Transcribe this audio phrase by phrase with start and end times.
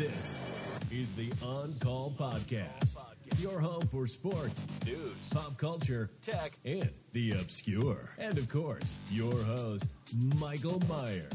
[0.00, 2.96] This is the On Call Podcast,
[3.38, 8.08] your home for sports, news, pop culture, tech, and the obscure.
[8.16, 9.90] And of course, your host,
[10.38, 11.28] Michael Meyer.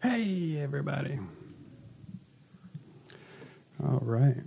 [0.00, 1.18] Hey, everybody.
[3.84, 4.44] All right.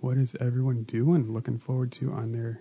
[0.00, 1.32] What is everyone doing?
[1.32, 2.58] Looking forward to on their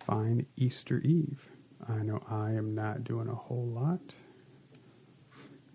[0.00, 1.48] fine Easter Eve.
[1.88, 4.00] I know I am not doing a whole lot.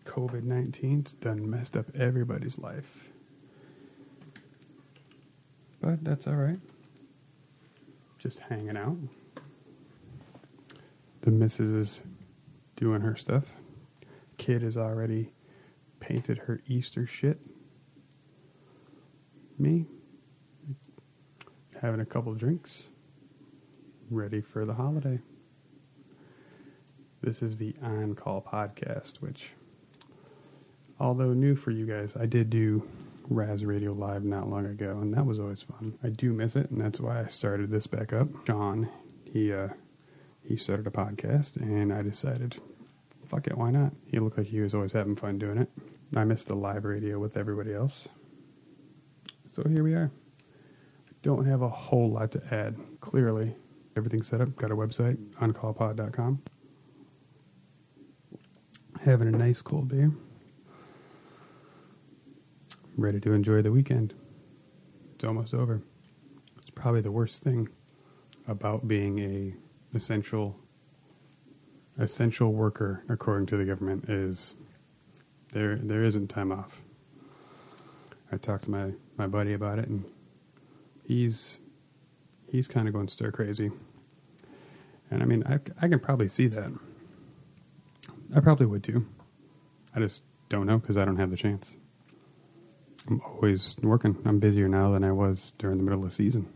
[0.05, 3.09] COVID 19's done messed up everybody's life.
[5.81, 6.59] But that's all right.
[8.19, 8.97] Just hanging out.
[11.21, 12.01] The missus is
[12.75, 13.55] doing her stuff.
[14.37, 15.31] Kid has already
[15.99, 17.39] painted her Easter shit.
[19.57, 19.85] Me,
[21.81, 22.85] having a couple drinks,
[24.09, 25.19] ready for the holiday.
[27.21, 29.51] This is the On Call podcast, which,
[30.99, 32.87] although new for you guys, I did do
[33.29, 35.97] Raz Radio Live not long ago, and that was always fun.
[36.03, 38.27] I do miss it, and that's why I started this back up.
[38.45, 38.89] John,
[39.23, 39.69] he uh,
[40.43, 42.61] he started a podcast, and I decided,
[43.25, 43.93] fuck it, why not?
[44.05, 45.69] He looked like he was always having fun doing it.
[46.15, 48.07] I missed the live radio with everybody else.
[49.55, 50.11] So here we are.
[51.23, 52.75] Don't have a whole lot to add.
[53.01, 53.55] Clearly,
[53.95, 54.55] everything's set up.
[54.55, 56.41] Got a website, oncallpod.com.
[59.01, 60.11] Having a nice cold beer.
[62.97, 64.13] Ready to enjoy the weekend.
[65.13, 65.81] It's almost over.
[66.57, 67.69] It's probably the worst thing
[68.47, 69.53] about being a
[69.95, 70.55] essential
[71.97, 74.55] essential worker according to the government is
[75.53, 76.81] there there isn't time off.
[78.31, 80.03] I talked to my, my buddy about it and
[81.05, 81.57] he's
[82.49, 83.71] he's kind of going stir crazy.
[85.11, 86.71] And I mean, I, I can probably see that.
[88.35, 89.05] I probably would too.
[89.95, 91.75] I just don't know because I don't have the chance.
[93.07, 94.17] I'm always working.
[94.25, 96.47] I'm busier now than I was during the middle of the season.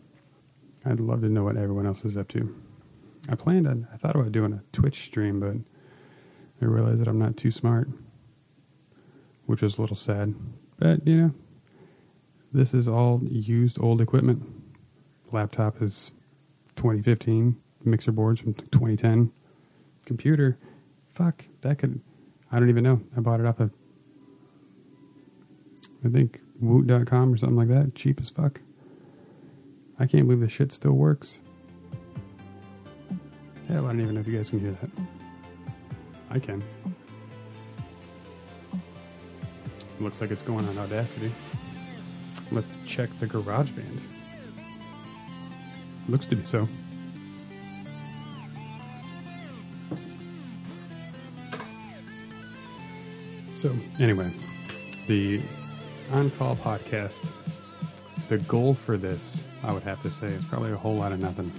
[0.85, 2.55] I'd love to know what everyone else is up to.
[3.27, 5.55] I planned on, I thought about doing a Twitch stream, but
[6.61, 7.89] I realized that I'm not too smart,
[9.45, 10.33] which is a little sad.
[10.77, 11.33] But, you know,
[12.51, 14.43] this is all used old equipment.
[15.31, 16.11] Laptop is
[16.75, 19.31] 2015, mixer boards from 2010.
[20.05, 20.57] Computer,
[21.13, 21.99] fuck, that could,
[22.51, 23.01] I don't even know.
[23.15, 23.71] I bought it off of,
[26.03, 27.95] I think, woot.com or something like that.
[27.95, 28.61] Cheap as fuck.
[29.99, 31.39] I can't believe this shit still works.
[33.67, 34.89] Hell, I don't even know if you guys can hear that.
[36.31, 36.63] I can.
[39.99, 41.31] Looks like it's going on Audacity.
[42.51, 43.99] Let's check the GarageBand.
[46.09, 46.67] Looks to be so.
[53.55, 54.31] So, anyway,
[55.07, 55.41] the
[56.13, 57.23] On Call podcast,
[58.27, 61.19] the goal for this, I would have to say, is probably a whole lot of
[61.19, 61.51] nothing.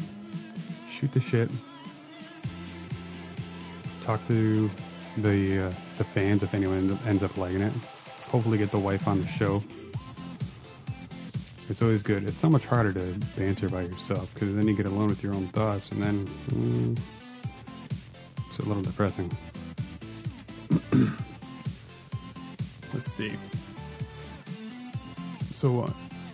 [0.91, 1.49] Shoot the shit,
[4.03, 4.69] talk to
[5.19, 7.73] the uh, the fans if anyone ends up liking it.
[8.29, 9.63] Hopefully, get the wife on the show.
[11.71, 12.25] It's always good.
[12.25, 15.33] It's so much harder to banter by yourself because then you get alone with your
[15.33, 16.99] own thoughts, and then mm,
[18.49, 19.31] it's a little depressing.
[22.93, 23.33] Let's see.
[25.53, 25.93] So, uh,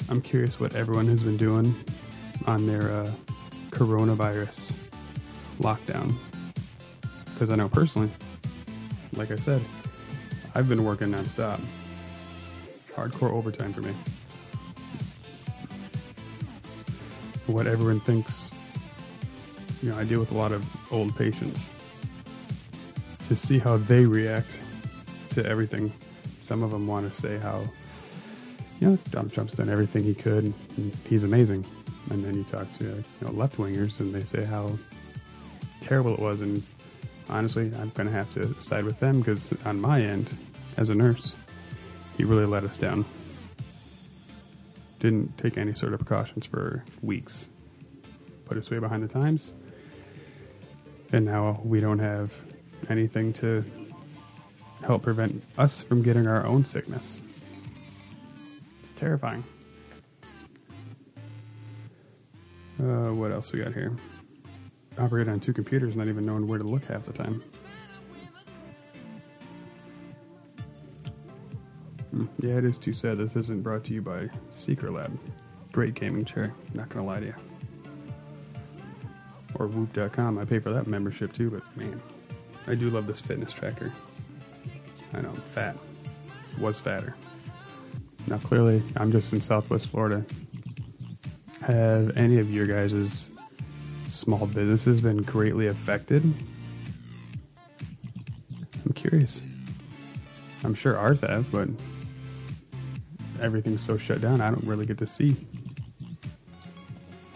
[0.09, 1.75] I'm curious what everyone has been doing
[2.47, 3.11] on their uh,
[3.71, 4.73] coronavirus
[5.61, 6.15] lockdown
[7.35, 8.09] because I know personally,
[9.13, 9.61] like I said,
[10.55, 11.61] I've been working nonstop.
[12.95, 13.93] Hardcore overtime for me.
[17.47, 18.51] What everyone thinks,
[19.83, 21.67] you know, I deal with a lot of old patients.
[23.29, 24.61] To see how they react
[25.31, 25.93] to everything.
[26.41, 27.65] Some of them want to say how,
[28.81, 30.45] you know, Donald Trump's done everything he could
[30.77, 31.65] and he's amazing.
[32.11, 34.71] And then you talk to, you know, left wingers and they say how
[35.81, 36.63] terrible it was and
[37.29, 40.31] honestly, I'm going to have to side with them because on my end,
[40.77, 41.35] as a nurse,
[42.17, 43.05] he really let us down.
[44.99, 47.47] Didn't take any sort of precautions for weeks.
[48.47, 49.53] Put us way behind the times.
[51.13, 52.33] And now we don't have
[52.89, 53.65] anything to
[54.83, 57.21] help prevent us from getting our own sickness.
[58.81, 59.45] It's terrifying.
[62.79, 63.97] Uh, what else we got here?
[64.99, 67.43] operate on two computers, not even knowing where to look half the time.
[72.41, 75.19] Yeah, it is too sad this isn't brought to you by Secret Lab.
[75.73, 77.35] Great gaming chair, not gonna lie to you.
[79.55, 80.39] or Whoop.com.
[80.39, 82.01] I pay for that membership too, but man,
[82.67, 83.93] I do love this fitness tracker.
[85.15, 85.77] I know I'm fat.
[86.59, 87.15] Was fatter.
[88.27, 90.25] Now, clearly, I'm just in Southwest Florida.
[91.63, 93.31] Have any of your guys'
[94.07, 96.23] small businesses been greatly affected?
[98.85, 99.43] I'm curious.
[100.65, 101.69] I'm sure ours have, but
[103.41, 105.37] everything's so shut down, I don't really get to see.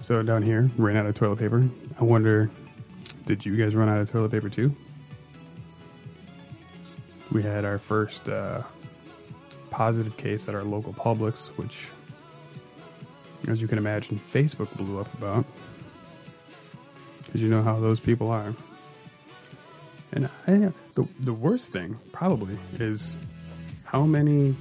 [0.01, 1.69] So down here, ran out of toilet paper.
[2.01, 2.51] I wonder,
[3.27, 4.75] did you guys run out of toilet paper too?
[7.31, 8.63] We had our first uh,
[9.71, 11.87] positive case at our local Publix, which,
[13.47, 15.45] as you can imagine, Facebook blew up about.
[17.25, 18.53] Because you know how those people are.
[20.13, 23.17] And I the, the worst thing, probably, is
[23.85, 24.57] how many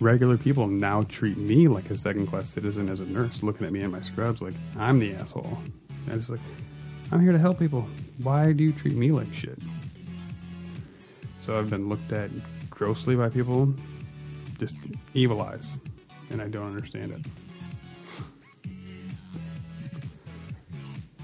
[0.00, 3.72] regular people now treat me like a second class citizen as a nurse, looking at
[3.72, 5.58] me in my scrubs like I'm the asshole.
[6.06, 6.40] And it's like,
[7.10, 7.86] I'm here to help people.
[8.22, 9.58] Why do you treat me like shit?
[11.40, 12.30] So I've been looked at
[12.70, 13.74] grossly by people,
[14.58, 14.76] just
[15.14, 15.70] evil eyes,
[16.30, 17.20] and I don't understand it.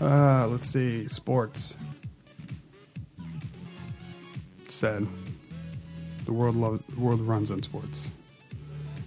[0.00, 1.74] Uh, let's see, sports.
[4.68, 5.06] Said
[6.24, 8.08] the world loves, the world runs on sports.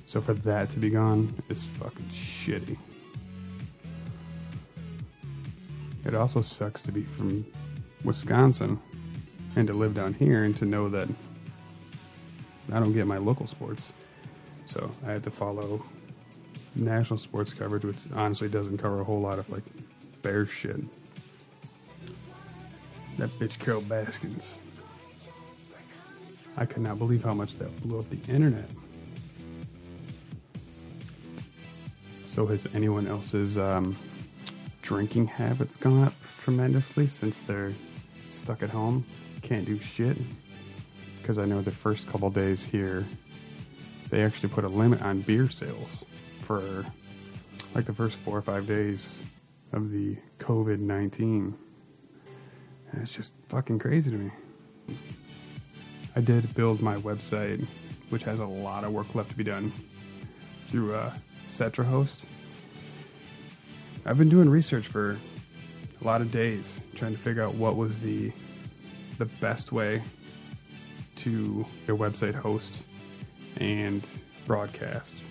[0.08, 2.78] So for that to be gone is fucking shitty.
[6.06, 7.46] It also sucks to be from
[8.06, 8.80] Wisconsin
[9.58, 11.10] and to live down here and to know that
[12.72, 13.92] I don't get my local sports.
[14.66, 15.84] So I had to follow
[16.74, 19.64] national sports coverage, which honestly doesn't cover a whole lot of like
[20.22, 20.80] bear shit.
[23.18, 24.54] That bitch Carol Baskins.
[26.56, 28.70] I could not believe how much that blew up the internet.
[32.38, 33.98] So has anyone else's um,
[34.84, 36.14] drinking habits gone up
[36.44, 37.74] tremendously since they're
[38.30, 39.04] stuck at home?
[39.42, 40.16] Can't do shit?
[41.20, 43.04] Because I know the first couple days here,
[44.12, 46.06] they actually put a limit on beer sales
[46.42, 46.86] for
[47.74, 49.18] like the first four or five days
[49.74, 51.58] of the COVID 19.
[52.92, 54.32] And it's just fucking crazy to me.
[56.16, 57.66] I did build my website,
[58.12, 59.72] which has a lot of work left to be done,
[60.70, 61.12] through uh,
[61.58, 62.26] CetraHost.
[64.06, 65.18] I've been doing research for
[66.00, 68.32] a lot of days, trying to figure out what was the
[69.18, 70.04] the best way
[71.16, 72.84] to a website host
[73.60, 74.08] and
[74.46, 75.26] broadcast.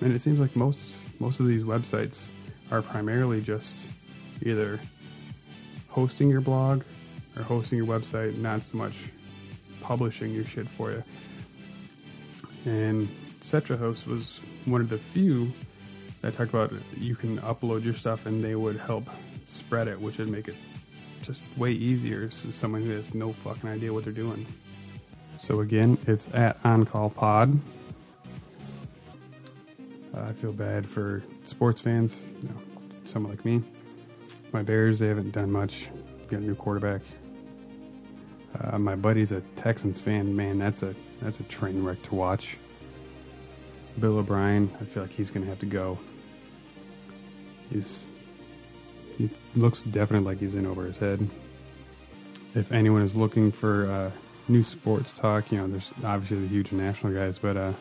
[0.00, 2.28] And it seems like most most of these websites
[2.70, 3.74] are primarily just
[4.42, 4.78] either
[5.88, 6.84] hosting your blog
[7.36, 8.94] or hosting your website, not so much
[9.80, 11.02] publishing your shit for you.
[12.66, 13.08] And
[13.42, 15.52] Setra Host was one of the few
[16.22, 19.08] that talked about you can upload your stuff and they would help
[19.44, 20.54] spread it, which would make it
[21.22, 24.46] just way easier to someone who has no fucking idea what they're doing.
[25.40, 27.58] So again, it's at On Call Pod.
[30.14, 32.54] Uh, I feel bad for sports fans, you know,
[33.04, 33.62] someone like me.
[34.52, 35.88] My Bears, they haven't done much.
[36.28, 37.00] Got a new quarterback.
[38.60, 40.36] Uh, my buddy's a Texans fan.
[40.36, 42.58] Man, that's a that's a train wreck to watch.
[43.98, 45.98] Bill O'Brien, I feel like he's going to have to go.
[47.72, 48.04] He's
[49.18, 51.28] he looks definitely like he's in over his head.
[52.54, 54.10] If anyone is looking for uh,
[54.48, 57.72] new sports talk, you know, there's obviously the huge national guys, but uh,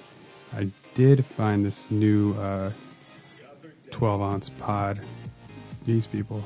[0.56, 2.72] I did find this new uh,
[3.92, 5.00] 12 ounce pod.
[5.86, 6.44] These people,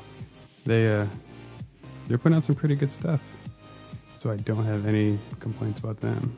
[0.64, 1.06] they uh,
[2.08, 3.22] they're putting out some pretty good stuff.
[4.18, 6.34] So I don't have any complaints about them.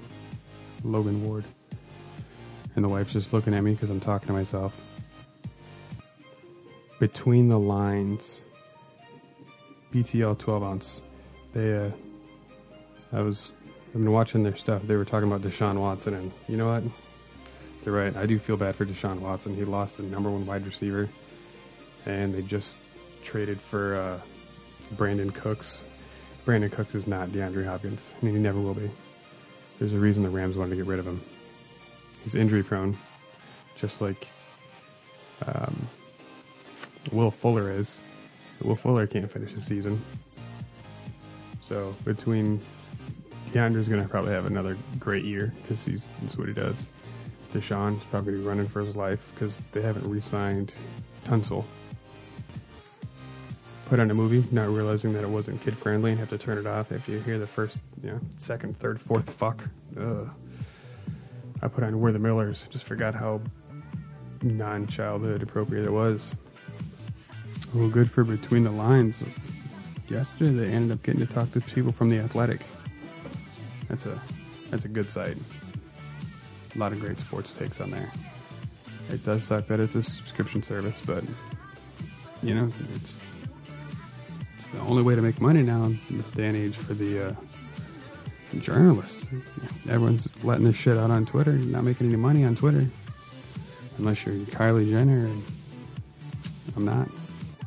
[0.84, 1.44] Logan Ward.
[2.74, 4.78] And the wife's just looking at me because I'm talking to myself.
[6.98, 8.40] Between the lines,
[9.92, 11.00] BTL 12 ounce.
[11.54, 11.90] They, uh,
[13.12, 13.52] I was,
[13.88, 14.82] I've been watching their stuff.
[14.86, 16.82] They were talking about Deshaun Watson, and you know what?
[17.82, 18.14] They're right.
[18.16, 19.54] I do feel bad for Deshaun Watson.
[19.54, 21.08] He lost the number one wide receiver,
[22.04, 22.76] and they just
[23.24, 24.20] traded for uh,
[24.96, 25.82] Brandin Cooks.
[26.44, 28.90] Brandin Cooks is not DeAndre Hopkins, and he never will be.
[29.78, 31.20] There's a reason the Rams wanted to get rid of him.
[32.24, 32.96] He's injury prone,
[33.76, 34.26] just like
[37.12, 37.98] Will Fuller is.
[38.62, 40.00] Will Fuller can't finish the season.
[41.62, 42.60] So between
[43.52, 46.86] DeAndre's going to probably have another great year because he's that's what he does.
[47.52, 50.72] Deshaun's probably running for his life because they haven't re-signed
[51.24, 51.64] Tunsil.
[53.86, 56.58] Put on a movie, not realizing that it wasn't kid friendly, and have to turn
[56.58, 59.64] it off after you hear the first, you know, second, third, fourth fuck.
[59.98, 60.28] Ugh.
[61.62, 63.40] I put on We're the Millers, just forgot how
[64.42, 66.34] non-childhood appropriate it was.
[67.74, 69.22] Well, good for Between the Lines.
[70.08, 72.60] yesterday they ended up getting to talk to people from the Athletic.
[73.88, 74.18] That's a
[74.70, 75.36] that's a good site.
[76.74, 78.10] A lot of great sports takes on there.
[79.10, 81.24] It does suck that it's a subscription service, but
[82.42, 83.18] you know it's
[84.56, 87.28] it's the only way to make money now in this day and age for the
[87.28, 87.32] uh,
[88.60, 89.26] journalists.
[89.88, 92.86] Everyone's letting this shit out on Twitter, not making any money on Twitter,
[93.98, 95.30] unless you're Kylie Jenner.
[96.76, 97.08] I'm not.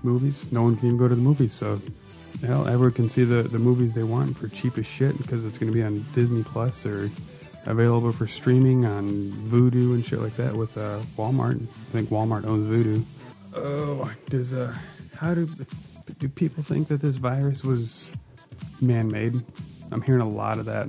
[0.03, 1.79] Movies, no one can even go to the movies, so
[2.45, 5.57] hell, everyone can see the, the movies they want for cheap as shit because it's
[5.57, 7.11] going to be on Disney Plus or
[7.65, 11.61] available for streaming on Vudu and shit like that with uh, Walmart.
[11.61, 13.03] I think Walmart owns Vudu.
[13.55, 14.75] Oh, does uh,
[15.15, 15.47] how do
[16.17, 18.07] do people think that this virus was
[18.79, 19.39] man-made?
[19.91, 20.87] I'm hearing a lot of that.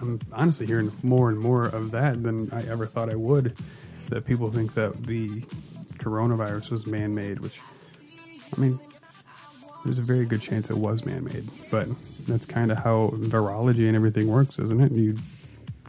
[0.00, 3.56] I'm honestly hearing more and more of that than I ever thought I would.
[4.10, 5.40] That people think that the
[5.96, 7.60] coronavirus was man-made, which
[8.56, 8.78] I mean,
[9.84, 11.88] there's a very good chance it was man-made, but
[12.26, 14.92] that's kind of how virology and everything works, isn't it?
[14.92, 15.16] You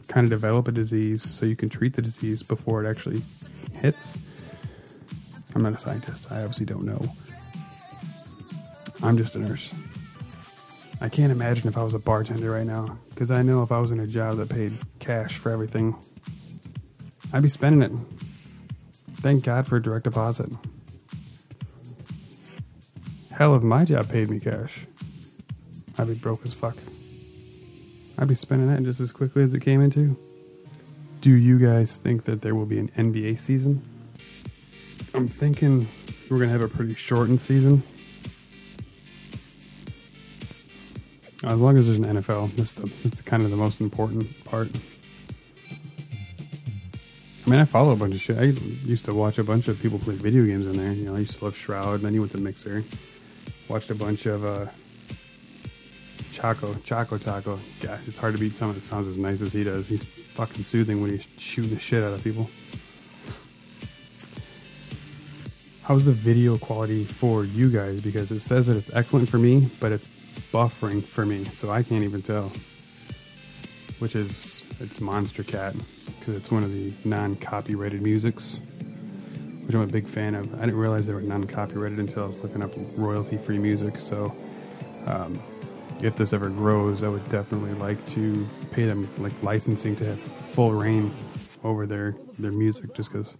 [0.08, 3.22] kind of develop a disease so you can treat the disease before it actually
[3.72, 4.14] hits.
[5.54, 6.32] I'm not a scientist.
[6.32, 7.08] I obviously don't know.
[9.02, 9.70] I'm just a nurse.
[11.00, 13.78] I can't imagine if I was a bartender right now, because I know if I
[13.78, 15.94] was in a job that paid cash for everything,
[17.32, 17.92] I'd be spending it.
[19.16, 20.50] Thank God for direct deposit.
[23.36, 24.86] Hell, if my job paid me cash,
[25.98, 26.76] I'd be broke as fuck.
[28.16, 30.16] I'd be spending that just as quickly as it came in, too.
[31.20, 33.82] Do you guys think that there will be an NBA season?
[35.14, 35.88] I'm thinking
[36.30, 37.82] we're going to have a pretty shortened season.
[41.42, 44.68] As long as there's an NFL, that's, the, that's kind of the most important part.
[47.44, 48.38] I mean, I follow a bunch of shit.
[48.38, 48.44] I
[48.86, 50.92] used to watch a bunch of people play video games in there.
[50.92, 52.84] You know, I used to love Shroud, then he went to Mixer.
[53.68, 54.66] Watched a bunch of uh,
[56.32, 57.58] Choco, Choco Taco.
[57.80, 59.88] God, it's hard to beat someone that sounds as nice as he does.
[59.88, 62.50] He's fucking soothing when he's shooting the shit out of people.
[65.84, 68.00] How's the video quality for you guys?
[68.00, 70.06] Because it says that it's excellent for me, but it's
[70.52, 72.52] buffering for me, so I can't even tell.
[73.98, 75.74] Which is, it's Monstercat,
[76.18, 78.58] because it's one of the non copyrighted musics
[79.66, 80.52] which I'm a big fan of.
[80.54, 83.98] I didn't realize they were non-copyrighted until I was looking up royalty-free music.
[83.98, 84.34] So,
[85.06, 85.40] um,
[86.02, 90.20] if this ever grows, I would definitely like to pay them like licensing to have
[90.20, 91.14] full reign
[91.62, 93.34] over their their music, just because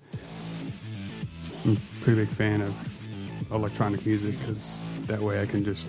[1.65, 4.39] I'm a pretty big fan of electronic music.
[4.41, 5.87] Because that way, I can just,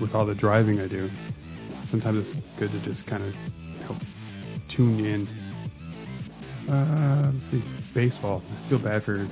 [0.00, 1.10] with all the driving I do,
[1.84, 3.36] sometimes it's good to just kind of
[3.86, 3.98] help
[4.68, 5.28] tune in.
[6.72, 7.62] Uh, let's see,
[7.94, 8.42] baseball.
[8.50, 9.26] I feel bad for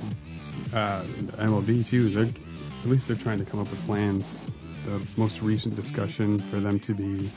[0.73, 1.03] uh,
[1.37, 2.09] MLB too.
[2.09, 4.39] They're at least they're trying to come up with plans.
[4.85, 7.29] The most recent discussion for them to be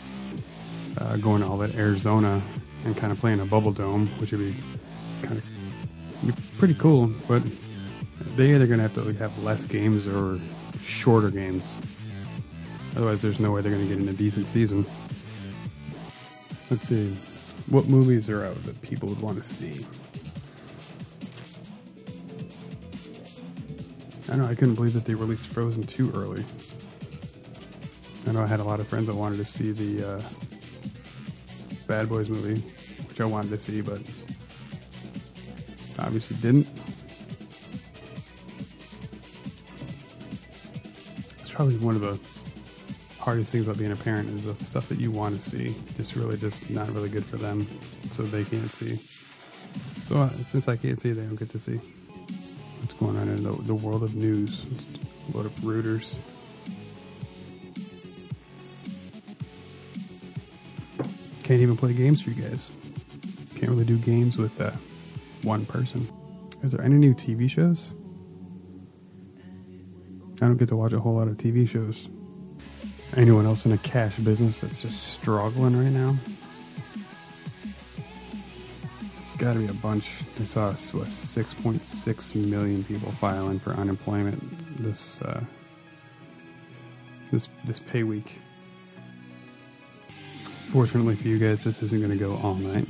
[0.99, 2.43] uh, going all at Arizona
[2.85, 4.55] and kind of playing a bubble dome, which would be
[5.23, 7.11] kind of pretty cool.
[7.27, 7.43] But
[8.37, 10.39] they either going to have to have less games or
[10.85, 11.65] shorter games.
[12.97, 14.85] Otherwise, there's no way they're going to get in a decent season.
[16.71, 17.17] Let's see.
[17.69, 19.87] What movies are out that people would want to see?
[24.31, 26.45] I know I couldn't believe that they released Frozen 2 early.
[28.27, 30.23] I know I had a lot of friends that wanted to see the uh,
[31.87, 32.61] Bad Boys movie,
[33.09, 34.01] which I wanted to see, but
[35.99, 36.69] obviously didn't.
[41.41, 42.19] It's probably one of the
[43.19, 45.75] hardest things about being a parent is the stuff that you want to see.
[45.99, 47.67] It's really just not really good for them,
[48.11, 48.97] so they can't see.
[50.07, 51.81] So uh, since I can't see, they don't get to see
[52.81, 54.65] what's going on in the, the world of news.
[55.35, 56.15] lot of Reuters.
[61.43, 62.71] Can't even play games for you guys.
[63.55, 64.71] Can't really do games with uh,
[65.43, 66.07] one person.
[66.63, 67.91] Is there any new TV shows?
[70.41, 72.09] I don't get to watch a whole lot of TV shows.
[73.17, 76.17] Anyone else in a cash business that's just struggling right now?
[79.39, 80.11] Got to be a bunch.
[80.41, 84.43] I saw what, 6.6 million people filing for unemployment
[84.83, 85.41] this uh,
[87.31, 88.41] this this pay week.
[90.73, 92.89] Fortunately for you guys, this isn't going to go all night,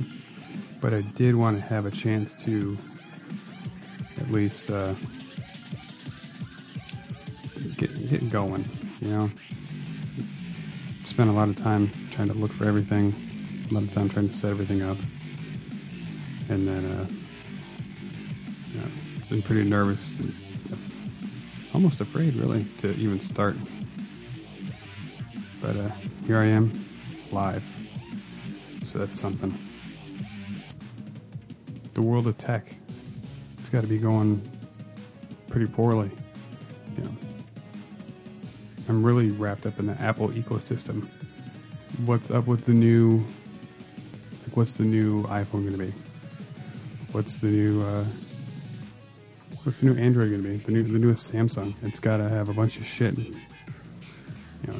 [0.81, 2.75] but I did want to have a chance to
[4.19, 4.95] at least uh,
[7.77, 8.65] get get going.
[9.01, 9.29] You know,
[11.05, 13.13] spent a lot of time trying to look for everything,
[13.69, 14.97] a lot of time trying to set everything up,
[16.49, 17.07] and then uh,
[18.75, 18.81] yeah,
[19.29, 20.11] been pretty nervous,
[21.73, 23.55] almost afraid really to even start.
[25.61, 25.89] But uh,
[26.25, 26.71] here I am,
[27.31, 27.63] live.
[28.85, 29.53] So that's something.
[31.93, 32.75] The world of tech,
[33.59, 34.41] it's got to be going
[35.47, 36.09] pretty poorly.
[36.97, 37.11] You know,
[38.87, 41.07] I'm really wrapped up in the Apple ecosystem.
[42.05, 43.17] What's up with the new?
[44.47, 45.93] Like, what's the new iPhone going to be?
[47.11, 47.81] What's the new?
[47.81, 48.05] Uh,
[49.63, 50.57] what's the new Android going to be?
[50.57, 51.73] The new, the newest Samsung.
[51.81, 53.17] It's got to have a bunch of shit.
[53.17, 53.33] You
[54.67, 54.79] know,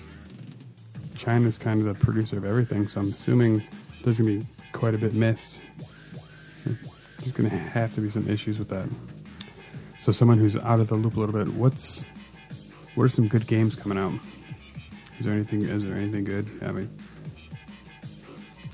[1.15, 3.63] China's kind of the producer of everything, so I'm assuming
[4.03, 5.61] there's going to be quite a bit missed.
[6.65, 8.87] There's going to have to be some issues with that.
[9.99, 12.05] So, someone who's out of the loop a little bit, what's
[12.93, 14.13] what are some good games coming out?
[15.19, 15.63] Is there anything?
[15.63, 16.47] Is there anything good?
[16.63, 16.95] I mean,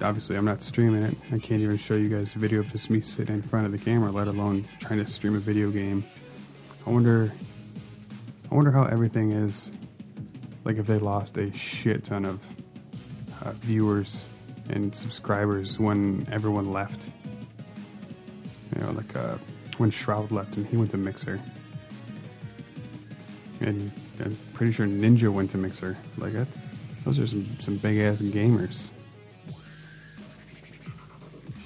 [0.02, 1.16] obviously, I'm not streaming it.
[1.32, 3.72] I can't even show you guys a video of just me sitting in front of
[3.72, 6.04] the camera, let alone trying to stream a video game.
[6.86, 7.32] I wonder.
[8.52, 9.72] I wonder how everything is.
[10.64, 12.46] Like if they lost a shit ton of
[13.44, 14.28] uh, viewers
[14.70, 17.10] and subscribers when everyone left.
[18.76, 19.38] You know, like uh,
[19.78, 21.40] when Shroud left and he went to Mixer.
[23.62, 23.92] And
[24.24, 25.98] I'm pretty sure Ninja went to Mixer.
[26.18, 26.48] Like that,
[27.04, 28.90] those are some, some big ass gamers.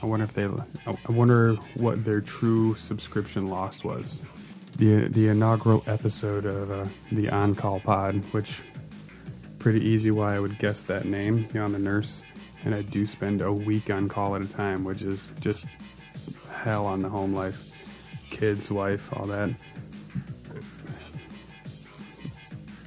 [0.01, 0.45] I wonder if they.
[0.45, 4.21] I wonder what their true subscription loss was.
[4.77, 8.61] The the inaugural episode of uh, the On Call Pod, which
[9.59, 11.39] pretty easy why I would guess that name.
[11.53, 12.23] You know, I'm a nurse,
[12.63, 15.65] and I do spend a week on call at a time, which is just
[16.63, 17.71] hell on the home life,
[18.29, 19.49] kids, wife, all that.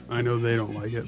[0.09, 1.07] I know they don't like it.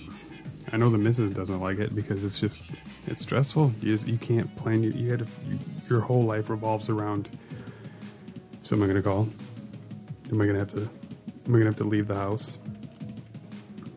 [0.72, 2.62] I know the missus doesn't like it because it's just
[3.06, 3.72] it's stressful.
[3.80, 4.82] You you can't plan.
[4.82, 7.28] You, you had to, you, your whole life revolves around.
[8.62, 9.28] Someone gonna call?
[10.30, 10.80] Am I gonna have to?
[10.80, 12.58] Am I gonna have to leave the house?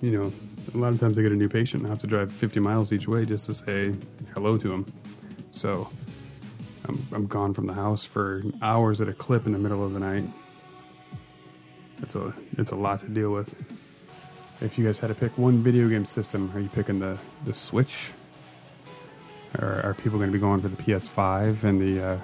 [0.01, 0.33] You know,
[0.73, 2.59] a lot of times I get a new patient and I have to drive 50
[2.59, 3.95] miles each way just to say
[4.33, 4.85] hello to them.
[5.51, 5.89] So
[6.85, 9.93] I'm, I'm gone from the house for hours at a clip in the middle of
[9.93, 10.25] the night.
[12.01, 13.55] It's a it's a lot to deal with.
[14.59, 17.53] If you guys had to pick one video game system, are you picking the, the
[17.53, 18.09] Switch?
[19.59, 22.19] Or are people going to be going for the PS5 and the uh,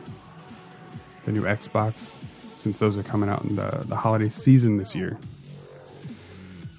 [1.25, 2.13] the new Xbox?
[2.57, 5.17] Since those are coming out in the, the holiday season this year.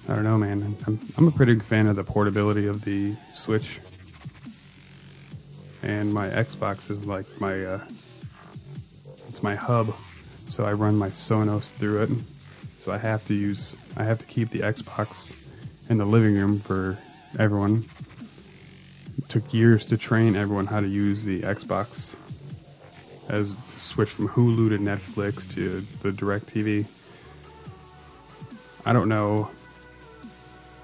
[0.09, 0.77] I don't know, man.
[0.87, 3.81] I'm, I'm a pretty big fan of the portability of the Switch.
[5.83, 7.81] And my Xbox is like my, uh,
[9.29, 9.95] it's my hub.
[10.49, 12.11] So I run my Sonos through it.
[12.79, 15.33] So I have to use, I have to keep the Xbox
[15.88, 16.99] in the living room for
[17.38, 17.85] everyone.
[19.29, 22.14] Took years to train everyone how to use the Xbox
[23.29, 26.87] as switch from Hulu to Netflix to the DirecTV.
[28.87, 29.50] I don't know.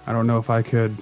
[0.07, 0.97] I don't know if I could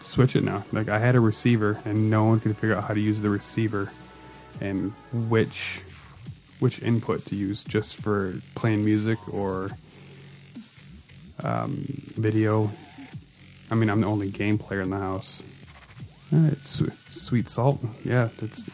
[0.00, 0.64] switch it now.
[0.72, 3.30] Like I had a receiver and no one could figure out how to use the
[3.30, 3.90] receiver
[4.60, 5.80] and which
[6.60, 9.70] which input to use just for playing music or
[11.42, 12.70] um, video.
[13.70, 15.42] I mean, I'm the only game player in the house.
[16.32, 17.80] It's sweet salt.
[18.04, 18.64] Yeah, it's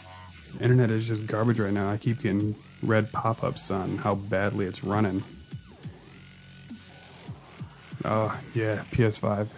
[0.61, 1.91] internet is just garbage right now.
[1.91, 5.25] I keep getting red pop-ups on how badly it's running.
[8.05, 9.49] Oh yeah, PS5.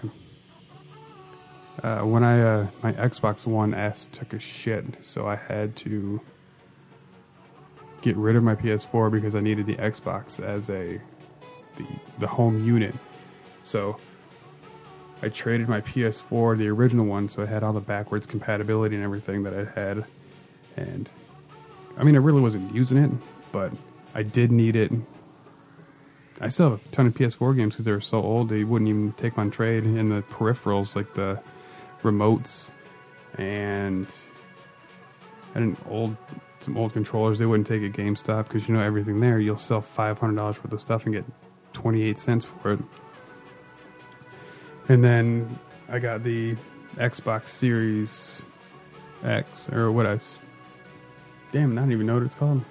[1.83, 6.21] Uh, when I uh, my Xbox One S took a shit, so I had to
[8.01, 10.99] get rid of my PS4 because I needed the Xbox as a
[11.77, 11.87] the
[12.19, 12.95] the home unit.
[13.63, 13.99] So
[15.23, 19.05] I traded my PS4, the original one, so it had all the backwards compatibility and
[19.05, 20.05] everything that I had.
[20.77, 21.09] And
[21.99, 23.11] I mean, I really wasn't using it,
[23.53, 23.73] but
[24.15, 24.93] I did need it.
[26.41, 28.89] I still have a ton of PS4 games because they were so old they wouldn't
[28.89, 29.85] even take on trade.
[29.85, 31.39] And the peripherals, like the
[32.03, 32.69] remotes
[33.37, 34.13] and
[35.55, 36.17] and old
[36.61, 39.39] some old controllers, they wouldn't take at GameStop because you know everything there.
[39.39, 41.25] You'll sell five hundred dollars worth of stuff and get
[41.75, 42.81] twenty eight cents for it.
[44.90, 45.57] And then
[45.88, 46.57] I got the
[46.96, 48.42] Xbox Series
[49.22, 50.14] X or what I.
[50.14, 50.40] s-
[51.53, 52.64] Damn, I don't even know what it's called.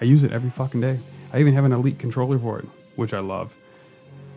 [0.00, 1.00] I use it every fucking day.
[1.32, 3.52] I even have an Elite controller for it, which I love.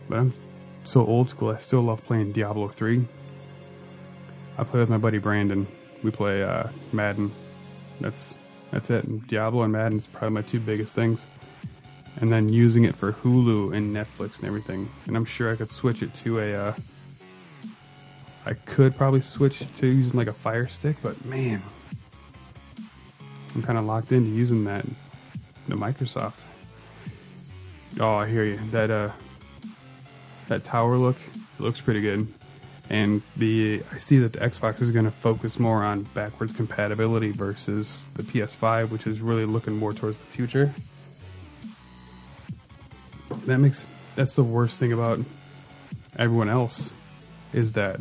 [0.08, 0.34] But I'm
[0.82, 1.50] so old school.
[1.50, 3.06] I still love playing Diablo three.
[4.58, 5.68] I play with my buddy Brandon.
[6.02, 7.32] We play uh, Madden.
[8.00, 8.34] That's
[8.72, 9.28] that's it.
[9.28, 11.28] Diablo and Madden is probably my two biggest things.
[12.20, 14.88] And then using it for Hulu and Netflix and everything.
[15.06, 16.54] And I'm sure I could switch it to a.
[16.54, 16.74] Uh,
[18.44, 21.62] I could probably switch to using like a Fire Stick, but man,
[23.54, 24.84] I'm kind of locked into using that
[25.68, 26.40] the Microsoft.
[28.00, 28.58] Oh, I hear you.
[28.70, 29.10] That uh,
[30.48, 31.16] that tower look
[31.58, 32.26] looks pretty good,
[32.90, 37.30] and the I see that the Xbox is going to focus more on backwards compatibility
[37.30, 40.72] versus the PS5, which is really looking more towards the future.
[43.46, 45.20] That makes that's the worst thing about
[46.18, 46.92] everyone else
[47.52, 47.98] is that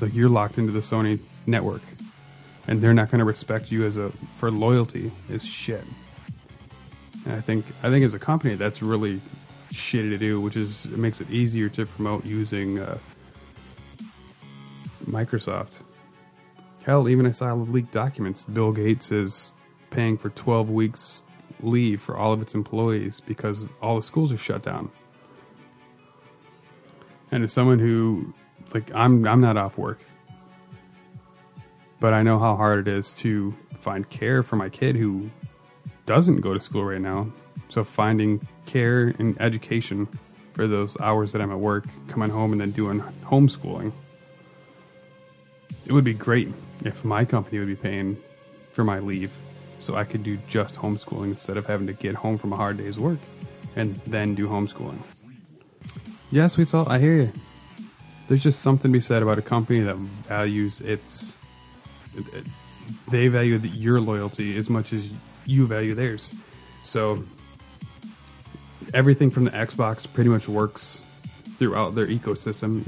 [0.00, 1.82] like you're locked into the Sony network,
[2.66, 5.84] and they're not going to respect you as a for loyalty is shit.
[7.24, 9.20] And I think I think as a company that's really
[9.72, 12.98] shitty to do, which is it makes it easier to promote using uh,
[15.06, 15.80] Microsoft.
[16.84, 18.44] Hell, even I saw leaked documents.
[18.44, 19.54] Bill Gates is
[19.90, 21.22] paying for 12 weeks
[21.62, 24.90] leave for all of its employees because all the schools are shut down.
[27.30, 28.34] And as someone who,
[28.74, 30.00] like, I'm I'm not off work,
[32.00, 35.30] but I know how hard it is to find care for my kid who
[36.06, 37.30] doesn't go to school right now.
[37.68, 40.08] So finding care and education
[40.54, 43.92] for those hours that I'm at work, coming home and then doing homeschooling.
[45.86, 46.52] It would be great
[46.84, 48.16] if my company would be paying
[48.72, 49.30] for my leave
[49.80, 52.76] so I could do just homeschooling instead of having to get home from a hard
[52.76, 53.18] day's work
[53.76, 54.98] and then do homeschooling.
[56.30, 57.32] Yeah, sweet salt, I hear you.
[58.28, 61.32] There's just something to be said about a company that values its.
[63.10, 65.08] They value your loyalty as much as
[65.46, 66.32] you value theirs.
[66.84, 67.24] So
[68.94, 71.02] everything from the Xbox pretty much works
[71.56, 72.84] throughout their ecosystem.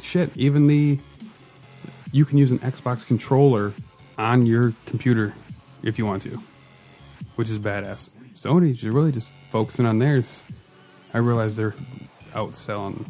[0.00, 0.98] Shit, even the
[2.12, 3.72] you can use an Xbox controller
[4.18, 5.34] on your computer
[5.82, 6.40] if you want to,
[7.36, 8.10] which is badass.
[8.34, 10.42] Sony's really just focusing on theirs.
[11.14, 11.74] I realize they're
[12.32, 13.06] outselling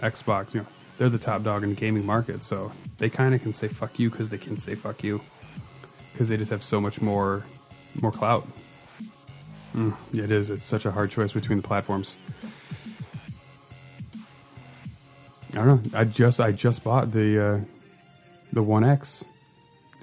[0.00, 0.54] Xbox.
[0.54, 0.66] You know,
[0.98, 3.98] they're the top dog in the gaming market, so they kind of can say fuck
[3.98, 5.20] you because they can say fuck you
[6.12, 7.44] because they just have so much more
[8.00, 8.46] more clout.
[9.74, 10.50] Mm, it is.
[10.50, 12.16] It's such a hard choice between the platforms.
[15.52, 15.98] I don't know.
[15.98, 17.60] I just I just bought the uh,
[18.52, 19.24] the One X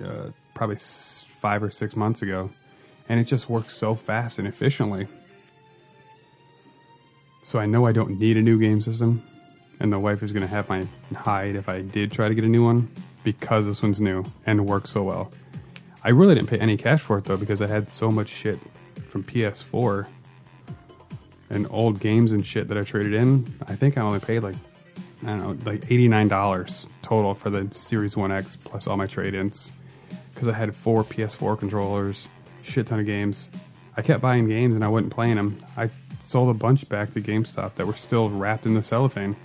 [0.04, 2.50] uh, probably five or six months ago,
[3.08, 5.08] and it just works so fast and efficiently.
[7.44, 9.22] So I know I don't need a new game system,
[9.80, 12.44] and the wife is going to have my hide if I did try to get
[12.44, 12.90] a new one
[13.24, 15.32] because this one's new and works so well.
[16.04, 18.58] I really didn't pay any cash for it though because I had so much shit
[19.08, 20.08] from PS4
[21.50, 23.46] and old games and shit that I traded in.
[23.68, 24.56] I think I only paid like
[25.24, 28.98] I don't know, like eighty nine dollars total for the Series One X plus all
[28.98, 29.72] my trade ins
[30.36, 32.28] because I had four PS4 controllers,
[32.62, 33.50] shit ton of games.
[33.98, 35.58] I kept buying games and I wasn't playing them.
[35.78, 35.90] I
[36.22, 39.36] sold a bunch back to GameStop that were still wrapped in the cellophane,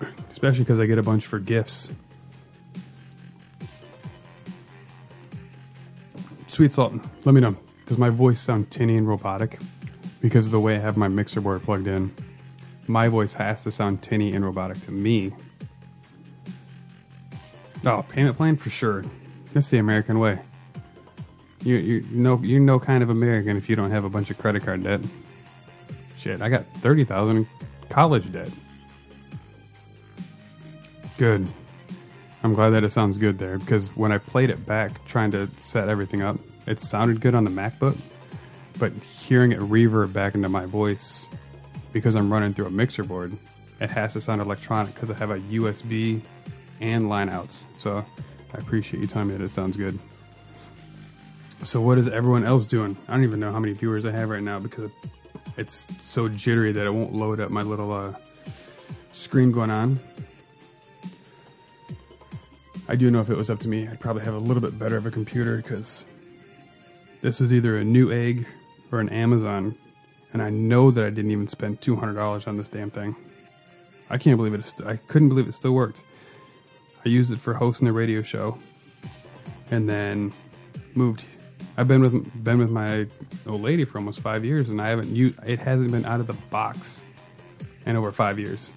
[0.32, 1.90] especially because I get a bunch for gifts.
[6.46, 7.56] Sweet Salt, let me know.
[7.86, 9.60] Does my voice sound tinny and robotic?
[10.20, 12.12] Because of the way I have my mixer board plugged in.
[12.88, 15.32] My voice has to sound tinny and robotic to me.
[17.86, 19.04] Oh, payment plan for sure.
[19.52, 20.38] That's the American way.
[21.62, 24.38] You you know you're no kind of American if you don't have a bunch of
[24.38, 25.00] credit card debt.
[26.16, 27.46] Shit, I got thirty thousand
[27.88, 28.50] college debt.
[31.16, 31.46] Good.
[32.44, 35.48] I'm glad that it sounds good there because when I played it back trying to
[35.56, 36.38] set everything up,
[36.68, 37.96] it sounded good on the MacBook,
[38.78, 41.26] but hearing it reverb back into my voice
[41.92, 43.36] because I'm running through a mixer board,
[43.80, 46.22] it has to sound electronic because I have a USB
[46.80, 47.64] and line outs.
[47.78, 48.04] So
[48.54, 49.98] I appreciate you telling me that it sounds good.
[51.64, 52.96] So what is everyone else doing?
[53.08, 54.90] I don't even know how many viewers I have right now because
[55.56, 58.14] it's so jittery that it won't load up my little uh,
[59.12, 59.98] screen going on.
[62.88, 64.78] I do know if it was up to me, I'd probably have a little bit
[64.78, 66.04] better of a computer because
[67.20, 68.46] this was either a Newegg
[68.90, 69.74] or an Amazon,
[70.32, 73.14] and I know that I didn't even spend two hundred dollars on this damn thing.
[74.08, 74.74] I can't believe it.
[74.86, 76.02] I couldn't believe it still worked.
[77.04, 78.58] I used it for hosting the radio show,
[79.70, 80.32] and then
[80.94, 81.24] moved.
[81.76, 83.06] I've been with been with my
[83.46, 85.38] old lady for almost five years, and I haven't used.
[85.46, 87.02] It hasn't been out of the box
[87.86, 88.72] in over five years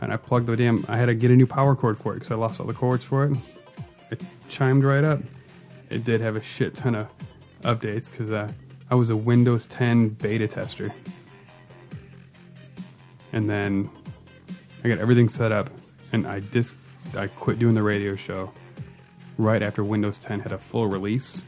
[0.00, 0.84] and I plugged the damn.
[0.88, 2.74] I had to get a new power cord for it because I lost all the
[2.74, 3.36] cords for it.
[4.10, 5.20] It chimed right up.
[5.90, 7.08] It did have a shit ton of
[7.62, 8.50] updates because uh,
[8.90, 10.92] I was a Windows 10 beta tester,
[13.32, 13.90] and then
[14.84, 15.70] I got everything set up,
[16.12, 16.74] and I dis
[17.16, 18.52] I quit doing the radio show
[19.38, 21.42] right after Windows 10 had a full release.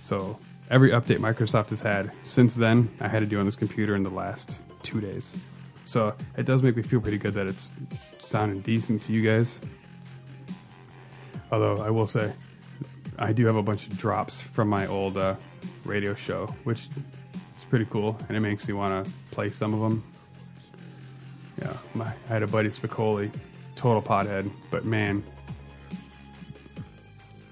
[0.00, 0.38] So
[0.70, 4.02] every update Microsoft has had since then, I had to do on this computer in
[4.02, 5.34] the last two days.
[5.86, 7.72] So it does make me feel pretty good that it's
[8.18, 9.58] sounding decent to you guys.
[11.50, 12.32] Although I will say,
[13.18, 15.36] I do have a bunch of drops from my old uh,
[15.84, 16.88] radio show, which
[17.58, 20.04] is pretty cool, and it makes me want to play some of them.
[21.60, 23.30] Yeah, my, I had a buddy Spicoli,
[23.82, 25.24] total pothead, but man,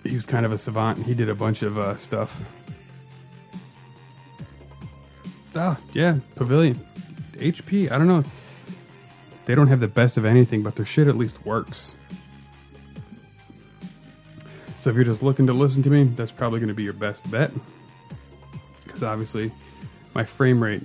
[0.05, 1.05] he was kind of a savant.
[1.05, 2.41] He did a bunch of uh, stuff.
[5.57, 6.79] Oh, yeah, Pavilion.
[7.33, 8.23] HP, I don't know.
[9.47, 11.97] They don't have the best of anything, but their shit at least works.
[14.79, 16.93] So if you're just looking to listen to me, that's probably going to be your
[16.93, 17.51] best bet.
[18.85, 19.51] Because obviously,
[20.15, 20.83] my frame rate,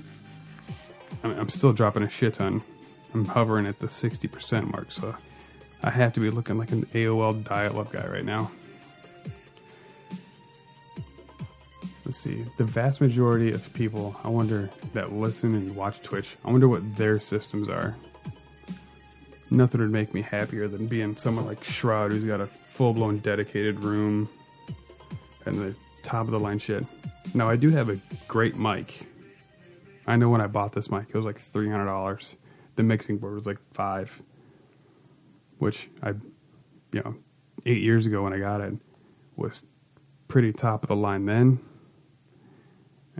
[1.23, 2.63] I I'm still dropping a shit ton.
[3.13, 5.15] I'm hovering at the 60% mark, so
[5.85, 8.51] I have to be looking like an AOL dial up guy right now.
[12.03, 12.43] Let's see.
[12.57, 16.95] The vast majority of people, I wonder, that listen and watch Twitch, I wonder what
[16.95, 17.95] their systems are.
[19.51, 23.19] Nothing would make me happier than being someone like Shroud, who's got a full blown
[23.19, 24.27] dedicated room
[25.45, 26.83] and the top of the line shit.
[27.35, 29.05] Now, I do have a great mic.
[30.07, 32.35] I know when I bought this mic, it was like $300.
[32.75, 34.19] The mixing board was like five,
[35.59, 36.09] which I,
[36.91, 37.15] you know,
[37.65, 38.73] eight years ago when I got it
[39.35, 39.65] was
[40.27, 41.59] pretty top of the line then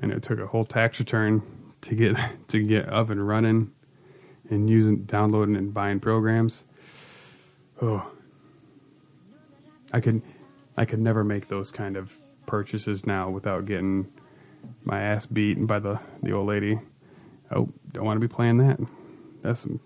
[0.02, 1.42] and it took a whole tax return
[1.82, 2.18] to get
[2.50, 3.72] to get up and running
[4.50, 6.64] and using downloading and buying programs.
[7.82, 8.10] Oh,
[9.92, 10.22] I could
[10.78, 12.14] I could never make those kind of
[12.46, 14.12] purchases now without getting
[14.84, 16.80] my ass beaten by the the old lady.
[17.52, 18.80] Oh, don't want to be playing that.
[19.42, 19.80] That's some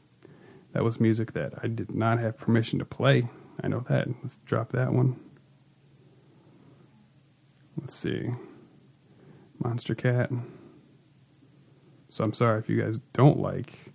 [0.74, 3.30] that was music that I did not have permission to play.
[3.62, 4.08] I know that.
[4.22, 5.20] Let's drop that one.
[7.80, 8.30] Let's see.
[9.64, 10.44] Monstercat.
[12.10, 13.94] So I'm sorry if you guys don't like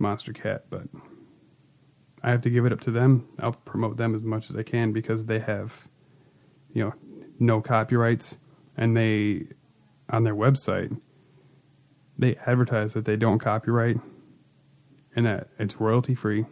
[0.00, 0.82] Monstercat, but
[2.22, 3.28] I have to give it up to them.
[3.38, 5.86] I'll promote them as much as I can because they have,
[6.72, 6.94] you know,
[7.38, 8.36] no copyrights,
[8.76, 9.46] and they
[10.10, 10.94] on their website
[12.18, 13.98] they advertise that they don't copyright
[15.16, 16.46] and that it's royalty free,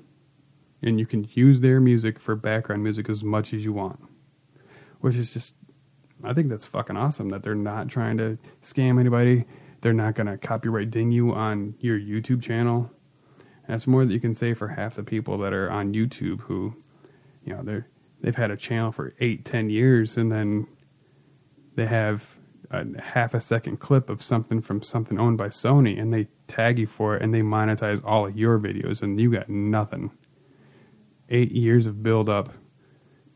[0.82, 4.00] and you can use their music for background music as much as you want,
[5.00, 5.54] which is just
[6.24, 9.44] I think that's fucking awesome that they're not trying to scam anybody.
[9.80, 12.90] They're not to copyright ding you on your YouTube channel.
[13.66, 16.76] That's more that you can say for half the people that are on YouTube who,
[17.44, 17.88] you know, they're
[18.20, 20.66] they've had a channel for eight, ten years, and then
[21.74, 22.36] they have
[22.72, 26.78] a half a second clip of something from something owned by Sony, and they tag
[26.78, 30.10] you for it, and they monetize all of your videos, and you got nothing.
[31.28, 32.52] Eight years of build up,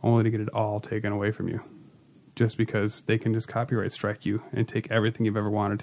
[0.03, 1.61] only to get it all taken away from you
[2.37, 5.83] just because they can just copyright strike you and take everything you've ever wanted.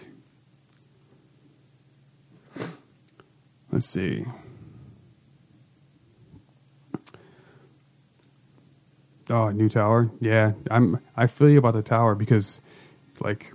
[3.71, 4.23] Let's see.
[9.29, 10.11] Oh, new tower.
[10.19, 10.99] Yeah, I'm.
[11.15, 12.61] I feel you about the tower because,
[13.23, 13.53] like,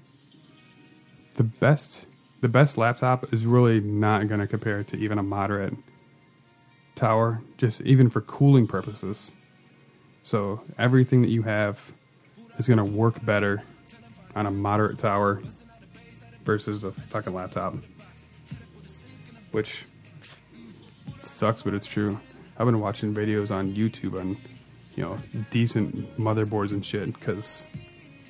[1.36, 2.06] the best,
[2.40, 5.74] the best laptop is really not going to compare to even a moderate
[6.94, 7.40] tower.
[7.56, 9.30] Just even for cooling purposes.
[10.24, 11.92] So everything that you have
[12.58, 13.62] is going to work better
[14.34, 15.40] on a moderate tower
[16.44, 17.76] versus a fucking laptop.
[19.52, 19.86] Which
[21.22, 22.18] sucks, but it's true.
[22.58, 24.36] I've been watching videos on YouTube on,
[24.96, 25.18] you know,
[25.50, 27.62] decent motherboards and shit because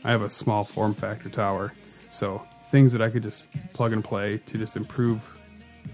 [0.05, 1.73] I have a small form factor tower.
[2.11, 5.39] So things that I could just plug and play to just improve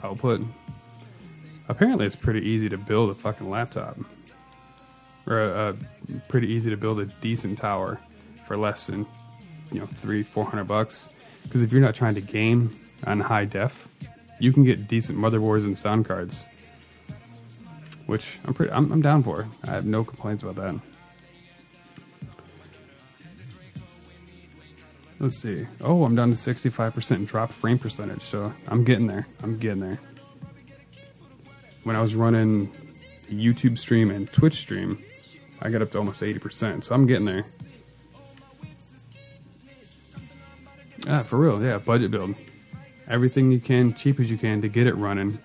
[0.03, 0.43] output.
[1.69, 3.97] Apparently, it's pretty easy to build a fucking laptop,
[5.27, 5.77] or a
[6.29, 7.99] pretty easy to build a decent tower
[8.47, 9.07] for less than
[9.73, 11.17] you know three four hundred bucks.
[11.43, 12.75] Because if you're not trying to game
[13.07, 13.88] on high def,
[14.40, 16.47] you can get decent motherboards and sound cards,
[18.07, 19.49] which I'm pretty I'm, I'm down for.
[19.62, 20.79] I have no complaints about that.
[25.25, 25.67] Let's see.
[25.81, 29.27] Oh, I'm down to 65% drop frame percentage, so I'm getting there.
[29.43, 29.99] I'm getting there.
[31.85, 32.71] When I was running
[33.31, 35.03] YouTube stream and Twitch stream,
[35.63, 37.43] I got up to almost 80%, so I'm getting there.
[41.09, 42.35] Ah, for real, yeah, budget build.
[43.09, 45.39] Everything you can, cheap as you can to get it running.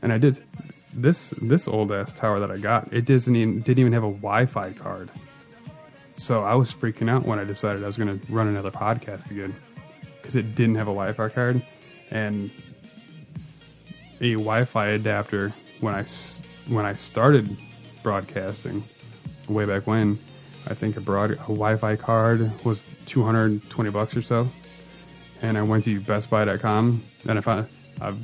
[0.00, 0.42] And I did
[0.94, 2.90] this this old ass tower that I got.
[2.90, 5.10] It doesn't even didn't even have a Wi-Fi card.
[6.22, 9.32] So I was freaking out when I decided I was going to run another podcast
[9.32, 9.52] again
[10.18, 11.60] because it didn't have a Wi-Fi card
[12.12, 12.48] and
[14.20, 16.04] a Wi-Fi adapter when I
[16.68, 17.56] when I started
[18.04, 18.84] broadcasting
[19.48, 20.16] way back when.
[20.68, 24.48] I think a broad a Wi-Fi card was 220 bucks or so.
[25.42, 27.68] And I went to BestBuy.com and I found
[28.00, 28.14] a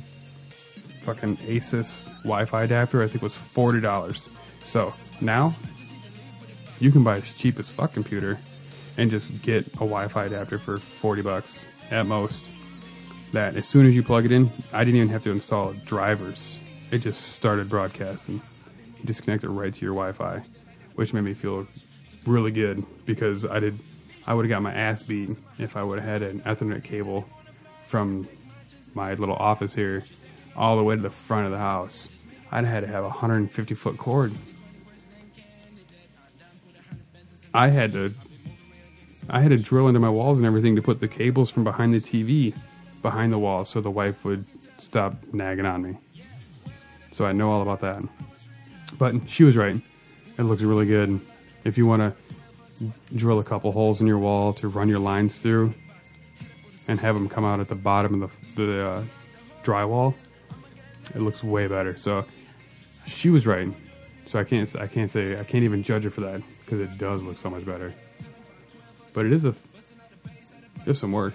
[1.01, 3.03] fucking Asus Wi-Fi adapter.
[3.03, 4.29] I think was forty dollars.
[4.63, 5.53] So now
[6.79, 8.37] you can buy a cheap as fuck computer
[8.97, 12.49] and just get a Wi-Fi adapter for forty bucks at most.
[13.31, 16.57] that as soon as you plug it in, I didn't even have to install drivers.
[16.91, 18.41] It just started broadcasting.
[18.97, 20.41] You just connect it right to your Wi-Fi,
[20.95, 21.67] which made me feel
[22.25, 23.79] really good because I did.
[24.27, 27.27] I would have got my ass beat if I would have had an Ethernet cable
[27.87, 28.27] from
[28.93, 30.03] my little office here
[30.55, 32.09] all the way to the front of the house.
[32.51, 34.33] I'd had to have a 150 foot cord.
[37.53, 38.13] I had to
[39.29, 41.93] I had to drill into my walls and everything to put the cables from behind
[41.93, 42.53] the TV
[43.01, 44.45] behind the wall so the wife would
[44.77, 45.97] stop nagging on me.
[47.11, 48.01] So I know all about that.
[48.97, 49.79] But she was right.
[50.37, 51.19] It looks really good.
[51.63, 55.37] If you want to drill a couple holes in your wall to run your lines
[55.39, 55.73] through
[56.87, 59.03] and have them come out at the bottom of the, the uh,
[59.63, 60.15] drywall,
[61.13, 61.95] it looks way better.
[61.95, 62.25] So
[63.05, 63.67] she was right.
[64.27, 66.99] So I can't I can't say I can't even judge her for that because it
[66.99, 67.91] does look so much better.
[69.13, 69.55] But it is a
[70.85, 71.33] there's some work.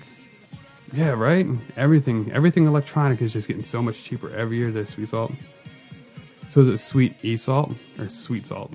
[0.93, 1.45] Yeah, right.
[1.77, 4.71] Everything everything electronic is just getting so much cheaper every year.
[4.71, 5.33] This sweet salt.
[6.51, 8.73] So is it sweet e salt or sweet salt?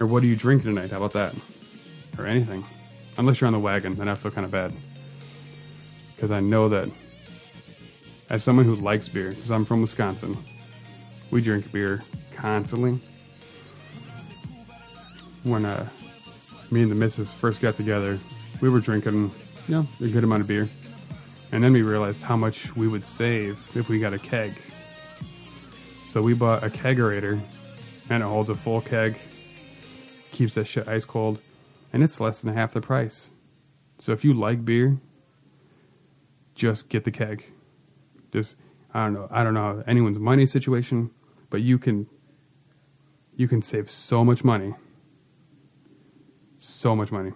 [0.00, 0.90] Or what are you drinking tonight?
[0.90, 1.34] How about that?
[2.18, 2.64] Or anything?
[3.18, 4.72] Unless you're on the wagon, then I feel kind of bad
[6.16, 6.88] because I know that
[8.30, 10.42] as someone who likes beer, because I'm from Wisconsin,
[11.30, 12.02] we drink beer
[12.34, 12.98] constantly.
[15.44, 15.86] When uh,
[16.70, 18.18] me and the missus first got together,
[18.60, 19.30] we were drinking,
[19.68, 20.68] you know, a good amount of beer.
[21.52, 24.52] And then we realized how much we would save if we got a keg.
[26.06, 27.40] So we bought a kegerator,
[28.08, 29.18] and it holds a full keg,
[30.32, 31.38] keeps that shit ice cold,
[31.92, 33.30] and it's less than half the price.
[33.98, 34.98] So if you like beer,
[36.54, 37.44] just get the keg.
[38.32, 38.56] Just
[38.92, 41.10] I don't know, I don't know anyone's money situation,
[41.50, 42.06] but you can
[43.36, 44.74] you can save so much money.
[46.66, 47.30] So much money.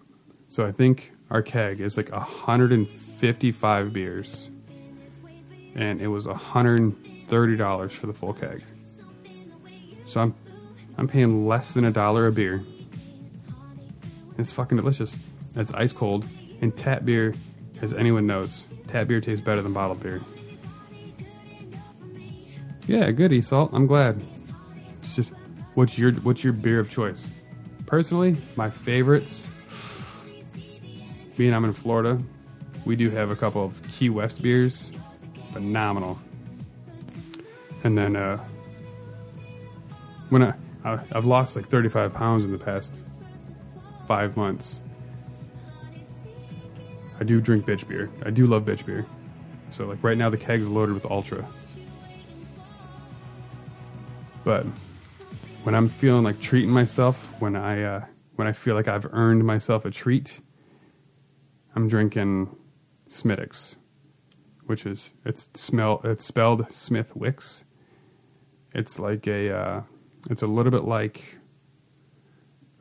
[0.49, 4.49] So I think our keg is like 155 beers.
[5.75, 8.65] And it was $130 for the full keg.
[10.07, 10.35] So I'm
[10.97, 12.65] I'm paying less than a dollar a beer.
[14.39, 15.15] It's fucking delicious.
[15.57, 16.25] It's ice cold.
[16.63, 17.35] And tap beer,
[17.83, 20.23] as anyone knows, tap beer tastes better than bottled beer.
[22.87, 23.73] Yeah, good, Salt.
[23.75, 24.23] I'm glad.
[25.03, 25.33] It's just,
[25.75, 27.31] what's your what's your beer of choice?
[27.89, 29.49] Personally, my favorites.
[31.39, 32.19] Being I'm in Florida,
[32.85, 34.93] we do have a couple of Key West beers,
[35.53, 36.19] phenomenal.
[37.85, 38.45] And then uh,
[40.29, 40.53] when I,
[40.85, 42.93] I I've lost like 35 pounds in the past
[44.07, 44.81] five months.
[47.19, 48.11] I do drink bitch beer.
[48.23, 49.07] I do love bitch beer.
[49.71, 51.47] So like right now the keg's loaded with ultra.
[54.45, 54.67] But
[55.69, 58.05] when I'm feeling like treating myself, when I uh,
[58.37, 60.41] when I feel like I've earned myself a treat,
[61.77, 62.57] I'm drinking
[63.09, 63.77] Smithwick's,
[64.65, 67.65] which is it's smell it's spelled Smith Wicks.
[68.75, 69.83] It's like a uh,
[70.31, 71.23] it's a little bit like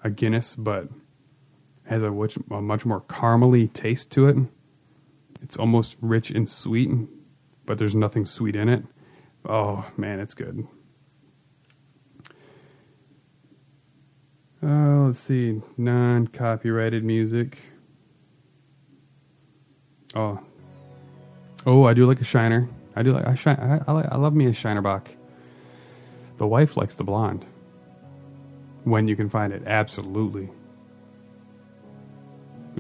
[0.02, 0.88] a Guinness, but
[1.88, 4.38] has a a much more caramely taste to it.
[5.42, 6.90] It's almost rich and sweet,
[7.66, 8.86] but there's nothing sweet in it.
[9.44, 10.66] Oh man, it's good.
[14.64, 17.60] Uh, let's see, non-copyrighted music.
[20.16, 20.40] Oh,
[21.66, 22.68] oh, I do like a Shiner.
[22.98, 23.84] I do like I shine.
[23.88, 25.08] I, I, I love me a Shiner Bock.
[26.40, 27.46] The wife likes the blonde.
[28.86, 30.50] When you can find it, absolutely.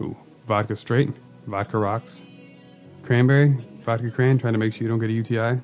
[0.01, 1.11] Ooh, vodka straight,
[1.45, 2.23] vodka rocks,
[3.03, 4.39] cranberry, vodka cran.
[4.39, 5.61] Trying to make sure you don't get a UTI.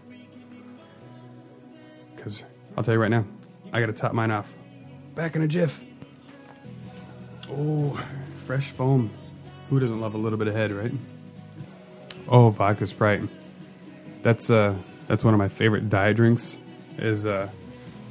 [2.16, 2.44] Because
[2.78, 3.26] I'll tell you right now,
[3.72, 4.54] I got to top mine off.
[5.16, 5.84] Back in a jiff.
[7.56, 7.92] Oh,
[8.46, 9.12] fresh foam.
[9.70, 10.92] Who doesn't love a little bit of head, right?
[12.28, 13.22] Oh, vodka Sprite.
[14.22, 14.76] That's uh,
[15.08, 16.58] that's one of my favorite diet drinks.
[16.98, 17.50] Is uh,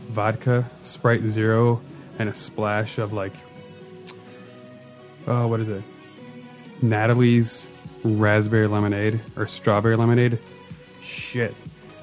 [0.09, 1.81] vodka Sprite Zero
[2.19, 3.33] and a splash of like,
[5.27, 5.83] oh, what is it?
[6.81, 7.67] Natalie's
[8.05, 10.39] raspberry lemonade or strawberry lemonade.
[11.03, 11.55] Shit,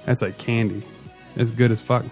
[0.05, 0.83] that's like candy.
[1.35, 2.05] It's good as fuck.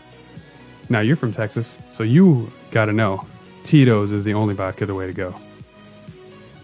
[0.90, 3.26] Now you're from Texas, so you gotta know
[3.68, 5.36] Tito's is the only vodka the way to go.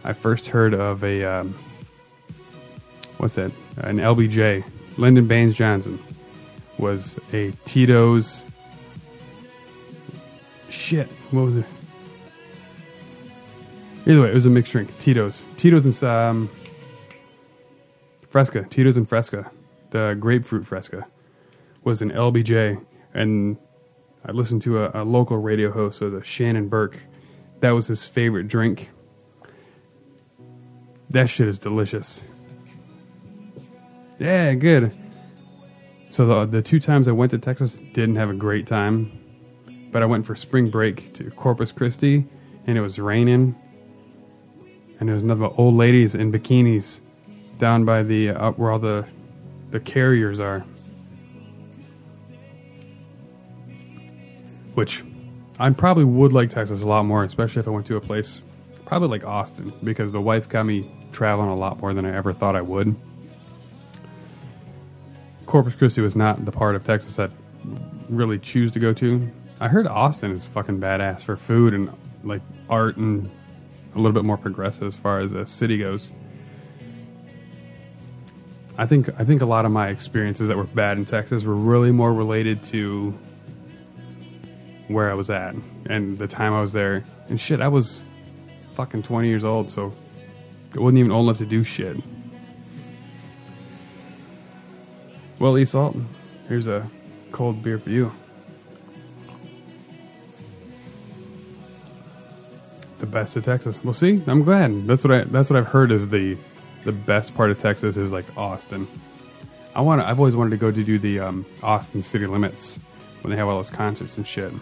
[0.06, 1.54] I first heard of a um,
[3.18, 3.52] what's that?
[3.76, 4.64] An LBJ.
[4.98, 6.02] Lyndon Baines Johnson
[6.78, 8.46] was a Tito's.
[10.70, 11.66] Shit, what was it?
[14.06, 14.98] Either way, it was a mixed drink.
[15.00, 16.50] Tito's, Tito's and um,
[18.30, 18.64] Fresca.
[18.70, 19.52] Tito's and Fresca.
[19.92, 21.06] The grapefruit Fresca
[21.84, 22.82] was an LBJ,
[23.14, 23.58] and
[24.26, 26.98] I listened to a, a local radio host, so the Shannon Burke.
[27.60, 28.90] That was his favorite drink.
[31.10, 32.22] That shit is delicious.
[34.20, 34.92] Yeah, good.
[36.10, 39.12] So the the two times I went to Texas didn't have a great time,
[39.92, 42.26] but I went for spring break to Corpus Christi,
[42.68, 43.56] and it was raining,
[45.00, 47.00] and there was nothing but old ladies in bikinis
[47.58, 49.06] down by the uh, up where all the
[49.72, 50.66] the carriers are.
[54.74, 55.04] Which
[55.60, 58.42] I probably would like Texas a lot more, especially if I went to a place
[58.86, 62.34] probably like Austin, because the wife got me traveling a lot more than I ever
[62.34, 62.96] thought I would.
[65.46, 67.32] Corpus Christi was not the part of Texas that
[68.10, 69.28] really choose to go to.
[69.60, 71.92] I heard Austin is fucking badass for food and
[72.24, 73.30] like art and
[73.96, 76.12] a little bit more progressive as far as a city goes.
[78.78, 81.56] I think I think a lot of my experiences that were bad in Texas were
[81.56, 83.18] really more related to
[84.94, 85.56] where I was at
[85.88, 87.04] and the time I was there.
[87.30, 88.02] And shit, I was
[88.74, 89.94] fucking 20 years old, so
[90.76, 91.98] I wasn't even old enough to do shit.
[95.40, 96.08] Well, Alton,
[96.48, 96.90] here's a
[97.32, 98.12] cold beer for you.
[103.00, 103.84] The best of Texas.
[103.84, 104.88] Well, see, I'm glad.
[104.88, 105.24] That's what I.
[105.26, 106.38] That's what I've heard is the
[106.86, 108.88] the best part of Texas is like Austin.
[109.76, 110.02] I want.
[110.02, 112.80] I've always wanted to go to do the um, Austin city limits
[113.22, 114.54] when they have all those concerts and shit.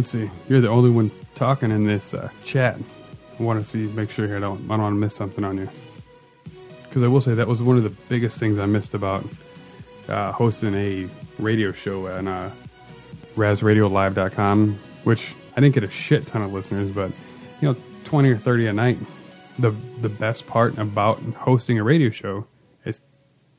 [0.00, 0.30] Let's see.
[0.48, 2.78] You're the only one talking in this uh, chat.
[3.38, 5.44] I want to see, make sure here I don't, I don't want to miss something
[5.44, 5.68] on you.
[6.84, 9.26] Because I will say that was one of the biggest things I missed about
[10.08, 11.06] uh, hosting a
[11.38, 12.50] radio show on uh,
[13.36, 17.12] RazRadioLive.com, which I didn't get a shit ton of listeners, but
[17.60, 18.98] you know, 20 or 30 a night.
[19.58, 22.46] The the best part about hosting a radio show
[22.86, 23.02] is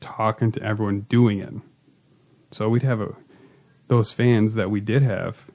[0.00, 1.54] talking to everyone doing it.
[2.50, 3.14] So we'd have a,
[3.86, 5.46] those fans that we did have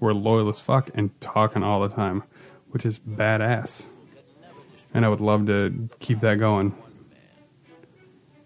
[0.00, 2.24] were loyal as fuck and talking all the time,
[2.70, 3.84] which is badass.
[4.92, 6.74] And I would love to keep that going.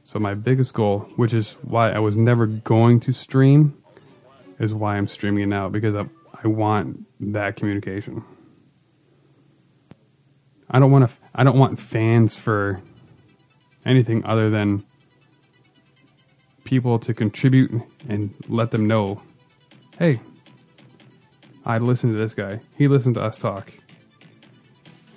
[0.04, 3.76] So my biggest goal, which is why I was never going to stream,
[4.58, 6.04] is why I'm streaming it now because I,
[6.44, 8.22] I want that communication.
[10.70, 11.16] I don't want to.
[11.34, 12.82] I don't want fans for
[13.86, 14.84] anything other than
[16.64, 17.70] people to contribute
[18.08, 19.22] and let them know,
[19.98, 20.18] hey,
[21.64, 22.60] I listen to this guy.
[22.76, 23.72] He listened to us talk.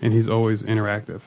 [0.02, 1.22] And he's always interactive.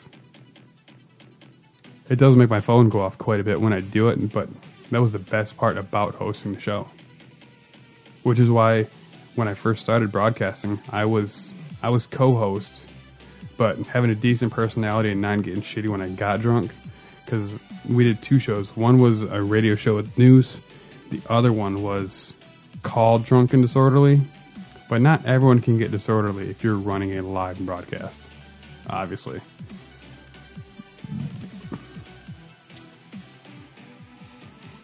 [2.08, 4.48] It does make my phone go off quite a bit when I do it, but
[4.90, 6.88] that was the best part about hosting the show.
[8.22, 8.86] Which is why
[9.34, 11.52] when I first started broadcasting, I was
[11.82, 12.72] I was co-host,
[13.56, 16.72] but having a decent personality and not getting shitty when I got drunk
[17.26, 17.54] cuz
[17.88, 18.76] we did two shows.
[18.76, 20.60] One was a radio show with news,
[21.10, 22.32] the other one was
[22.82, 24.20] called Drunk and Disorderly,
[24.90, 28.20] but not everyone can get disorderly if you're running a live broadcast,
[28.88, 29.40] obviously.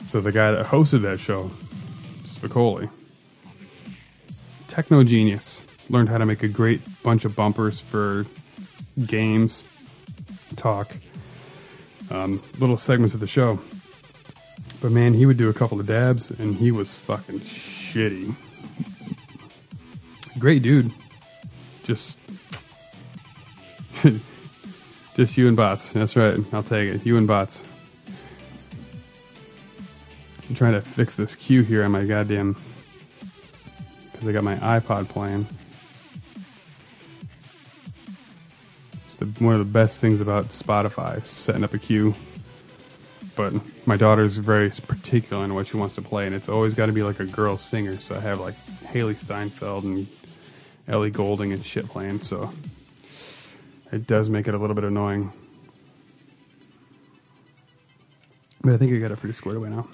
[0.07, 1.51] So the guy that hosted that show,
[2.23, 2.89] Spicoli,
[4.69, 8.27] techno genius, learned how to make a great bunch of bumpers for
[9.07, 9.65] games,
[10.55, 10.95] talk,
[12.13, 13.59] um, little segments of the show.
[14.81, 18.37] But man, he would do a couple of dabs, and he was fucking shitty.
[20.47, 20.93] Great dude.
[21.83, 22.17] Just.
[25.17, 25.89] just you and bots.
[25.89, 26.39] That's right.
[26.53, 27.05] I'll take it.
[27.05, 27.65] You and bots.
[30.49, 32.55] I'm trying to fix this cue here on my goddamn.
[34.13, 35.49] Because I got my iPod playing.
[39.07, 42.15] It's the, one of the best things about Spotify, setting up a queue.
[43.35, 43.53] But
[43.85, 46.93] my daughter's very particular in what she wants to play, and it's always got to
[46.93, 47.99] be like a girl singer.
[47.99, 50.07] So I have like Hailee Steinfeld and
[50.89, 52.53] Ellie Goulding and shit playing, so
[53.91, 55.33] it does make it a little bit annoying.
[58.63, 59.89] But I think I got it pretty squared away now.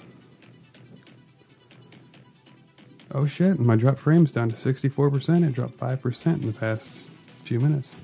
[3.11, 5.47] Oh shit, my drop frame's down to 64%.
[5.47, 7.07] It dropped 5% in the past
[7.43, 7.95] few minutes.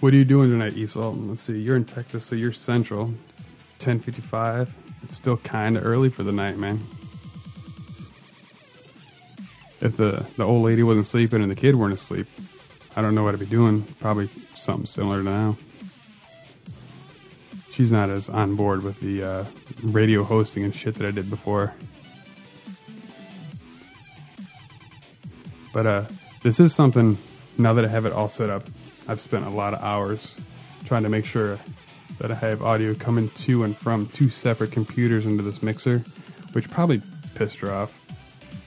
[0.00, 0.96] What are you doing tonight, East?
[0.96, 3.06] Let's see, you're in Texas, so you're central.
[3.80, 4.72] 1055.
[5.02, 6.86] It's still kind of early for the night, man
[9.80, 12.26] if the the old lady wasn't sleeping and the kid weren't asleep,
[12.96, 13.82] I don't know what I'd be doing.
[14.00, 15.56] Probably something similar now.
[17.72, 19.44] She's not as on board with the uh,
[19.82, 21.72] radio hosting and shit that I did before.
[25.72, 26.04] But uh,
[26.42, 27.16] this is something.
[27.58, 28.64] Now that I have it all set up,
[29.06, 30.38] I've spent a lot of hours
[30.84, 31.58] trying to make sure
[32.18, 35.98] that I have audio coming to and from two separate computers into this mixer,
[36.52, 37.02] which probably
[37.34, 37.96] pissed her off.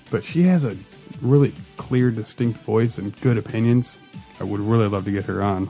[0.10, 0.76] But she has a
[1.24, 3.98] really clear, distinct voice and good opinions.
[4.40, 5.70] I would really love to get her on.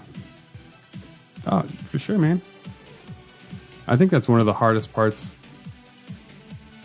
[1.46, 2.42] Oh, for sure, man.
[3.88, 5.34] I think that's one of the hardest parts.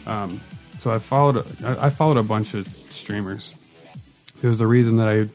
[0.06, 0.40] Um,
[0.78, 3.54] so I followed I followed a bunch of streamers.
[4.42, 5.28] It was the reason that I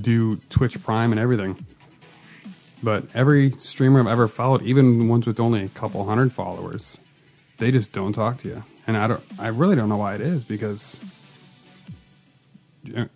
[0.00, 1.64] do Twitch Prime and everything.
[2.82, 6.96] But every streamer I've ever followed, even ones with only a couple hundred followers,
[7.58, 8.64] they just don't talk to you.
[8.86, 10.98] And I don't I really don't know why it is because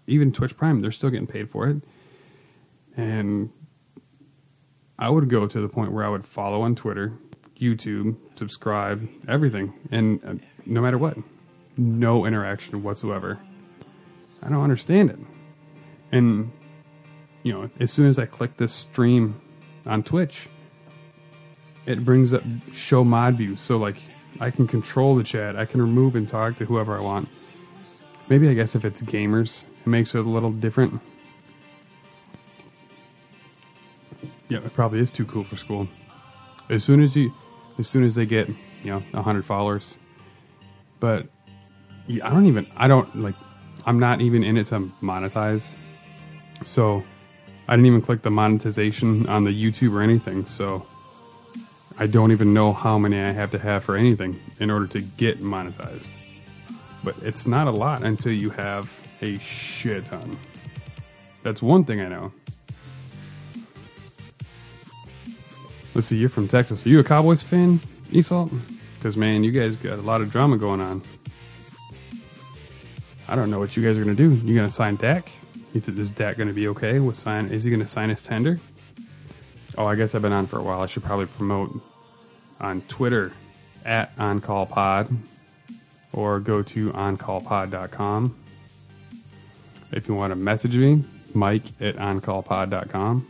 [0.06, 1.82] even Twitch Prime, they're still getting paid for it.
[2.96, 3.50] And
[4.98, 7.12] I would go to the point where I would follow on Twitter,
[7.58, 10.34] YouTube, subscribe, everything, and uh,
[10.66, 11.16] no matter what,
[11.76, 13.38] no interaction whatsoever.
[14.42, 15.18] I don't understand it.
[16.12, 16.52] And
[17.42, 19.40] you know, as soon as I click this stream
[19.86, 20.48] on Twitch,
[21.86, 22.42] it brings up
[22.72, 23.56] show mod view.
[23.56, 23.96] So like
[24.40, 25.56] I can control the chat.
[25.56, 27.28] I can remove and talk to whoever I want.
[28.28, 31.00] Maybe I guess if it's gamers, it makes it a little different.
[34.48, 35.88] Yeah, it probably is too cool for school.
[36.70, 37.32] As soon as you,
[37.78, 38.48] as soon as they get,
[38.82, 39.96] you know, hundred followers,
[41.00, 41.26] but
[42.08, 43.34] I don't even, I don't like,
[43.84, 45.74] I'm not even in it to monetize.
[46.62, 47.02] So
[47.68, 50.46] I didn't even click the monetization on the YouTube or anything.
[50.46, 50.86] So
[51.98, 55.00] I don't even know how many I have to have for anything in order to
[55.00, 56.10] get monetized.
[57.04, 58.90] But it's not a lot until you have
[59.20, 60.38] a shit ton.
[61.42, 62.32] That's one thing I know.
[65.94, 66.84] Let's see, you're from Texas.
[66.84, 67.78] Are you a Cowboys fan,
[68.10, 68.50] Esalt?
[68.98, 71.02] Because, man, you guys got a lot of drama going on.
[73.28, 74.34] I don't know what you guys are going to do.
[74.46, 75.30] You going to sign Dak?
[75.74, 77.48] Is Dak going to be okay with sign?
[77.48, 78.58] Is he going to sign his tender?
[79.76, 80.80] Oh, I guess I've been on for a while.
[80.80, 81.80] I should probably promote
[82.60, 83.32] on Twitter
[83.84, 85.14] at OnCallPod
[86.14, 88.36] or go to OnCallPod.com.
[89.92, 91.04] If you want to message me,
[91.34, 93.28] Mike at OnCallPod.com.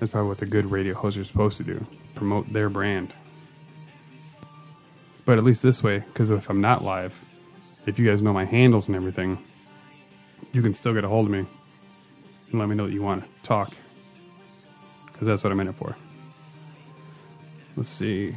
[0.00, 3.12] That's probably what the good radio hosts are supposed to do promote their brand.
[5.24, 7.24] But at least this way, because if I'm not live,
[7.86, 9.42] if you guys know my handles and everything,
[10.52, 11.46] you can still get a hold of me
[12.50, 13.74] and let me know that you want to talk.
[15.06, 15.96] Because that's what I'm in it for.
[17.76, 18.36] Let's see.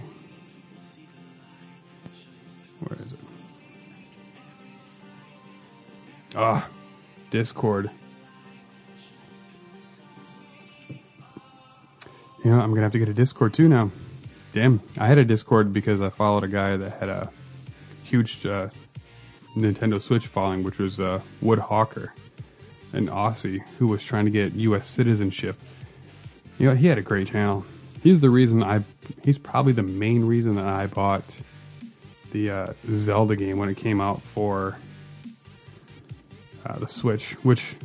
[2.80, 3.20] Where is it?
[6.36, 6.68] Ah,
[7.32, 7.90] Discord.
[12.44, 13.92] You know, I'm gonna have to get a Discord too now.
[14.54, 17.30] Damn, I had a Discord because I followed a guy that had a
[18.04, 18.70] huge uh,
[19.56, 22.14] Nintendo Switch following, which was uh, Wood Hawker,
[22.94, 24.88] an Aussie who was trying to get U.S.
[24.88, 25.58] citizenship.
[26.58, 27.66] You know, he had a great channel.
[28.02, 28.84] He's the reason I.
[29.24, 31.38] He's probably the main reason that I bought
[32.32, 34.78] the uh, Zelda game when it came out for
[36.66, 37.76] uh, the Switch, which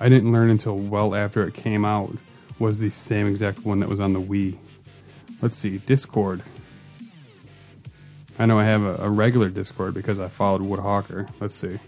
[0.00, 2.16] I didn't learn until well after it came out
[2.58, 4.56] was the same exact one that was on the Wii.
[5.42, 6.42] Let's see, Discord.
[8.38, 11.28] I know I have a, a regular Discord because I followed Woodhawker.
[11.40, 11.78] Let's see.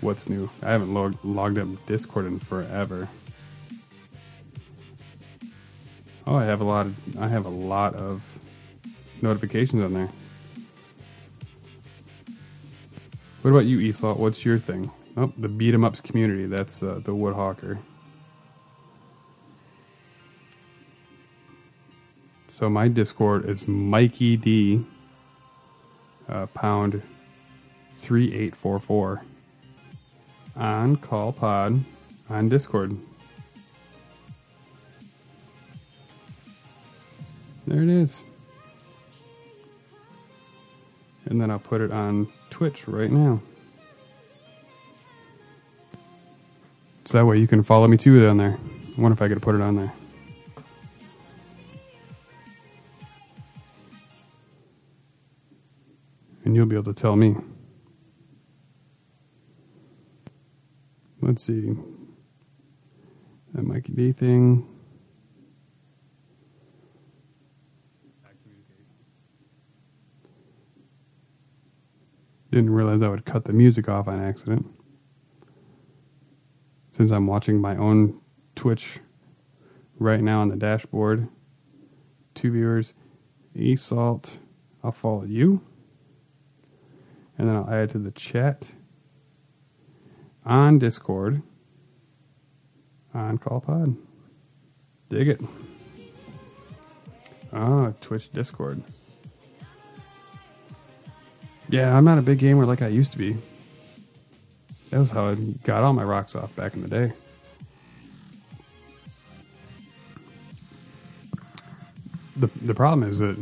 [0.00, 0.50] What's new?
[0.62, 3.08] I haven't log- logged up Discord in forever.
[6.26, 8.22] Oh, I have a lot of I have a lot of
[9.22, 10.08] notifications on there.
[13.42, 14.14] What about you, Esau?
[14.14, 14.90] What's your thing?
[15.16, 16.46] Oh, the beat 'em ups community.
[16.46, 17.78] That's uh, the Woodhawker.
[22.48, 24.84] So my Discord is Mikey D
[26.28, 27.02] uh, pound
[28.00, 29.22] three eight four four
[30.56, 31.84] on Call Pod
[32.28, 32.96] on Discord.
[37.66, 38.22] There it is.
[41.26, 43.40] And then I'll put it on Twitch right now.
[47.04, 48.56] So that way you can follow me too down there.
[48.96, 49.92] I wonder if I could put it on there.
[56.44, 57.36] And you'll be able to tell me.
[61.20, 61.74] Let's see.
[63.54, 64.66] That Mikey D thing.
[72.56, 74.64] Didn't realize I would cut the music off on accident.
[76.88, 78.18] Since I'm watching my own
[78.54, 78.98] Twitch
[79.98, 81.28] right now on the dashboard.
[82.32, 82.94] Two viewers.
[83.54, 84.38] Esalt.
[84.82, 85.60] I'll follow you.
[87.36, 88.66] And then I'll add to the chat
[90.46, 91.42] on Discord
[93.12, 93.94] on Call Pod.
[95.10, 95.42] Dig it.
[97.52, 98.82] Ah, Twitch Discord.
[101.68, 103.36] Yeah, I'm not a big gamer like I used to be.
[104.90, 107.12] That was how I got all my rocks off back in the day.
[112.36, 113.36] the the problem is that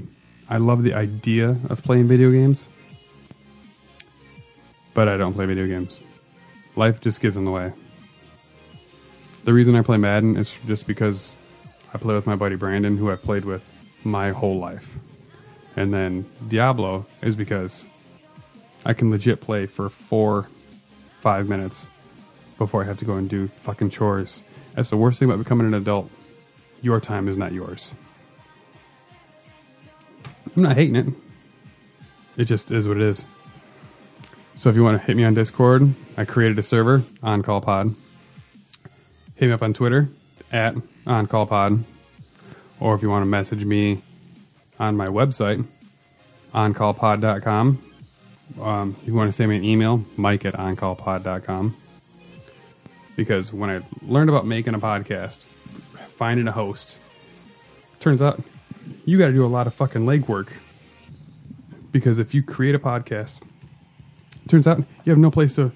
[0.49, 2.69] I love the idea of playing video games,
[4.95, 6.01] but I don't play video games.
[6.77, 7.73] Life just gets in the way.
[9.45, 11.35] The reason I play Madden is just because
[11.93, 13.63] I play with my buddy Brandon, who I've played with
[14.03, 14.97] my whole life.
[15.77, 17.85] And then Diablo is because
[18.85, 20.49] I can legit play for four,
[21.21, 21.89] five minutes
[22.59, 24.41] before I have to go and do fucking chores.
[24.75, 26.11] That's the worst thing about becoming an adult.
[26.83, 27.93] Your time is not yours.
[30.55, 31.07] I'm not hating it.
[32.37, 33.25] It just is what it is.
[34.57, 37.95] So if you want to hit me on Discord, I created a server on CallPod.
[39.37, 40.09] Hit me up on Twitter
[40.53, 40.75] at
[41.07, 41.83] on CallPod,
[42.79, 44.01] or if you want to message me
[44.79, 45.65] on my website
[46.55, 47.94] oncallpod.com.
[48.61, 51.77] Um, if you want to send me an email, Mike at oncallpod.com.
[53.17, 55.45] Because when I learned about making a podcast,
[56.17, 56.97] finding a host,
[58.01, 58.41] turns out
[59.05, 60.49] you got to do a lot of fucking legwork.
[61.93, 63.41] Because if you create a podcast,
[64.49, 65.73] turns out you have no place to,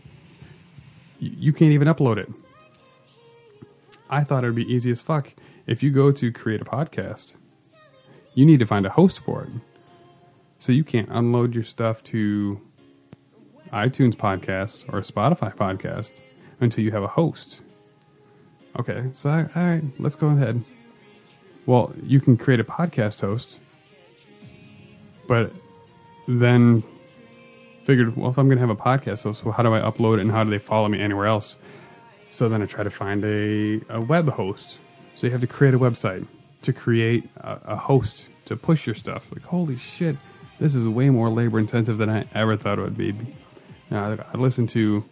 [1.20, 2.28] you you can't even upload it.
[4.10, 5.32] I thought it would be easy as fuck.
[5.66, 7.34] If you go to create a podcast,
[8.34, 9.50] you need to find a host for it.
[10.58, 12.60] So you can't unload your stuff to
[13.72, 16.12] iTunes podcast or Spotify podcast
[16.60, 17.60] until you have a host.
[18.78, 20.62] Okay, so all right, let's go ahead.
[21.66, 23.58] Well, you can create a podcast host,
[25.26, 25.52] but
[26.26, 26.82] then
[27.84, 30.18] figured, well, if I'm going to have a podcast host, so how do I upload
[30.18, 31.56] it and how do they follow me anywhere else?
[32.30, 34.78] So then I try to find a, a web host.
[35.16, 36.26] So you have to create a website
[36.62, 39.26] to create a, a host to push your stuff.
[39.32, 40.16] Like, holy shit,
[40.58, 43.14] this is way more labor intensive than I ever thought it would be.
[43.90, 45.04] Now, I listen to,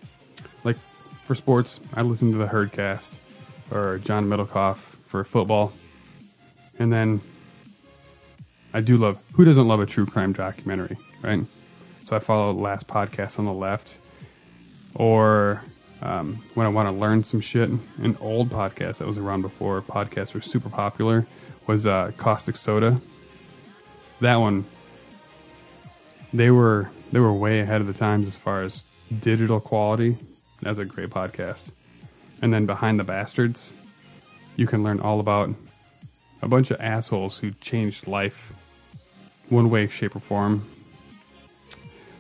[0.65, 0.77] like,
[1.25, 3.15] for sports, I listen to the Herdcast
[3.71, 4.77] or John Middlecoff
[5.07, 5.73] for football.
[6.79, 7.21] And then
[8.75, 11.41] I do love, who doesn't love a true crime documentary, right?
[12.05, 13.97] So I follow Last Podcast on the Left.
[14.95, 15.63] Or
[16.03, 19.81] um, when I want to learn some shit, an old podcast that was around before
[19.83, 21.27] podcasts were super popular
[21.67, 23.01] was uh, Caustic Soda.
[24.21, 24.65] That one,
[26.33, 28.85] they were they were way ahead of the times as far as
[29.21, 30.17] digital quality.
[30.61, 31.71] That's a great podcast.
[32.43, 33.73] And then Behind the Bastards,
[34.57, 35.51] you can learn all about
[36.43, 38.53] a bunch of assholes who changed life
[39.49, 40.67] one way, shape, or form.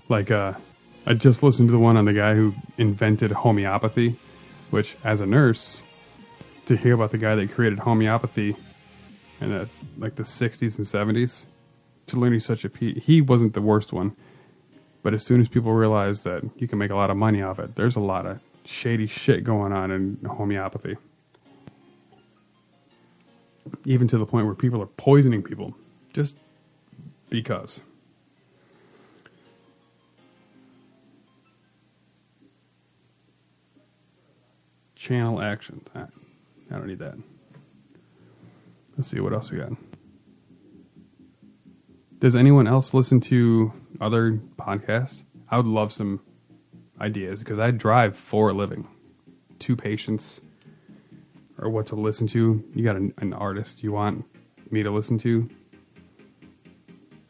[0.08, 0.54] Like, uh,
[1.06, 4.16] I just listened to the one on the guy who invented homeopathy,
[4.70, 5.80] which, as a nurse,
[6.66, 8.56] to hear about the guy that created homeopathy
[9.40, 11.44] in the, like the 60s and 70s,
[12.06, 14.16] to learn such a he wasn't the worst one,
[15.02, 17.58] but as soon as people realize that you can make a lot of money off
[17.58, 20.96] it, there's a lot of shady shit going on in homeopathy.
[23.84, 25.74] Even to the point where people are poisoning people
[26.12, 26.36] just
[27.30, 27.80] because.
[34.94, 35.82] Channel action.
[35.94, 36.06] I
[36.70, 37.16] I don't need that.
[38.96, 39.72] Let's see what else we got.
[42.18, 45.22] Does anyone else listen to other podcasts?
[45.50, 46.20] I would love some
[46.98, 48.88] ideas because I drive for a living.
[49.58, 50.40] Two patients
[51.58, 52.64] or what to listen to.
[52.74, 54.24] You got an, an artist you want
[54.70, 55.48] me to listen to.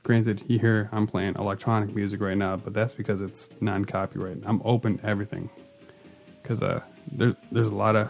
[0.04, 4.38] Granted, you hear I'm playing electronic music right now, but that's because it's non-copyright.
[4.46, 5.50] I'm open to everything
[6.42, 6.80] because uh,
[7.10, 8.08] there, there's a lot of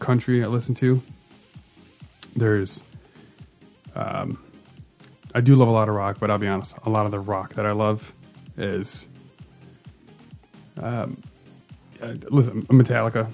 [0.00, 1.02] country I listen to.
[2.36, 2.82] There's
[3.94, 4.38] um,
[5.34, 7.20] I do love a lot of rock, but I'll be honest, a lot of the
[7.20, 8.12] rock that I love
[8.56, 9.06] is
[10.82, 11.20] um,
[12.02, 13.30] uh, listen, Metallica.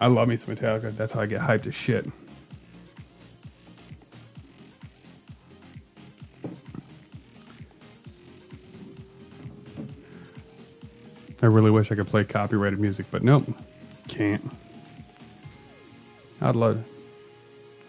[0.00, 0.96] I love me some Metallica.
[0.96, 2.06] That's how I get hyped as shit.
[11.42, 13.46] I really wish I could play copyrighted music, but nope,
[14.08, 14.44] can't.
[16.42, 16.84] I'd love.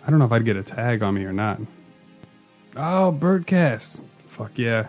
[0.05, 1.59] I don't know if I'd get a tag on me or not.
[2.75, 3.99] Oh, Bertcast.
[4.27, 4.87] Fuck yeah.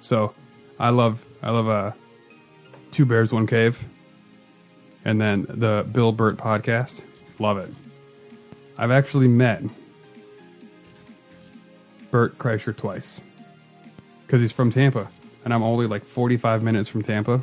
[0.00, 0.34] So,
[0.78, 1.92] I love I love uh
[2.90, 3.82] Two Bears One Cave.
[5.04, 7.00] And then the Bill Burr podcast.
[7.38, 7.72] Love it.
[8.78, 9.62] I've actually met
[12.10, 13.20] Bert Kreischer twice.
[14.28, 15.08] Cuz he's from Tampa
[15.44, 17.42] and I'm only like 45 minutes from Tampa.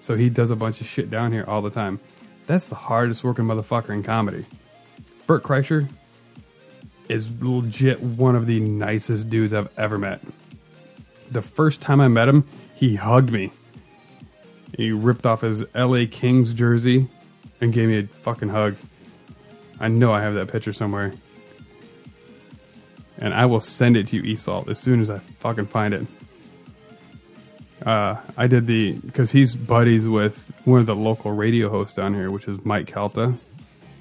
[0.00, 2.00] So he does a bunch of shit down here all the time.
[2.46, 4.44] That's the hardest working motherfucker in comedy.
[5.26, 5.88] Bert Kreischer
[7.12, 10.20] is legit one of the nicest dudes I've ever met.
[11.30, 12.44] The first time I met him,
[12.74, 13.52] he hugged me.
[14.76, 17.06] He ripped off his LA Kings jersey
[17.60, 18.76] and gave me a fucking hug.
[19.78, 21.12] I know I have that picture somewhere.
[23.18, 26.06] and I will send it to you, Esalt, as soon as I fucking find it.
[27.84, 32.14] Uh, I did the because he's buddies with one of the local radio hosts down
[32.14, 33.34] here, which is Mike Calta.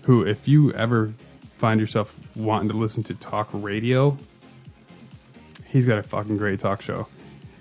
[0.03, 1.13] Who, if you ever
[1.57, 4.17] find yourself wanting to listen to talk radio,
[5.67, 7.07] he's got a fucking great talk show.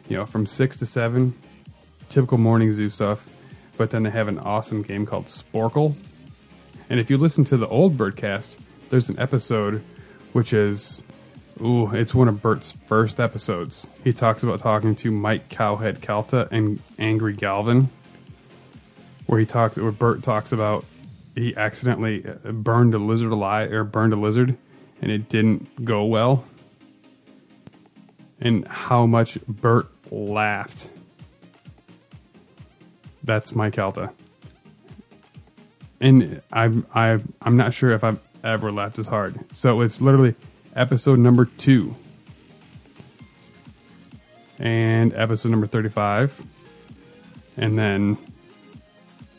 [0.09, 1.35] You know, from six to seven,
[2.09, 3.29] typical morning zoo stuff.
[3.77, 5.95] But then they have an awesome game called Sporcle.
[6.91, 8.57] And if you listen to the old Bertcast,
[8.91, 9.83] there's an episode
[10.33, 11.03] which is
[11.63, 13.87] Ooh, it's one of Bert's first episodes.
[14.03, 17.91] He talks about talking to Mike Cowhead Calta and Angry Galvin,
[19.27, 20.87] where he talks, where Bert talks about
[21.35, 24.57] he accidentally uh, burned a lizard alive or burned a lizard,
[25.01, 26.45] and it didn't go well,
[28.41, 30.89] and how much Bert laughed.
[33.23, 34.11] That's Mike Calta,
[36.01, 39.39] and I'm I I'm not sure if I've ever laughed as hard.
[39.55, 40.35] So it's literally
[40.75, 41.95] episode number two,
[44.61, 46.47] and episode number 35.
[47.57, 48.17] And then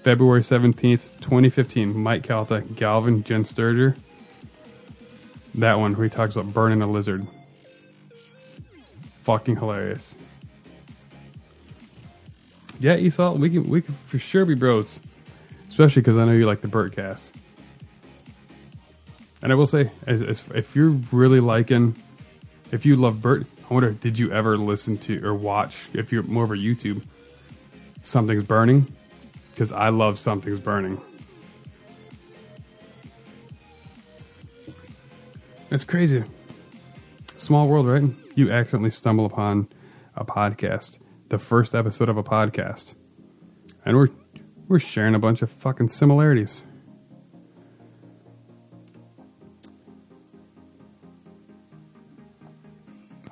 [0.04, 3.96] February 17th, 2015, Mike Calta, Galvin, Jen Sturger.
[5.56, 7.28] That one where he talks about burning a lizard.
[9.24, 10.16] Fucking hilarious.
[12.80, 15.00] Yeah, Esau, we can we can for sure be bros,
[15.70, 17.32] especially because I know you like the Bertcast.
[19.44, 21.96] And I will say, as, as, if you're really liking,
[22.72, 26.24] if you love Bert, I wonder, did you ever listen to or watch, if you're
[26.24, 27.04] more of a YouTube,
[28.02, 28.88] Something's Burning?
[29.52, 31.00] Because I love Something's Burning.
[35.70, 36.24] It's crazy.
[37.38, 38.04] Small world, right?
[38.36, 39.70] You accidentally stumble upon
[40.16, 41.00] a podcast,
[41.30, 42.94] the first episode of a podcast,
[43.86, 44.10] and we're
[44.68, 46.64] we're sharing a bunch of fucking similarities.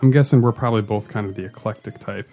[0.02, 2.30] I'm guessing we're probably both kind of the eclectic type.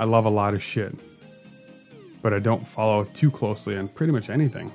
[0.00, 0.94] I love a lot of shit,
[2.22, 4.72] but I don't follow too closely on pretty much anything.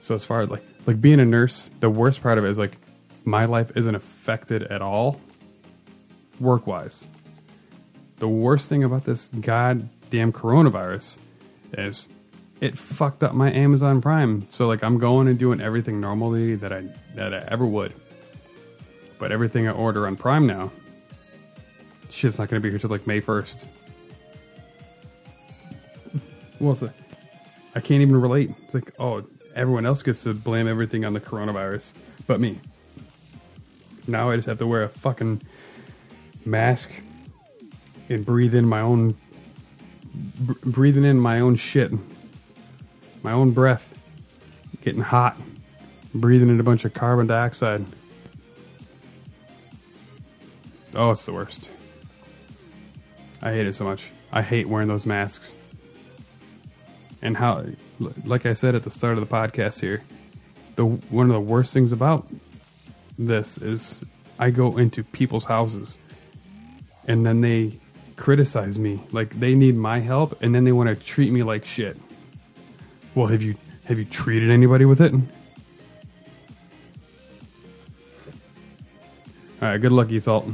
[0.00, 2.58] So as far as like like being a nurse, the worst part of it is
[2.60, 2.76] like
[3.24, 5.20] my life isn't affected at all
[6.38, 7.04] work wise.
[8.18, 11.16] The worst thing about this goddamn coronavirus
[11.72, 12.06] is
[12.60, 14.46] it fucked up my Amazon Prime.
[14.50, 16.82] So like I'm going and doing everything normally that I
[17.16, 17.92] that I ever would.
[19.18, 20.70] But everything I order on Prime now,
[22.10, 23.66] shit's not gonna be here till like May first.
[26.58, 26.92] Well, it's a,
[27.74, 28.50] I can't even relate.
[28.64, 31.94] It's like, oh, everyone else gets to blame everything on the coronavirus,
[32.26, 32.60] but me.
[34.06, 35.40] Now I just have to wear a fucking
[36.44, 36.90] mask
[38.08, 39.14] and breathe in my own,
[40.64, 41.92] breathing in my own shit
[43.22, 43.96] my own breath,
[44.82, 45.36] getting hot,
[46.14, 47.84] breathing in a bunch of carbon dioxide.
[50.94, 51.70] Oh, it's the worst.
[53.42, 54.10] I hate it so much.
[54.32, 55.52] I hate wearing those masks.
[57.22, 57.64] And how,
[58.24, 60.02] like I said at the start of the podcast here,
[60.76, 62.26] the one of the worst things about
[63.18, 64.02] this is
[64.38, 65.98] I go into people's houses
[67.06, 67.72] and then they
[68.16, 71.64] criticize me like they need my help and then they want to treat me like
[71.64, 71.96] shit.
[73.14, 75.12] Well, have you have you treated anybody with it?
[75.12, 75.20] All
[79.68, 80.46] right, good luck, you Salt.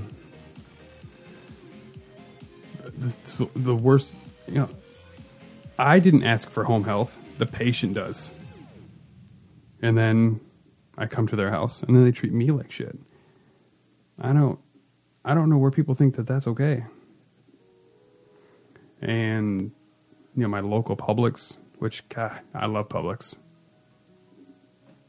[2.98, 4.12] The, worst,
[4.48, 4.68] you know,
[5.78, 7.16] I didn't ask for home health.
[7.38, 8.30] The patient does,
[9.82, 10.40] and then
[10.96, 12.98] I come to their house, and then they treat me like shit.
[14.18, 14.58] I don't,
[15.24, 16.84] I don't know where people think that that's okay.
[19.02, 19.70] And
[20.34, 23.34] you know, my local Publix which God, I love Publix.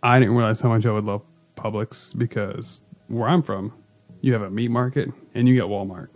[0.04, 1.24] I didn't realize how much I would love
[1.56, 3.74] Publix because where I'm from,
[4.22, 6.10] you have a meat market and you get Walmart.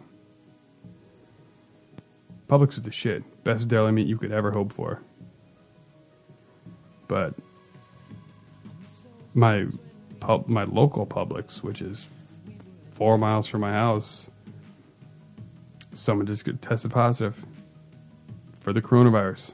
[2.51, 3.23] Publix is the shit.
[3.45, 5.01] Best deli meat you could ever hope for.
[7.07, 7.33] But
[9.33, 9.67] my
[10.19, 12.07] pub, my local Publix, which is
[12.91, 14.27] four miles from my house,
[15.93, 17.45] someone just got tested positive
[18.59, 19.53] for the coronavirus.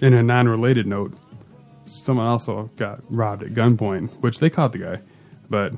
[0.00, 1.14] In a non related note,
[1.86, 5.00] someone also got robbed at gunpoint, which they caught the guy.
[5.50, 5.72] But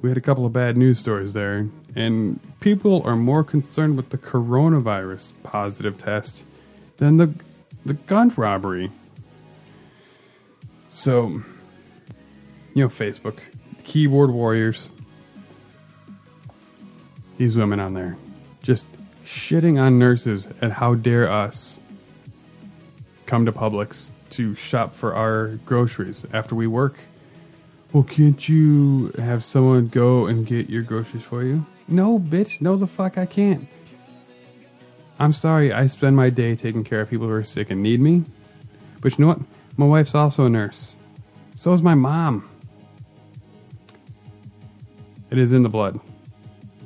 [0.00, 4.10] we had a couple of bad news stories there, and people are more concerned with
[4.10, 6.44] the coronavirus positive test
[6.98, 7.32] than the
[7.84, 8.90] the gun robbery.
[10.90, 11.28] So,
[12.74, 13.38] you know, Facebook,
[13.84, 14.88] keyboard warriors,
[17.38, 18.16] these women on there,
[18.62, 18.88] just
[19.24, 21.78] shitting on nurses and how dare us
[23.26, 26.98] come to Publix to shop for our groceries after we work.
[27.92, 31.64] Well, can't you have someone go and get your groceries for you?
[31.88, 32.60] No, bitch.
[32.60, 33.66] No, the fuck I can't.
[35.18, 38.00] I'm sorry, I spend my day taking care of people who are sick and need
[38.00, 38.24] me.
[39.00, 39.40] But you know what?
[39.76, 40.94] My wife's also a nurse.
[41.56, 42.48] So is my mom.
[45.30, 45.98] It is in the blood,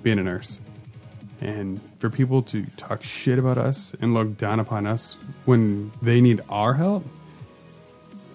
[0.02, 0.60] being a nurse.
[1.40, 6.20] And for people to talk shit about us and look down upon us when they
[6.20, 7.04] need our help,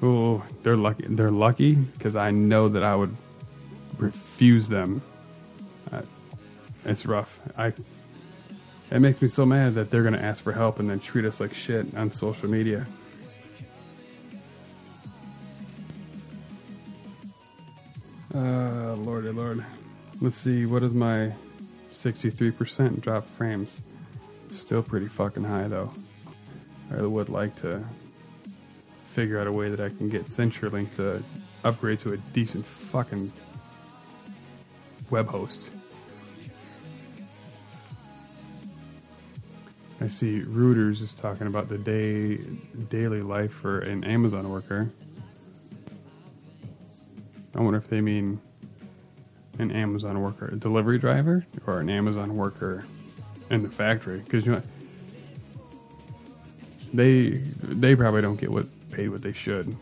[0.04, 1.06] oh, they're lucky.
[1.08, 3.16] They're lucky because I know that I would
[3.98, 5.02] refuse them.
[6.88, 7.40] It's rough.
[7.58, 7.74] I.
[8.90, 11.42] It makes me so mad that they're gonna ask for help and then treat us
[11.42, 12.88] like shit on social media.
[18.34, 19.66] Uh, lordy lord.
[20.22, 21.34] Let's see, what is my
[21.92, 23.82] 63% drop frames?
[24.50, 25.92] Still pretty fucking high though.
[26.98, 27.84] I would like to
[29.10, 31.22] figure out a way that I can get CenturyLink to
[31.66, 33.34] upgrade to a decent fucking
[35.10, 35.62] web host.
[40.00, 42.38] I see Reuters is talking about the day
[42.90, 44.92] daily life for an Amazon worker.
[47.56, 48.40] I wonder if they mean
[49.58, 52.86] an Amazon worker, a delivery driver, or an Amazon worker
[53.50, 54.20] in the factory.
[54.20, 54.62] Because you know,
[56.94, 57.30] they
[57.64, 59.76] they probably don't get what paid what they should.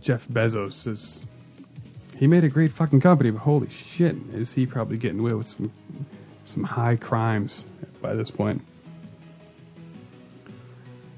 [0.00, 1.26] Jeff Bezos is
[2.16, 5.48] he made a great fucking company, but holy shit, is he probably getting away with
[5.48, 5.70] some
[6.46, 7.64] some high crimes
[8.00, 8.62] by this point?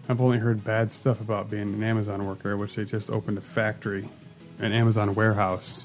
[0.08, 3.42] I've only heard bad stuff about being an Amazon worker, which they just opened a
[3.42, 4.08] factory,
[4.58, 5.84] an Amazon warehouse,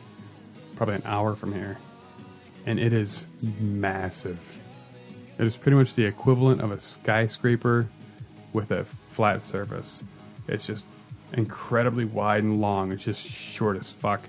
[0.75, 1.77] probably an hour from here,
[2.65, 3.25] and it is
[3.59, 4.39] massive.
[5.37, 7.87] It is pretty much the equivalent of a skyscraper
[8.53, 10.01] with a flat surface.
[10.47, 10.85] It's just
[11.33, 12.91] incredibly wide and long.
[12.91, 14.21] It's just short as fuck.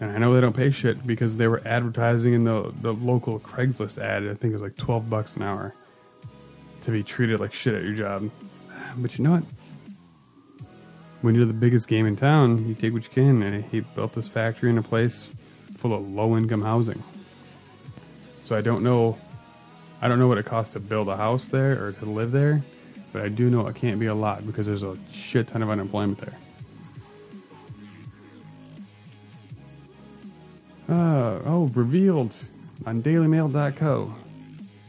[0.00, 3.38] And I know they don't pay shit because they were advertising in the, the local
[3.38, 4.24] Craigslist ad.
[4.24, 5.74] I think it was like 12 bucks an hour
[6.82, 8.30] to be treated like shit at your job.
[8.96, 9.44] But you know what?
[11.20, 13.42] When you're the biggest game in town, you take what you can.
[13.42, 15.28] And he built this factory in a place
[15.76, 17.02] full of low income housing.
[18.42, 19.18] So I don't know.
[20.00, 22.62] I don't know what it costs to build a house there or to live there,
[23.12, 25.68] but I do know it can't be a lot because there's a shit ton of
[25.68, 26.38] unemployment there.
[30.90, 32.34] Uh, oh, revealed
[32.84, 34.12] on DailyMail.co.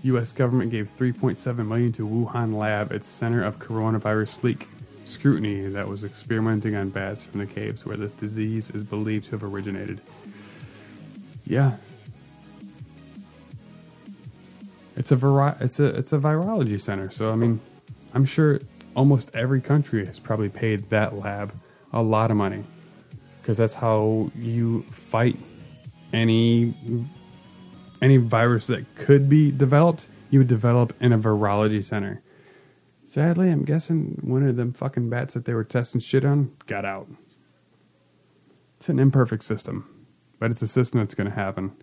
[0.04, 0.32] U.S.
[0.32, 4.68] government gave 3.7 million to Wuhan lab, its center of coronavirus leak
[5.06, 9.32] scrutiny that was experimenting on bats from the caves where this disease is believed to
[9.32, 10.02] have originated.
[11.45, 11.74] Yeah,
[14.95, 17.12] it's a vari- it's a it's a virology center.
[17.12, 17.60] So I mean,
[18.16, 18.60] I'm sure
[18.95, 21.54] almost every country has probably paid that lab
[21.93, 22.64] a lot of money
[23.41, 25.38] because that's how you fight
[26.14, 26.74] any
[28.01, 32.22] any virus that could be developed, you would develop in a virology center.
[33.05, 36.86] Sadly, I'm guessing one of them fucking bats that they were testing shit on got
[36.86, 37.07] out.
[38.80, 39.88] It's an imperfect system,
[40.39, 41.74] but it's a system that's going to happen.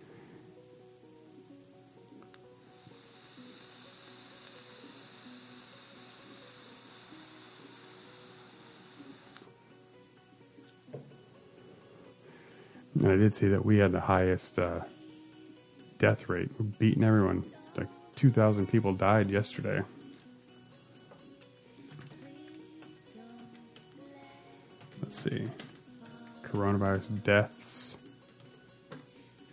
[13.08, 14.80] And I did see that we had the highest uh,
[15.98, 17.42] death rate, We're beating everyone.
[17.74, 19.80] Like 2,000 people died yesterday.
[25.00, 25.48] Let's see.
[26.42, 27.96] Coronavirus deaths.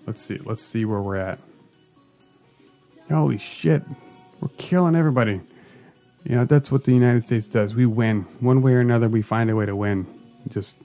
[0.05, 0.37] Let's see.
[0.43, 1.39] Let's see where we're at.
[3.09, 3.83] Holy shit.
[4.41, 5.39] We're killing everybody.
[6.25, 7.73] You know, that's what the United States does.
[7.73, 8.23] We win.
[8.41, 10.05] One way or another, we find a way to win.
[10.49, 10.75] Just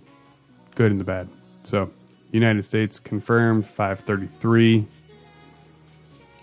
[0.76, 1.28] good and the bad.
[1.64, 1.90] So,
[2.32, 4.86] United States confirmed 533.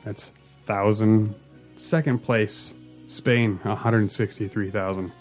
[0.03, 0.31] That's
[0.65, 1.33] 1,000.
[1.77, 2.73] Second place,
[3.07, 5.11] Spain, 163,000.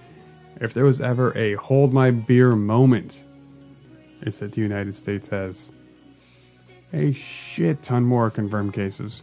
[0.61, 3.21] If there was ever a hold my beer moment,
[4.23, 5.71] it's that the United States has
[6.93, 9.23] a shit ton more confirmed cases.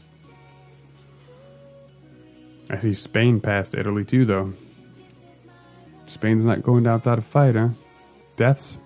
[2.69, 4.53] I see Spain passed Italy too, though.
[6.05, 7.69] Spain's not going down without a fight, huh?
[8.37, 8.77] Deaths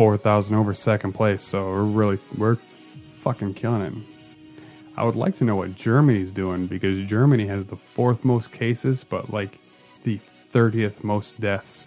[0.00, 2.56] are 4,000 over second place, so we're really, we're
[3.18, 3.92] fucking killing it.
[4.96, 9.04] I would like to know what Germany's doing because Germany has the fourth most cases,
[9.04, 9.58] but like
[10.04, 10.18] the
[10.54, 11.86] 30th most deaths.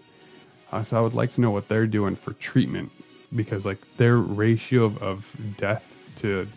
[0.71, 2.91] Uh, so I would like to know what they're doing for treatment
[3.35, 5.83] because like their ratio of, of death
[6.17, 6.47] to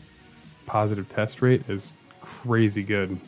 [0.67, 3.19] positive test rate is crazy good.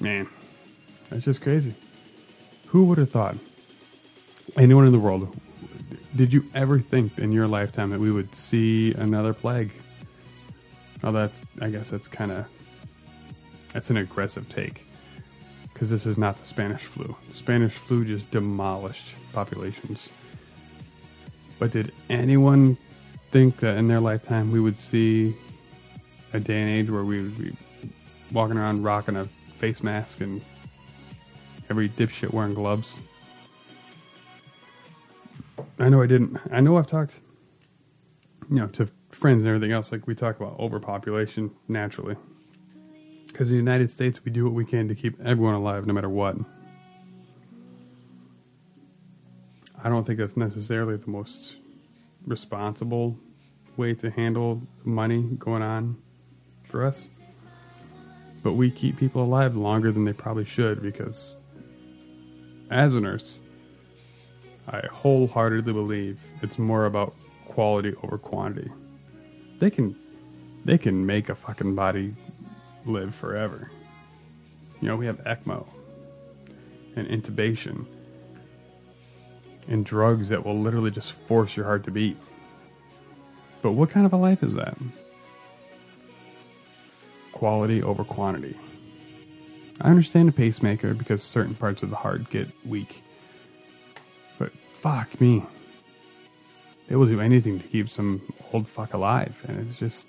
[0.00, 0.26] Man,
[1.10, 1.74] that's just crazy.
[2.70, 3.36] Who would have thought?
[4.56, 5.36] Anyone in the world?
[6.14, 9.72] Did you ever think in your lifetime that we would see another plague?
[11.02, 12.46] Well, that's I guess that's kind of
[13.72, 14.86] that's an aggressive take
[15.72, 17.16] because this is not the Spanish flu.
[17.34, 20.08] Spanish flu just demolished populations.
[21.58, 22.76] But did anyone
[23.32, 25.34] think that in their lifetime we would see
[26.32, 27.56] a day and age where we would be
[28.30, 29.24] walking around rocking a
[29.58, 30.40] face mask and
[31.70, 33.00] every dipshit wearing gloves?
[35.78, 36.38] I know I didn't.
[36.52, 37.20] I know I've talked,
[38.50, 39.92] you know, to friends and everything else.
[39.92, 42.16] Like we talk about overpopulation naturally.
[43.28, 45.94] Because in the United States, we do what we can to keep everyone alive no
[45.94, 46.36] matter what.
[49.82, 51.56] I don't think that's necessarily the most
[52.26, 53.16] responsible
[53.76, 55.96] way to handle money going on
[56.64, 57.08] for us.
[58.42, 61.38] But we keep people alive longer than they probably should because,
[62.70, 63.38] as a nurse,
[64.68, 67.14] I wholeheartedly believe it's more about
[67.46, 68.70] quality over quantity.
[69.58, 69.96] They can,
[70.64, 72.14] they can make a fucking body
[72.86, 73.70] live forever.
[74.80, 75.66] You know, we have ECMO
[76.96, 77.86] and intubation
[79.68, 82.16] and drugs that will literally just force your heart to beat.
[83.62, 84.76] But what kind of a life is that?
[87.32, 88.56] Quality over quantity.
[89.80, 93.02] I understand a pacemaker because certain parts of the heart get weak.
[94.38, 95.44] But fuck me.
[96.88, 98.20] They will do anything to keep some
[98.52, 99.42] old fuck alive.
[99.48, 100.06] And it's just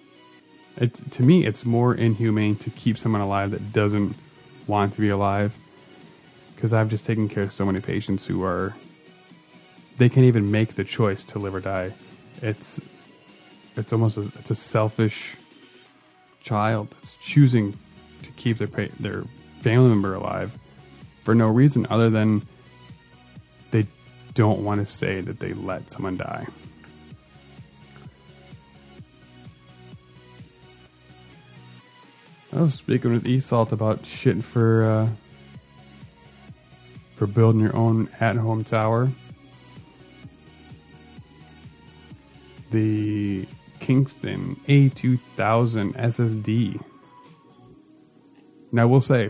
[0.78, 4.15] it's to me, it's more inhumane to keep someone alive that doesn't
[4.67, 5.53] want to be alive.
[6.55, 8.76] Because I've just taken care of so many patients who are
[9.97, 11.93] they can't even make the choice to live or die.
[12.41, 12.82] It's
[13.78, 15.38] it's almost a, it's a selfish
[16.41, 17.78] child that's choosing
[18.24, 19.24] to keep their their
[19.62, 20.57] family member alive
[21.24, 22.41] for no reason other than
[23.72, 23.86] they
[24.34, 26.47] don't want to say that they let someone die.
[32.53, 35.09] I was speaking with Esalt about shit for uh,
[37.16, 39.09] for building your own at-home tower.
[42.72, 43.45] The
[43.80, 46.84] Kingston A2000 SSD.
[48.72, 49.30] Now, I will say,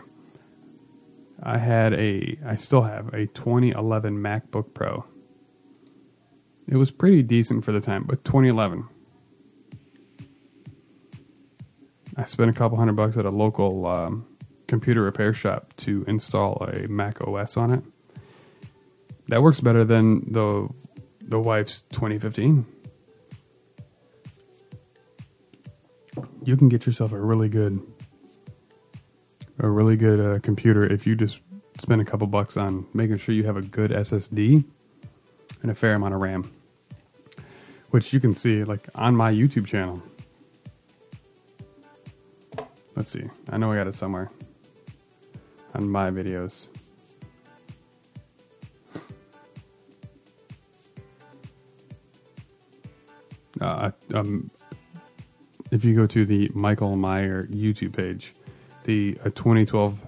[1.44, 5.06] I had a, I still have a 2011 MacBook Pro.
[6.68, 8.88] It was pretty decent for the time, but 2011.
[12.16, 14.28] I spent a couple hundred bucks at a local um,
[14.68, 17.84] computer repair shop to install a Mac OS on it.
[19.30, 20.70] That works better than the
[21.22, 22.66] the wife's 2015.
[26.44, 27.80] You can get yourself a really good
[29.62, 31.40] a really good uh, computer if you just
[31.80, 34.64] spend a couple bucks on making sure you have a good SSD
[35.62, 36.52] and a fair amount of RAM.
[37.92, 40.02] Which you can see like on my YouTube channel.
[42.96, 43.24] Let's see.
[43.50, 44.32] I know I got it somewhere
[45.76, 46.68] on my videos.
[53.60, 54.50] Uh, um,
[55.70, 58.34] if you go to the Michael Meyer YouTube page,
[58.84, 60.02] the a 2012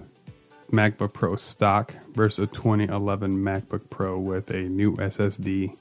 [0.70, 5.76] MacBook Pro stock versus a 2011 MacBook Pro with a new SSD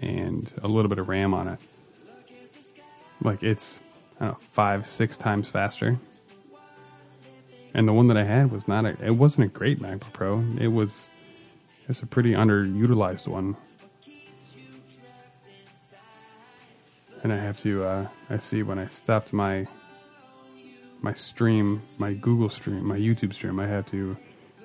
[0.00, 1.60] and a little bit of RAM on it.
[3.22, 3.80] Like it's
[4.20, 5.98] I don't know, five, six times faster.
[7.72, 10.44] And the one that I had was not a, it wasn't a great MacBook Pro.
[10.58, 11.08] It was
[11.82, 13.56] it was a pretty underutilized one.
[17.22, 19.66] And I have to uh, I see when I stopped my
[21.02, 24.16] my stream, my Google stream, my YouTube stream, I have to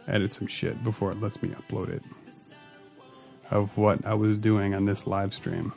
[0.07, 2.03] edit some shit before it lets me upload it
[3.51, 5.73] of what I was doing on this live stream.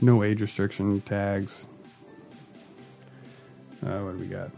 [0.00, 1.66] No age restriction tags,
[3.84, 4.50] uh, what do we got?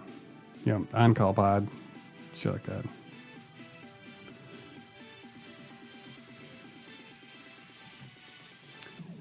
[0.65, 1.67] Yeah, on call pod,
[2.35, 2.85] shit like that.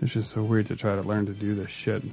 [0.02, 2.04] It's just so weird to try to learn to do this shit.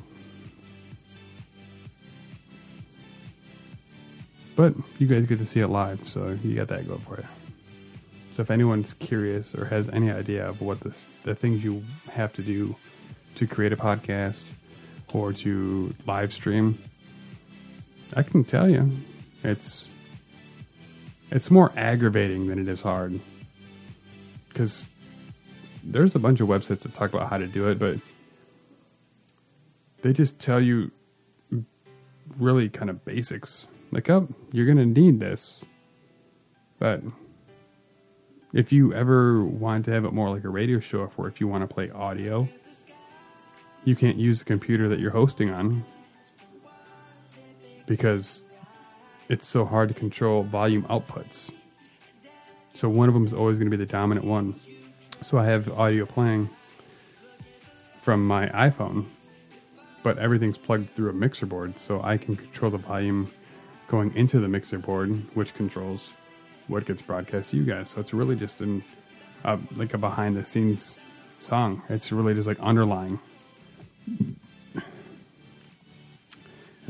[4.56, 7.26] But you guys get to see it live, so you got that going for you.
[8.36, 12.32] So if anyone's curious or has any idea of what this, the things you have
[12.34, 12.76] to do
[13.36, 14.48] to create a podcast
[15.12, 16.78] or to live stream,
[18.14, 18.90] I can tell you,
[19.42, 19.86] it's
[21.30, 23.18] it's more aggravating than it is hard.
[24.48, 24.88] Because
[25.84, 27.98] there's a bunch of websites that talk about how to do it, but
[30.02, 30.90] they just tell you
[32.38, 33.66] really kind of basics.
[33.90, 35.64] Like, oh, you're going to need this.
[36.78, 37.02] But
[38.52, 41.48] if you ever want to have it more like a radio show, or if you
[41.48, 42.48] want to play audio,
[43.84, 45.84] you can't use the computer that you're hosting on
[47.86, 48.44] because
[49.28, 51.52] it's so hard to control volume outputs.
[52.74, 54.54] So one of them is always going to be the dominant one.
[55.22, 56.48] So I have audio playing
[58.02, 59.04] from my iPhone,
[60.02, 63.30] but everything's plugged through a mixer board, so I can control the volume
[63.90, 66.12] going into the mixer board, which controls
[66.68, 67.90] what gets broadcast to you guys.
[67.90, 68.84] So it's really just an
[69.44, 70.96] uh, like a behind the scenes
[71.40, 71.82] song.
[71.88, 73.18] It's really just like underlying.
[74.06, 74.36] And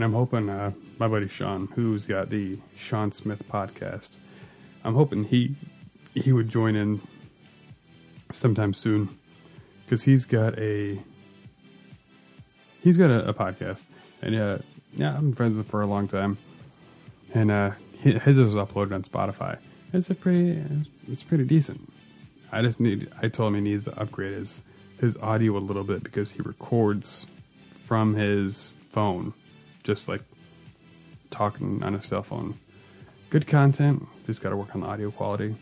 [0.04, 4.10] I'm hoping uh, my buddy Sean, who's got the Sean Smith podcast,
[4.84, 5.54] I'm hoping he
[6.14, 7.00] he would join in
[8.30, 9.08] sometime soon
[9.84, 10.98] because he's got a
[12.82, 13.84] he's got a, a podcast
[14.22, 14.58] and yeah
[14.96, 16.38] yeah I've been friends with for a long time
[17.34, 17.70] and uh,
[18.00, 19.58] his was uploaded on Spotify.
[19.92, 20.62] It's a pretty
[21.08, 21.92] it's pretty decent.
[22.52, 24.62] I just need I told him he needs to upgrade his
[25.00, 27.26] his audio a little bit because he records
[27.84, 29.32] from his phone,
[29.82, 30.22] just like
[31.30, 32.58] talking on a cell phone.
[33.30, 35.54] Good content, just got to work on the audio quality.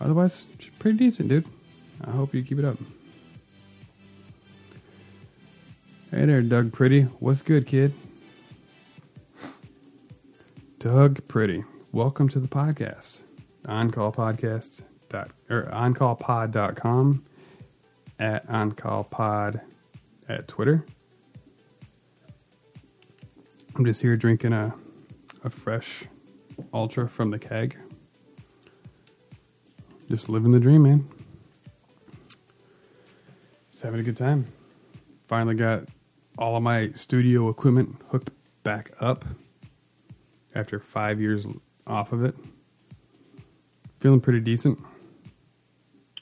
[0.00, 0.46] Otherwise,
[0.78, 1.44] pretty decent, dude.
[2.06, 2.78] I hope you keep it up.
[6.10, 7.02] Hey there, Doug Pretty.
[7.02, 7.92] What's good, kid?
[10.78, 11.64] Doug Pretty.
[11.90, 13.22] Welcome to the podcast.
[13.64, 17.24] OnCall Podcast dot or oncallpod.com
[18.20, 19.60] at oncallpod
[20.28, 20.86] at Twitter.
[23.74, 24.72] I'm just here drinking a
[25.42, 26.04] a fresh
[26.72, 27.76] ultra from the keg.
[30.08, 31.08] Just living the dream, man.
[33.72, 34.46] Just having a good time.
[35.26, 35.88] Finally got
[36.38, 38.30] all of my studio equipment hooked
[38.62, 39.24] back up
[40.58, 41.46] after five years
[41.86, 42.34] off of it.
[44.00, 44.78] Feeling pretty decent.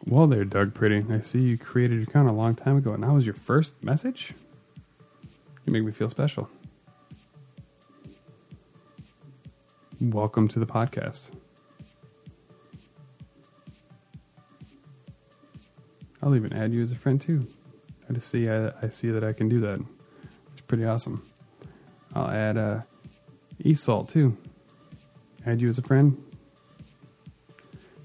[0.06, 1.04] Well, there, Doug Pretty.
[1.10, 3.82] I see you created your account a long time ago, and that was your first
[3.82, 4.34] message?
[5.64, 6.48] You make me feel special.
[10.00, 11.30] Welcome to the podcast.
[16.22, 17.46] I'll even add you as a friend too.
[18.08, 19.80] I just see I, I see that I can do that.
[20.52, 21.26] It's pretty awesome.
[22.14, 22.80] I'll add uh,
[23.64, 24.36] Esalt too.
[25.44, 26.22] Had you as a friend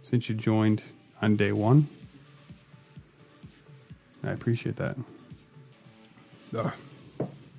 [0.04, 0.82] since you joined
[1.22, 1.88] on day one.
[4.24, 4.98] I appreciate that.
[6.56, 6.72] Ugh,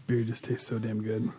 [0.07, 1.31] beer just tastes so damn good.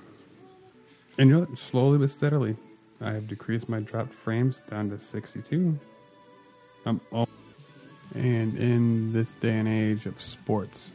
[1.18, 1.58] And you know what?
[1.58, 2.56] Slowly but steadily,
[2.99, 5.78] I have decreased my dropped frames down to 62.
[6.86, 7.30] I'm all,
[8.16, 10.91] and in this day and age of sports,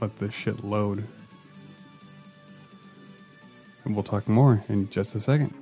[0.00, 1.06] let this shit load.
[3.90, 5.52] And we'll talk more in just a second.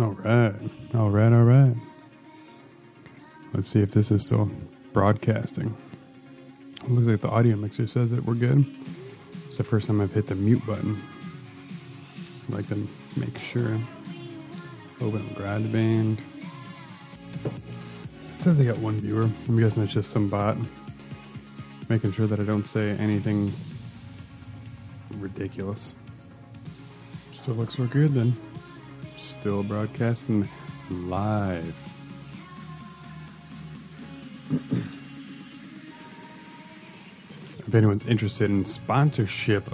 [0.00, 0.52] All right.
[0.92, 1.32] All right.
[1.32, 1.76] All right.
[3.52, 4.50] Let's see if this is still
[4.92, 5.76] broadcasting.
[6.82, 8.66] It looks like the audio mixer says that we're good.
[9.46, 11.00] It's the first time I've hit the mute button.
[12.48, 13.78] I'd like to make sure.
[15.00, 16.18] Open GarageBand.
[17.44, 17.52] It
[18.38, 19.30] says I got one viewer.
[19.48, 20.56] I'm guessing it's just some bot.
[21.88, 23.52] Making sure that I don't say anything
[25.20, 25.94] ridiculous.
[27.44, 28.34] Still looks so good then.
[29.18, 30.48] Still broadcasting
[30.90, 31.74] live.
[37.58, 39.68] if anyone's interested in sponsorship,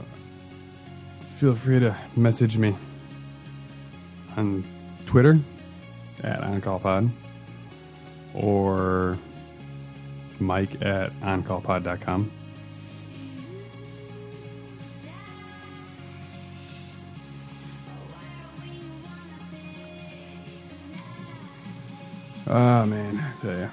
[1.36, 2.74] feel free to message me
[4.36, 4.64] on
[5.06, 5.38] Twitter
[6.24, 7.08] at OnCallPod
[8.34, 9.16] or
[10.40, 12.32] Mike at OnCallPod.com.
[22.52, 23.70] Oh man, I tell you,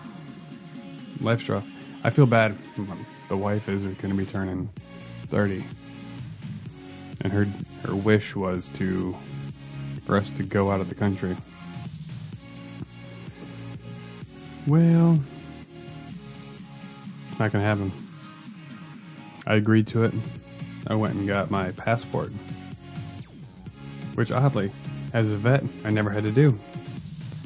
[1.20, 1.68] life's rough.
[2.04, 2.56] I feel bad.
[3.28, 4.70] The wife is going to be turning
[5.30, 5.64] thirty,
[7.22, 7.48] and her
[7.84, 9.16] her wish was to
[10.06, 11.36] for us to go out of the country.
[14.68, 15.20] Well,
[17.32, 17.92] it's not going to happen.
[19.48, 20.14] I agreed to it.
[20.86, 22.32] I went and got my passport,
[24.14, 24.72] which oddly,
[25.14, 26.60] as a vet, I never had to do.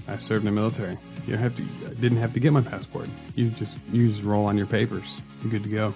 [0.07, 0.98] I served in the military.
[1.28, 1.64] You have to.
[1.95, 3.07] Didn't have to get my passport.
[3.36, 5.22] You just you just roll on your papers.
[5.41, 5.94] You're good to go.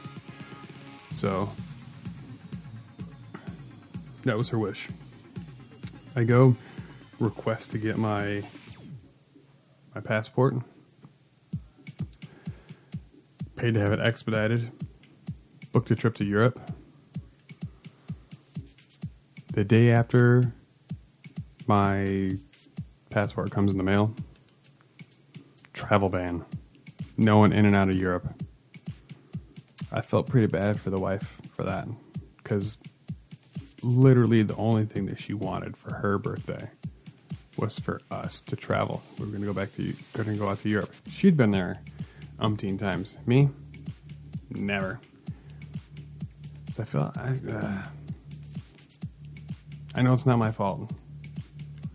[1.13, 1.49] So
[4.23, 4.87] that was her wish.
[6.15, 6.55] I go
[7.19, 8.43] request to get my
[9.93, 10.55] my passport.
[13.55, 14.71] Paid to have it expedited.
[15.71, 16.59] Booked a trip to Europe.
[19.55, 20.51] the day after
[21.65, 22.29] my
[23.15, 24.13] passport comes in the mail,
[25.71, 26.43] travel ban.
[27.15, 28.27] No one in and out of Europe.
[29.89, 31.87] I felt pretty bad for the wife for that
[32.35, 32.77] because
[33.81, 36.69] literally the only thing that she wanted for her birthday
[37.55, 39.01] was for us to travel.
[39.17, 40.93] We were going to go back to, going to go out to Europe.
[41.09, 41.79] She'd been there
[42.41, 43.15] umpteen times.
[43.25, 43.47] Me,
[44.49, 44.99] never.
[46.73, 47.83] So I feel I, uh,
[49.95, 50.91] I know it's not my fault,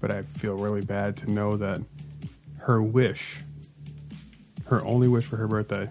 [0.01, 1.81] but I feel really bad to know that
[2.59, 3.39] her wish,
[4.67, 5.89] her only wish for her birthday,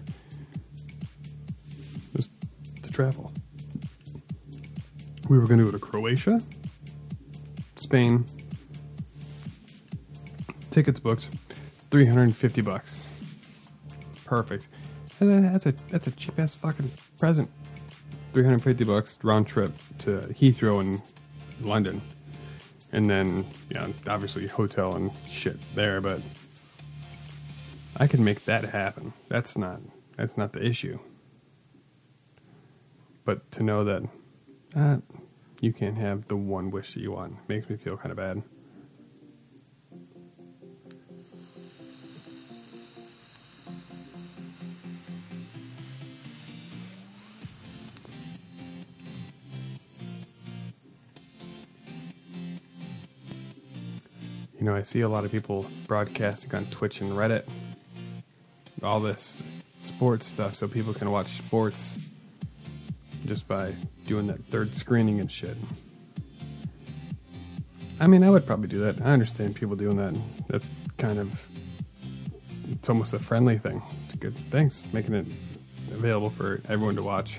[2.14, 2.28] was
[2.82, 3.32] to travel.
[5.28, 6.42] We were going to go to Croatia,
[7.76, 8.24] Spain.
[10.70, 11.28] Tickets booked,
[11.90, 13.06] three hundred and fifty bucks.
[14.24, 14.68] Perfect.
[15.18, 17.50] And that's a that's a cheap ass fucking present.
[18.32, 21.02] Three hundred fifty bucks round trip to Heathrow and
[21.60, 22.00] London,
[22.92, 26.00] and then yeah, obviously hotel and shit there.
[26.00, 26.20] But
[27.96, 29.12] I can make that happen.
[29.28, 29.80] That's not
[30.16, 30.98] that's not the issue.
[33.24, 34.02] But to know that
[34.74, 34.98] uh,
[35.60, 38.42] you can't have the one wish that you want makes me feel kind of bad.
[54.60, 57.44] You know, I see a lot of people broadcasting on Twitch and Reddit
[58.82, 59.42] all this
[59.80, 61.96] sports stuff so people can watch sports
[63.24, 63.74] just by
[64.06, 65.56] doing that third screening and shit.
[67.98, 69.00] I mean, I would probably do that.
[69.00, 70.14] I understand people doing that.
[70.48, 71.48] That's kind of
[72.70, 73.82] it's almost a friendly thing.
[74.06, 75.26] It's good thanks making it
[75.92, 77.38] available for everyone to watch.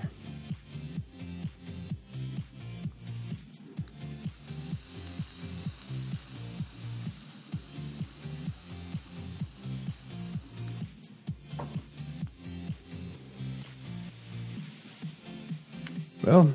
[16.23, 16.53] Well,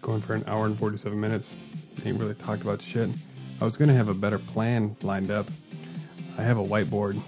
[0.00, 1.54] going for an hour and 47 minutes.
[2.04, 3.10] Ain't really talked about shit.
[3.60, 5.46] I was going to have a better plan lined up.
[6.38, 7.20] I have a whiteboard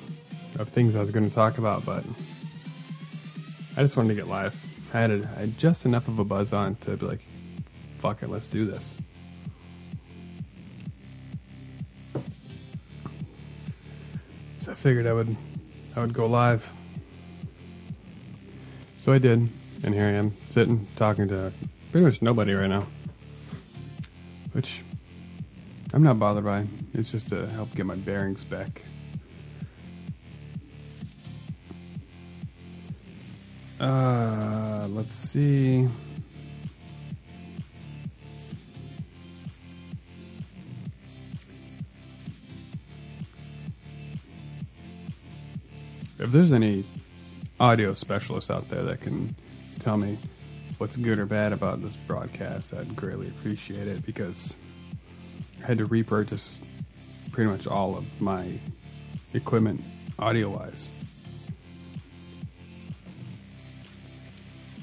[0.59, 2.05] of things I was going to talk about, but
[3.77, 4.57] I just wanted to get live.
[4.95, 7.27] I had, a, I had just enough of a buzz on to be like,
[7.99, 8.95] fuck it, let's do this.
[14.63, 15.37] So I figured I would
[15.97, 16.71] I would go live.
[18.99, 19.49] So I did,
[19.83, 21.53] and here I am sitting talking to
[21.91, 22.87] pretty much nobody right now.
[24.53, 24.83] Which
[25.93, 26.67] I'm not bothered by.
[26.95, 28.83] It's just to help get my bearings back.
[33.81, 35.89] Uh, let's see.
[46.19, 46.85] If there's any
[47.59, 49.35] audio specialists out there that can
[49.83, 50.17] tell me
[50.79, 54.55] what's good or bad about this broadcast, I'd greatly appreciate it because
[55.63, 56.61] I had to repurchase
[57.33, 58.59] pretty much all of my
[59.35, 59.83] equipment
[60.19, 60.91] audio wise.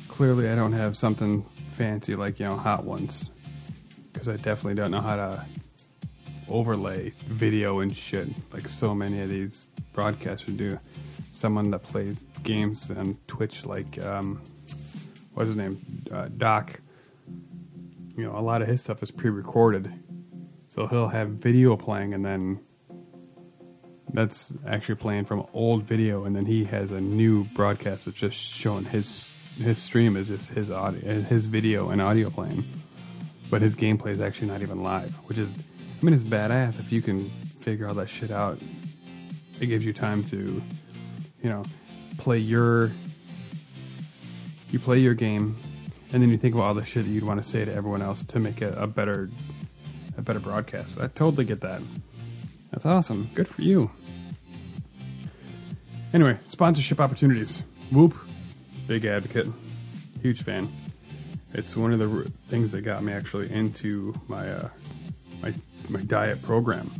[0.08, 3.32] Clearly, I don't have something fancy like, you know, Hot Ones
[4.12, 5.46] because I definitely don't know how to
[6.50, 10.78] overlay video and shit like so many of these broadcasters do.
[11.32, 14.42] Someone that plays games on Twitch, like um,
[15.34, 16.80] what's his name, uh, Doc.
[18.18, 19.93] You know, a lot of his stuff is pre-recorded,
[20.68, 22.60] so he'll have video playing, and then
[24.14, 28.35] that's actually playing from old video, and then he has a new broadcast that's just
[28.35, 32.64] showing his his stream is just his audio, his video and audio playing,
[33.49, 36.91] but his gameplay is actually not even live, which is, I mean, it's badass if
[36.91, 37.30] you can
[37.60, 38.57] figure all that shit out.
[39.60, 40.61] It gives you time to,
[41.43, 41.64] you know,
[42.18, 42.91] play your
[44.72, 45.56] you play your game,
[46.14, 48.24] and then you think about all the shit you'd want to say to everyone else
[48.26, 49.30] to make it a better
[50.18, 51.00] a better broadcast.
[51.00, 51.82] I totally get that.
[52.72, 53.30] That's awesome.
[53.34, 53.90] Good for you.
[56.14, 57.64] Anyway, sponsorship opportunities.
[57.91, 58.16] Whoop,
[58.88, 59.48] big advocate,
[60.22, 60.70] huge fan.
[61.54, 64.70] It's one of the things that got me actually into my uh,
[65.41, 65.54] my
[65.88, 66.91] my diet program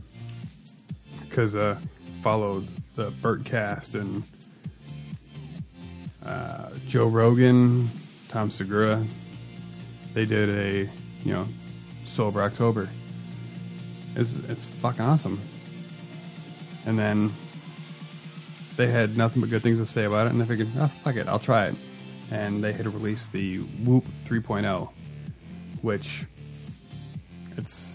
[1.22, 1.78] because uh,
[2.22, 3.12] followed the
[3.46, 4.24] Cast and
[6.26, 7.90] uh, Joe Rogan,
[8.30, 9.04] Tom Segura.
[10.14, 10.90] They did a
[11.24, 11.48] you know
[12.06, 12.90] sober October.
[14.16, 15.40] It's it's fucking awesome.
[16.86, 17.32] And then
[18.76, 21.16] they had nothing but good things to say about it, and I figured, oh fuck
[21.16, 21.76] it, I'll try it.
[22.32, 24.90] And they had released the Whoop 3.0,
[25.82, 26.26] which
[27.58, 27.94] it's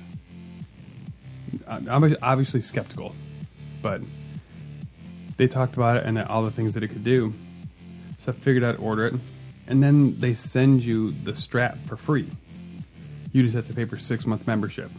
[1.66, 3.14] I'm obviously skeptical,
[3.82, 4.00] but
[5.36, 7.32] they talked about it and all the things that it could do.
[8.24, 9.14] So I figured I'd order it,
[9.66, 12.26] and then they send you the strap for free.
[13.32, 14.90] You just have to pay for six month membership.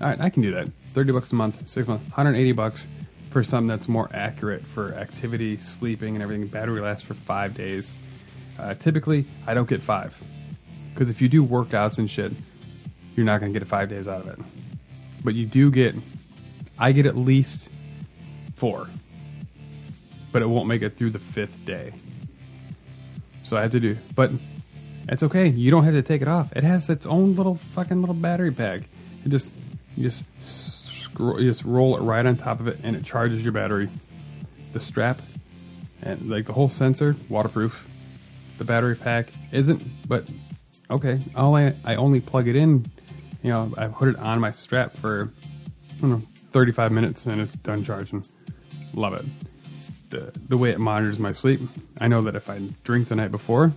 [0.00, 0.68] All right, I can do that.
[0.94, 2.86] Thirty bucks a month, six months, 180 bucks
[3.30, 6.46] for something that's more accurate for activity, sleeping, and everything.
[6.46, 7.96] Battery lasts for five days.
[8.56, 10.16] Uh, typically, I don't get five
[10.94, 12.30] because if you do workouts and shit,
[13.16, 14.38] you're not going to get five days out of it.
[15.24, 15.96] But you do get,
[16.78, 17.68] I get at least
[18.54, 18.88] four,
[20.32, 21.92] but it won't make it through the fifth day.
[23.44, 24.30] So I have to do, but
[25.08, 25.48] it's okay.
[25.48, 26.52] You don't have to take it off.
[26.52, 28.82] It has its own little fucking little battery pack.
[29.24, 29.52] It just
[29.96, 33.42] you just scroll, you just roll it right on top of it, and it charges
[33.42, 33.88] your battery.
[34.72, 35.20] The strap
[36.02, 37.86] and like the whole sensor, waterproof.
[38.58, 40.30] The battery pack isn't, but
[40.90, 41.18] okay.
[41.34, 42.86] All I I only plug it in.
[43.42, 45.32] You know, I put it on my strap for
[45.98, 48.24] I don't know 35 minutes, and it's done charging.
[48.94, 49.24] Love it.
[50.10, 51.60] The the way it monitors my sleep.
[52.00, 53.72] I know that if I drink the night before,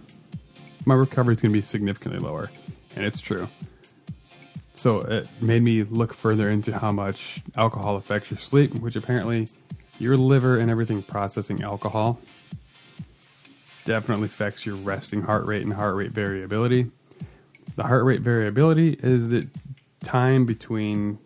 [0.86, 2.50] my recovery is going to be significantly lower,
[2.96, 3.48] and it's true.
[4.76, 9.48] So it made me look further into how much alcohol affects your sleep, which apparently
[10.00, 12.20] your liver and everything processing alcohol
[13.86, 16.90] definitely affects your resting heart rate and heart rate variability.
[17.76, 19.48] The heart rate variability is the
[20.04, 21.18] time between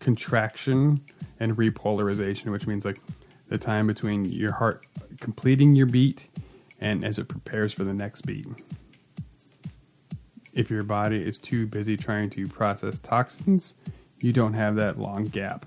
[0.00, 1.00] contraction
[1.40, 3.00] and repolarization, which means like
[3.48, 4.86] the time between your heart
[5.20, 6.28] completing your beat
[6.80, 8.46] and as it prepares for the next beat
[10.54, 13.74] if your body is too busy trying to process toxins,
[14.20, 15.66] you don't have that long gap.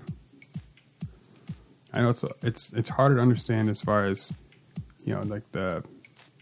[1.92, 4.32] I know it's it's it's harder to understand as far as
[5.04, 5.84] you know, like the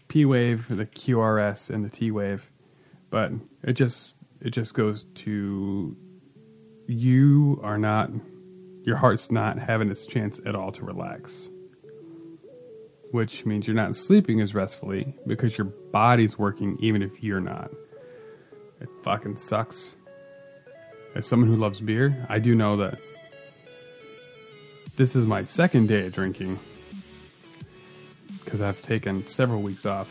[0.07, 2.49] P wave, the QRS, and the T wave,
[3.09, 3.31] but
[3.63, 5.95] it just it just goes to
[6.87, 8.11] you are not
[8.87, 11.49] your heart's not having its chance at all to relax.
[13.11, 17.69] Which means you're not sleeping as restfully because your body's working even if you're not.
[18.79, 19.93] It fucking sucks.
[21.15, 22.97] As someone who loves beer, I do know that
[24.95, 26.57] this is my second day of drinking
[28.45, 30.09] because I've taken several weeks off.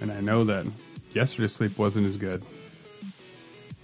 [0.00, 0.66] And I know that
[1.12, 2.42] yesterday's sleep wasn't as good.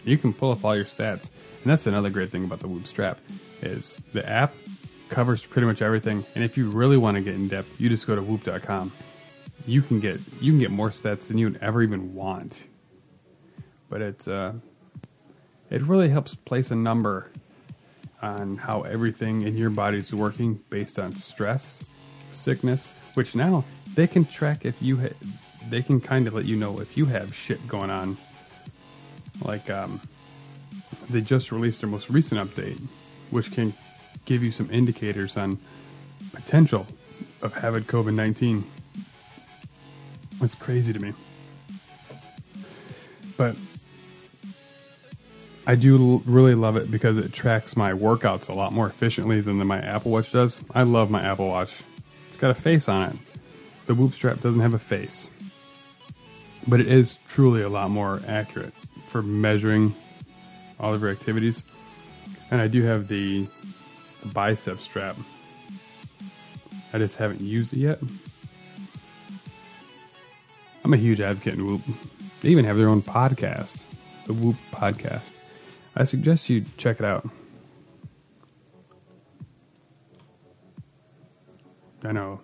[0.05, 1.31] You can pull up all your stats.
[1.63, 3.19] And that's another great thing about the Whoop strap
[3.63, 4.55] is the app
[5.09, 6.25] covers pretty much everything.
[6.35, 8.93] And if you really want to get in depth, you just go to whoop.com.
[9.67, 12.65] You can get you can get more stats than you would ever even want
[13.91, 14.55] but it's uh,
[15.69, 17.31] it really helps place a number
[18.23, 21.85] on how everything in your body is working based on stress,
[22.31, 23.65] sickness, which now
[23.95, 25.17] they can track if you ha-
[25.69, 28.17] they can kind of let you know if you have shit going on.
[29.43, 30.01] Like um,
[31.11, 32.81] they just released their most recent update,
[33.31, 33.73] which can
[34.25, 35.59] give you some indicators on
[36.33, 36.87] potential
[37.43, 38.65] of having COVID nineteen.
[40.41, 41.13] It's crazy to me.
[43.37, 43.57] But
[45.67, 49.57] I do really love it because it tracks my workouts a lot more efficiently than
[49.67, 50.61] my Apple Watch does.
[50.75, 51.75] I love my Apple Watch.
[52.29, 53.17] It's got a face on it.
[53.87, 55.29] The Whoop strap doesn't have a face.
[56.67, 58.73] But it is truly a lot more accurate
[59.09, 59.95] for measuring
[60.81, 61.63] all of your activities.
[62.51, 63.47] And I do have the,
[64.23, 65.17] the bicep strap.
[66.93, 68.01] I just haven't used it yet.
[70.85, 71.83] I'm a huge advocate in Whoop.
[72.41, 73.85] They even have their own podcast,
[74.27, 75.31] the Whoop Podcast.
[75.95, 77.29] I suggest you check it out.
[82.03, 82.41] I know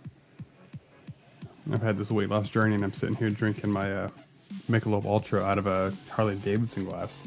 [1.73, 4.09] I've had this weight loss journey and I'm sitting here drinking my uh,
[4.71, 7.19] Michelob Ultra out of a Harley Davidson glass.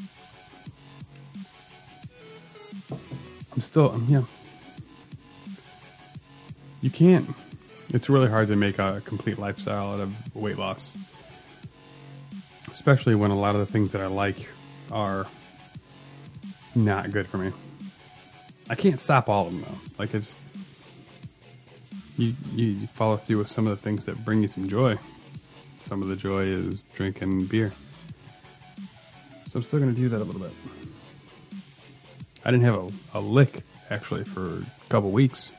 [3.69, 4.23] Still, um, yeah.
[6.81, 7.29] You can't,
[7.89, 10.97] it's really hard to make a complete lifestyle out of weight loss.
[12.71, 14.47] Especially when a lot of the things that I like
[14.91, 15.27] are
[16.73, 17.51] not good for me.
[18.71, 19.77] I can't stop all of them though.
[19.99, 20.35] Like it's
[22.17, 24.97] you you follow through with some of the things that bring you some joy.
[25.81, 27.71] Some of the joy is drinking beer.
[29.47, 30.51] So I'm still to do that a little bit.
[32.45, 35.49] I didn't have a, a lick actually for a couple weeks.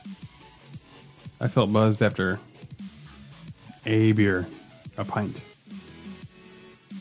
[1.39, 2.39] I felt buzzed after
[3.85, 4.45] a beer,
[4.97, 5.41] a pint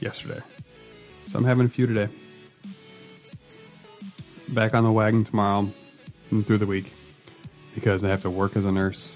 [0.00, 0.40] yesterday.
[1.30, 2.08] So I'm having a few today
[4.48, 5.70] back on the wagon tomorrow
[6.30, 6.92] and through the week
[7.74, 9.14] because I have to work as a nurse.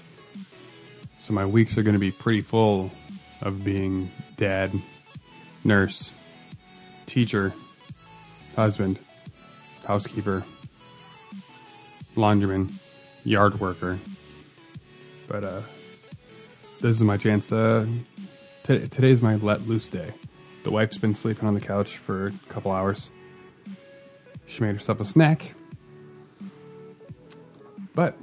[1.19, 2.91] So my weeks are going to be pretty full
[3.41, 4.71] of being dad,
[5.63, 6.11] nurse,
[7.05, 7.53] teacher,
[8.55, 8.99] husband,
[9.85, 10.45] housekeeper,
[12.15, 12.71] laundryman,
[13.23, 13.99] yard worker.
[15.27, 15.61] But uh,
[16.81, 17.87] this is my chance to.
[18.63, 20.11] T- today's my let loose day.
[20.63, 23.09] The wife's been sleeping on the couch for a couple hours.
[24.47, 25.53] She made herself a snack,
[27.93, 28.17] but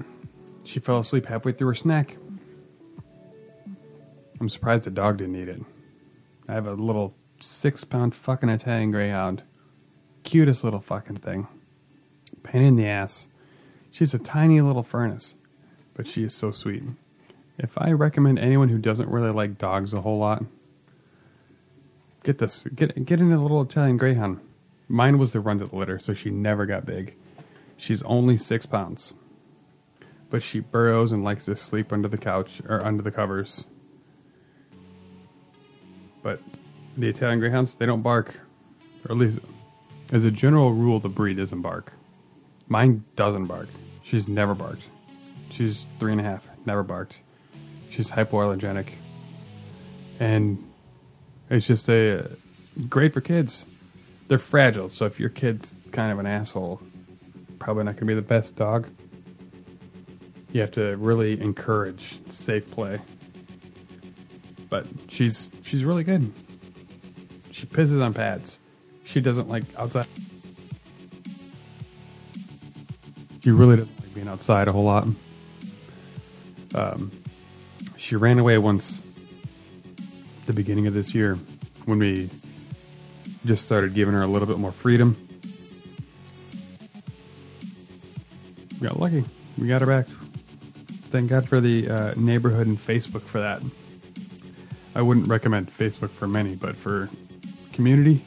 [0.64, 2.16] she fell asleep halfway through her snack.
[4.40, 5.62] I'm surprised the dog didn't eat it.
[6.48, 9.42] I have a little six pound fucking Italian Greyhound.
[10.24, 11.46] Cutest little fucking thing.
[12.42, 13.26] Pain in the ass.
[13.92, 15.34] She's a tiny little furnace,
[15.92, 16.82] but she is so sweet.
[17.58, 20.42] If I recommend anyone who doesn't really like dogs a whole lot,
[22.24, 22.64] get this.
[22.74, 24.40] Get get into a little Italian Greyhound.
[24.88, 27.14] Mine was the run to the litter, so she never got big.
[27.76, 29.12] She's only six pounds,
[30.30, 33.64] but she burrows and likes to sleep under the couch or under the covers.
[36.22, 36.40] But
[36.96, 38.40] the Italian Greyhounds, they don't bark,
[39.04, 39.38] or at least
[40.12, 41.92] as a general rule, the breed doesn't bark.
[42.68, 43.68] Mine doesn't bark.
[44.12, 44.82] She's never barked.
[45.48, 47.20] She's three and a half, never barked.
[47.88, 48.88] She's hypoallergenic,
[50.20, 50.62] and
[51.48, 52.30] it's just a
[52.90, 53.64] great for kids.
[54.28, 56.82] They're fragile, so if your kid's kind of an asshole,
[57.58, 58.86] probably not going to be the best dog.
[60.52, 63.00] You have to really encourage safe play.
[64.68, 66.30] But she's she's really good.
[67.50, 68.58] She pisses on pads.
[69.04, 70.06] She doesn't like outside.
[73.42, 75.06] She really doesn't being outside a whole lot.
[76.74, 77.10] Um,
[77.96, 79.00] she ran away once
[80.46, 81.38] the beginning of this year
[81.84, 82.30] when we
[83.44, 85.16] just started giving her a little bit more freedom.
[88.80, 89.24] We got lucky.
[89.58, 90.06] We got her back.
[91.10, 93.62] Thank God for the uh, neighborhood and Facebook for that.
[94.94, 97.08] I wouldn't recommend Facebook for many, but for
[97.72, 98.24] community,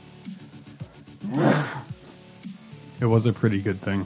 [2.99, 4.06] it was a pretty good thing.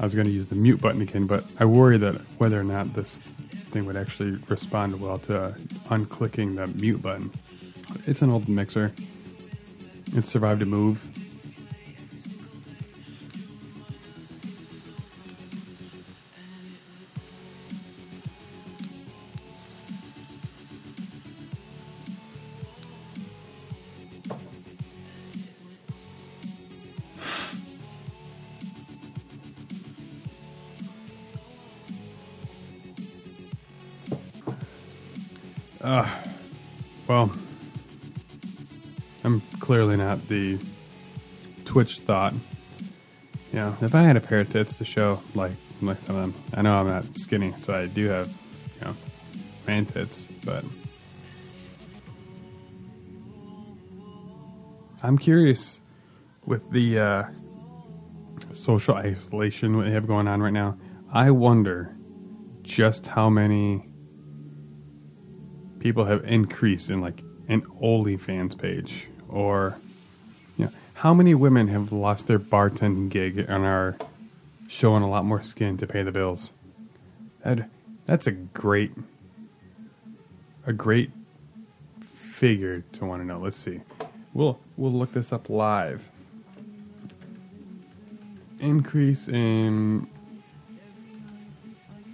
[0.00, 2.64] I was going to use the mute button again, but I worry that whether or
[2.64, 5.52] not this thing would actually respond well to uh,
[5.90, 7.30] unclicking the mute button.
[8.06, 8.94] It's an old mixer.
[10.16, 11.06] It survived a move.
[41.80, 42.34] Twitch thought.
[43.54, 46.20] You know, if I had a pair of tits to show, like like some of
[46.20, 48.28] them, I know I'm not skinny, so I do have,
[48.78, 48.96] you know,
[49.66, 50.62] man tits, but
[55.02, 55.80] I'm curious
[56.44, 57.24] with the uh,
[58.52, 60.76] social isolation we have going on right now.
[61.10, 61.96] I wonder
[62.60, 63.88] just how many
[65.78, 69.78] people have increased in like an OnlyFans page, or
[71.00, 73.96] how many women have lost their bartending gig and are
[74.68, 76.52] showing a lot more skin to pay the bills?
[77.42, 77.70] That
[78.04, 78.92] that's a great
[80.66, 81.10] a great
[82.02, 83.38] figure to want to know.
[83.38, 83.80] Let's see.
[84.34, 86.06] We'll we'll look this up live.
[88.58, 90.06] Increase in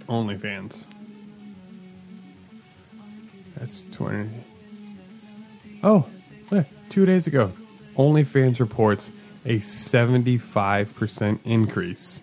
[0.07, 0.85] OnlyFans.
[3.57, 4.29] That's 20.
[5.83, 6.07] Oh,
[6.51, 7.51] look, two days ago,
[7.97, 9.11] OnlyFans reports
[9.45, 12.19] a 75% increase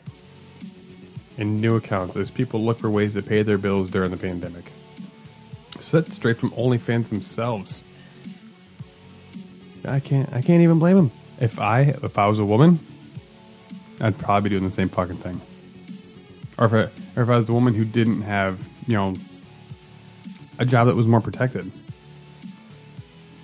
[1.37, 4.65] in new accounts as people look for ways to pay their bills during the pandemic.
[5.81, 7.83] So that's straight from OnlyFans themselves.
[9.87, 10.33] I can't.
[10.33, 11.11] I can't even blame them.
[11.41, 12.79] If I if I was a woman,
[14.01, 15.41] I'd probably be doing the same fucking thing.
[16.57, 19.17] Or if I, or if I was a woman who didn't have you know
[20.59, 21.71] a job that was more protected.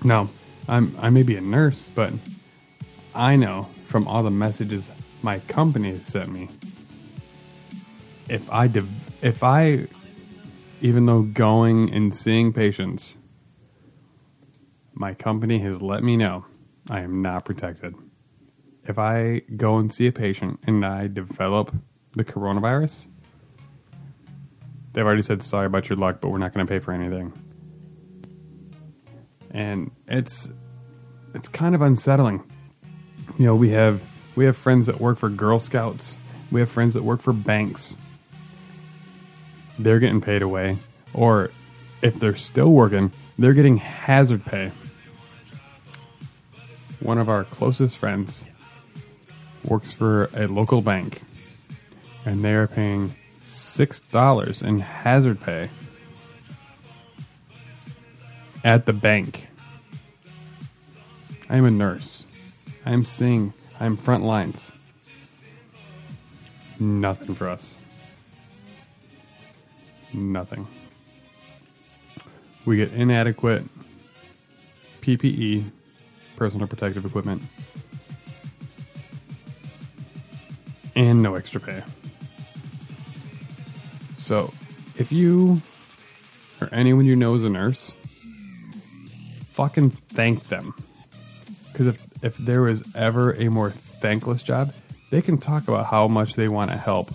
[0.02, 0.31] Now,
[0.69, 2.12] I'm I may be a nurse, but
[3.15, 4.91] I know from all the messages
[5.23, 6.49] my company has sent me,
[8.28, 9.87] if I div- if I
[10.81, 13.16] even though going and seeing patients,
[14.95, 16.45] my company has let me know
[16.89, 17.95] I am not protected.
[18.85, 21.74] If I go and see a patient and I develop
[22.15, 23.07] the coronavirus,
[24.93, 27.32] they've already said sorry about your luck, but we're not going to pay for anything.
[29.51, 30.49] And it's
[31.35, 32.43] it's kind of unsettling.
[33.39, 34.01] You know, we have
[34.37, 36.17] we have friends that work for Girl Scouts.
[36.51, 37.97] We have friends that work for banks.
[39.79, 40.79] They're getting paid away,
[41.15, 41.51] or
[42.03, 44.73] if they're still working, they're getting hazard pay.
[47.01, 48.45] one of our closest friends
[49.65, 51.23] works for a local bank,
[52.27, 55.71] and they are paying six dollars in hazard pay
[58.65, 59.49] at the bank.
[61.49, 62.24] I am a nurse.
[62.85, 63.53] I am seeing.
[63.78, 64.70] I am front lines.
[66.78, 67.77] Nothing for us.
[70.12, 70.66] Nothing.
[72.65, 73.65] We get inadequate
[75.03, 75.70] PPE,
[76.37, 77.43] personal protective equipment,
[80.95, 81.82] and no extra pay.
[84.19, 84.53] So,
[84.97, 85.61] if you
[86.61, 87.93] or anyone you know is a nurse,
[89.51, 90.75] fucking thank them.
[91.73, 94.73] Because if, if there was ever a more thankless job,
[95.11, 97.13] they can talk about how much they want to help.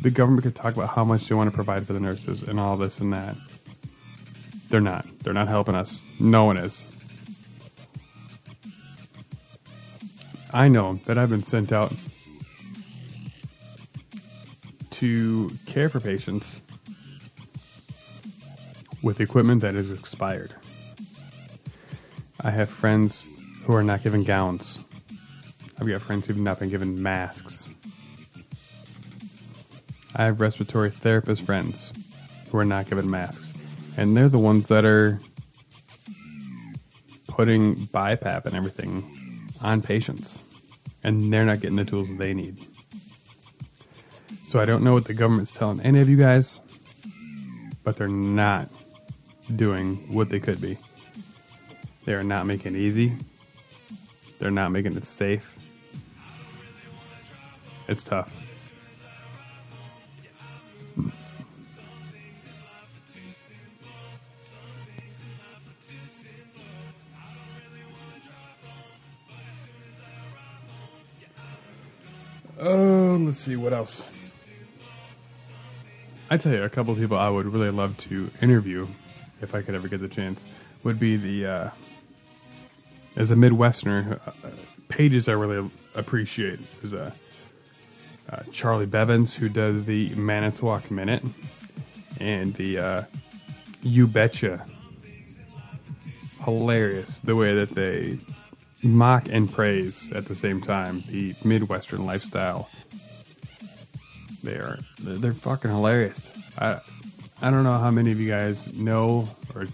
[0.00, 2.60] The government could talk about how much they want to provide for the nurses and
[2.60, 3.36] all this and that.
[4.68, 5.06] They're not.
[5.20, 6.00] They're not helping us.
[6.20, 6.82] No one is.
[10.52, 11.92] I know that I've been sent out
[14.92, 16.60] to care for patients
[19.02, 20.54] with equipment that is expired.
[22.40, 23.26] I have friends
[23.64, 24.78] who are not given gowns.
[25.80, 27.68] I've got friends who've not been given masks.
[30.14, 31.92] I have respiratory therapist friends
[32.50, 33.52] who are not given masks.
[33.96, 35.20] And they're the ones that are
[37.26, 40.38] putting BiPAP and everything on patients.
[41.02, 42.56] And they're not getting the tools they need.
[44.48, 46.60] So I don't know what the government's telling any of you guys,
[47.84, 48.68] but they're not
[49.54, 50.78] doing what they could be.
[52.08, 53.12] They are not making it easy.
[54.38, 55.54] They're not making it safe.
[57.86, 58.30] It's tough.
[72.58, 74.02] Oh, let's see what else.
[76.30, 78.86] I tell you, a couple of people I would really love to interview,
[79.42, 80.46] if I could ever get the chance,
[80.84, 81.70] would be the uh,
[83.18, 84.48] as a Midwesterner, uh,
[84.88, 86.60] pages I really appreciate.
[86.80, 87.12] There's a
[88.30, 91.24] uh, Charlie Berens who does the Manitowoc Minute
[92.20, 93.02] and the uh,
[93.82, 94.58] You Betcha.
[96.44, 98.16] Hilarious the way that they
[98.82, 102.70] mock and praise at the same time the Midwestern lifestyle.
[104.44, 106.30] They are they're fucking hilarious.
[106.56, 106.78] I
[107.42, 109.66] I don't know how many of you guys know or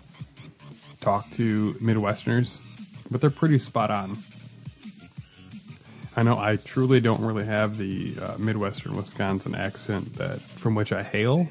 [1.00, 2.60] talk to Midwesterners,
[3.14, 4.18] but they're pretty spot on.
[6.16, 10.90] I know I truly don't really have the uh, Midwestern Wisconsin accent that from which
[10.90, 11.48] I hail,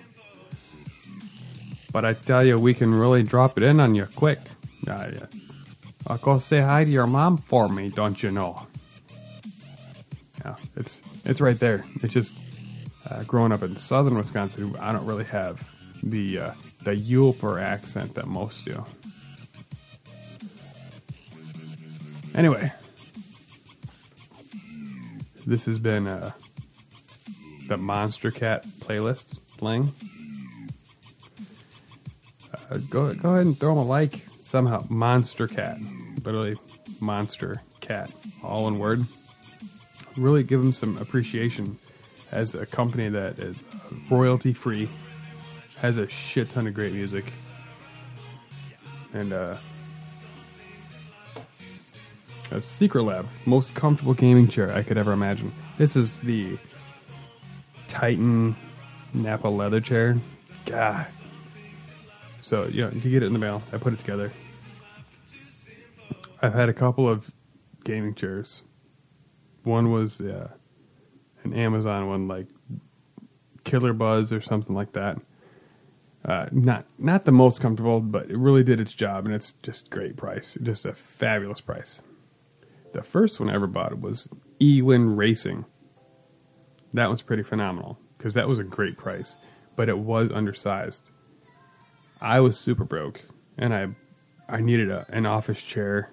[1.94, 4.40] but I tell you, we can really drop it in on you quick.
[6.06, 8.68] I'll go say hi to your mom for me, don't you know?
[10.44, 11.86] Yeah, it's it's right there.
[12.02, 12.36] It's just
[13.10, 15.66] uh, growing up in southern Wisconsin, I don't really have
[16.04, 18.84] the uh, the Yooper accent that most do.
[22.36, 22.72] Anyway,
[25.46, 26.32] this has been uh,
[27.68, 29.92] the Monstercat playlist playing.
[32.72, 34.80] Uh, go go ahead and throw them a like somehow.
[34.84, 36.58] Monstercat, literally
[37.00, 38.10] Monster Cat,
[38.44, 39.04] all in word.
[40.18, 41.78] Really give them some appreciation
[42.32, 43.64] as a company that is
[44.10, 44.90] royalty free,
[45.78, 47.32] has a shit ton of great music,
[49.14, 49.56] and uh,
[52.54, 55.52] a Secretlab, most comfortable gaming chair I could ever imagine.
[55.78, 56.58] This is the
[57.88, 58.56] Titan
[59.14, 60.18] Napa leather chair.
[60.66, 61.08] God.
[62.42, 63.64] So, yeah, you get it in the mail.
[63.72, 64.32] I put it together.
[66.42, 67.32] I've had a couple of
[67.84, 68.62] gaming chairs.
[69.64, 70.50] One was uh,
[71.44, 72.48] an Amazon one, like
[73.64, 75.18] Killer Buzz or something like that.
[76.26, 79.90] Uh, not not the most comfortable, but it really did its job, and it's just
[79.90, 82.00] great price, just a fabulous price.
[82.94, 84.30] The first one I ever bought was
[84.60, 85.66] Ewin Racing.
[86.94, 89.36] That was pretty phenomenal because that was a great price,
[89.76, 91.10] but it was undersized.
[92.22, 93.22] I was super broke,
[93.58, 93.88] and I
[94.48, 96.12] I needed a, an office chair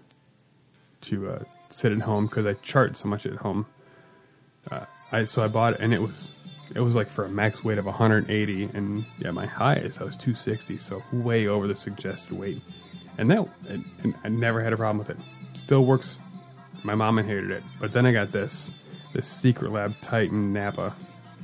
[1.03, 3.67] to uh, sit at home because I chart so much at home.
[4.71, 6.31] Uh, I so I bought it, and it was
[6.75, 10.17] it was like for a max weight of 180, and yeah, my highest I was
[10.17, 12.63] 260, so way over the suggested weight.
[13.19, 15.19] And that and, and I never had a problem with it.
[15.53, 16.19] Still works.
[16.83, 18.71] My mom inherited it, but then I got this
[19.13, 20.95] this Secretlab Titan Napa.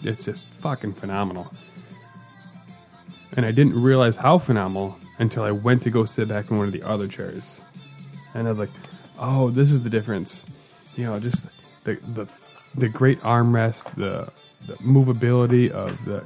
[0.02, 1.52] It's just fucking phenomenal.
[3.36, 6.66] And I didn't realize how phenomenal until I went to go sit back in one
[6.66, 7.60] of the other chairs.
[8.34, 8.70] And I was like,
[9.18, 10.44] oh, this is the difference.
[10.96, 11.46] You know, just
[11.84, 12.28] the the
[12.74, 14.30] the great armrest, the
[14.66, 16.24] the movability of the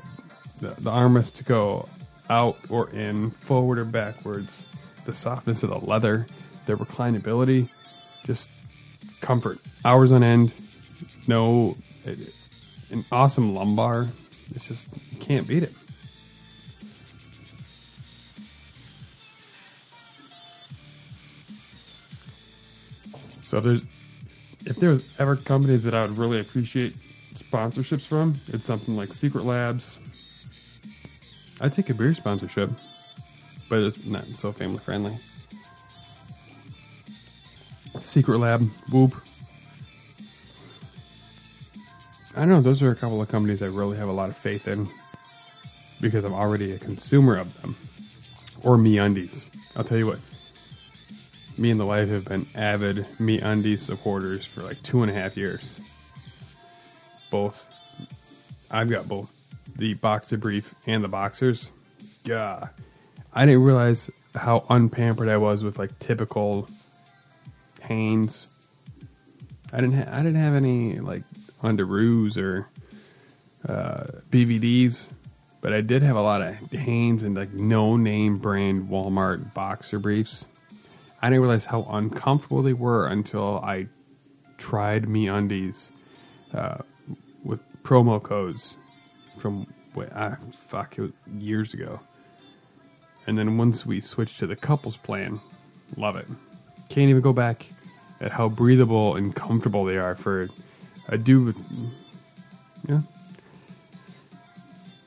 [0.61, 1.89] the, the armrest to go
[2.28, 4.65] out or in, forward or backwards,
[5.05, 6.27] the softness of the leather,
[6.66, 7.69] the reclinability,
[8.24, 8.51] just
[9.21, 10.53] comfort, hours on end.
[11.27, 11.77] No,
[12.91, 14.09] an awesome lumbar.
[14.55, 15.73] It's just you can't beat it.
[23.45, 23.83] So if there's
[24.67, 26.95] if there was ever companies that I would really appreciate
[27.35, 29.99] sponsorships from, it's something like Secretlabs.
[31.61, 32.71] I'd take a beer sponsorship,
[33.69, 35.19] but it's not so family friendly.
[38.01, 39.15] Secretlab, Whoop.
[42.37, 42.61] I don't know.
[42.61, 44.89] Those are a couple of companies I really have a lot of faith in
[46.01, 47.77] because I'm already a consumer of them.
[48.63, 49.47] Or MeUndies.
[49.77, 50.19] I'll tell you what.
[51.59, 55.37] Me and the wife have been avid MeUndies supporters for like two and a half
[55.37, 55.81] years.
[57.31, 57.67] Both.
[58.71, 59.33] I've got both
[59.77, 61.71] the boxer brief and the boxers.
[62.25, 62.69] Yeah.
[63.33, 66.69] I didn't realize how unpampered I was with like typical
[67.91, 68.47] Hanes.
[69.73, 69.97] I didn't.
[69.97, 71.25] Ha- I didn't have any like
[71.61, 72.69] underoos or
[73.69, 75.09] uh, BVDs,
[75.61, 79.99] but I did have a lot of Hanes and like no name brand Walmart boxer
[79.99, 80.47] briefs.
[81.21, 83.89] I didn't realize how uncomfortable they were until I
[84.57, 85.91] tried MeUndies
[86.55, 86.79] uh,
[87.43, 88.77] with promo codes
[89.37, 90.37] from wait, I
[90.69, 91.99] fuck it was years ago.
[93.27, 95.41] And then once we switched to the couples plan,
[95.97, 96.27] love it.
[96.89, 97.67] Can't even go back
[98.21, 100.49] at how breathable and comfortable they are for
[101.09, 101.57] a dude with
[102.89, 103.01] yeah.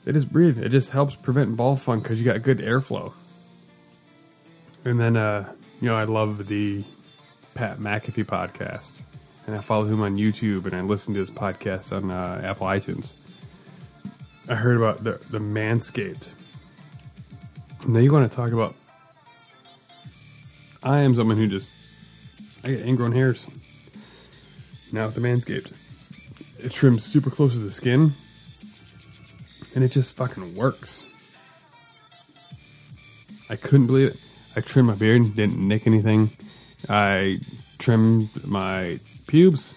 [0.05, 0.61] It just breathe.
[0.61, 3.13] It just helps prevent ball funk because you got good airflow.
[4.83, 5.49] And then, uh,
[5.81, 6.83] you know, I love the
[7.55, 8.99] Pat McAfee podcast,
[9.47, 12.67] and I follow him on YouTube, and I listen to his podcast on uh, Apple
[12.67, 13.11] iTunes.
[14.49, 16.27] I heard about the the Manscaped.
[17.87, 18.75] Now you want to talk about?
[20.81, 21.82] I am someone who just
[22.63, 23.45] I get ingrown hairs.
[24.91, 25.73] Now with the Manscaped,
[26.59, 28.13] it trims super close to the skin,
[29.75, 31.03] and it just fucking works.
[33.49, 34.17] I couldn't believe it.
[34.55, 36.29] I trimmed my beard, didn't nick anything.
[36.87, 37.39] I
[37.79, 39.73] trimmed my pubes,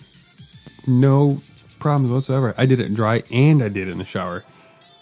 [0.87, 1.41] no
[1.79, 2.55] problems whatsoever.
[2.57, 4.45] I did it dry and I did it in the shower.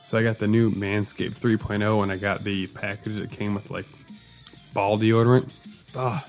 [0.04, 3.70] So I got the new Manscaped 3.0 and I got the package that came with
[3.70, 3.86] like
[4.72, 5.50] ball deodorant.
[5.96, 6.26] Ah,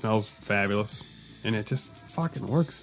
[0.00, 1.02] smells fabulous.
[1.44, 2.82] And it just fucking works.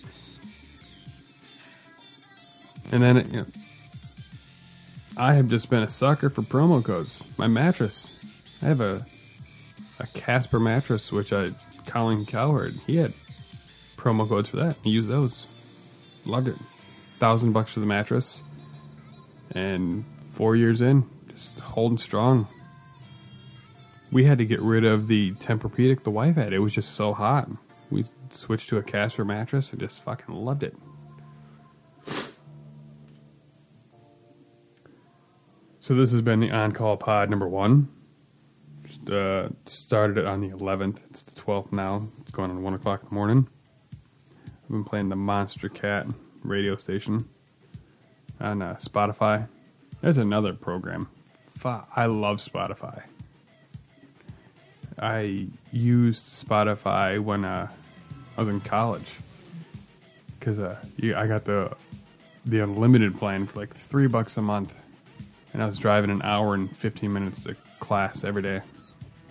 [2.91, 3.45] And then, it, you know,
[5.17, 7.23] I have just been a sucker for promo codes.
[7.37, 8.13] My mattress.
[8.61, 9.05] I have a
[9.99, 11.51] a Casper mattress, which I
[11.87, 13.13] Colin Cowherd, he had
[13.97, 14.75] promo codes for that.
[14.83, 15.47] He used those.
[16.25, 16.55] Loved it.
[17.19, 18.41] Thousand bucks for the mattress.
[19.51, 22.47] And four years in, just holding strong.
[24.15, 26.53] We had to get rid of the Tempur-Pedic the wife had.
[26.53, 27.49] It was just so hot.
[27.91, 30.73] We switched to a Casper mattress and just fucking loved it.
[35.81, 37.89] So this has been the on-call pod number one.
[38.85, 40.99] Just, uh, started it on the 11th.
[41.09, 42.07] It's the 12th now.
[42.21, 43.49] It's going on one o'clock in the morning.
[44.63, 47.27] I've been playing the Monstercat radio station
[48.39, 49.49] on uh, Spotify.
[49.99, 51.09] There's another program.
[51.65, 53.03] I love Spotify.
[54.99, 57.67] I used Spotify when uh,
[58.37, 59.11] I was in college
[60.39, 60.77] because uh,
[61.15, 61.75] I got the
[62.45, 64.73] the unlimited plan for like three bucks a month,
[65.53, 68.61] and I was driving an hour and fifteen minutes to class every day,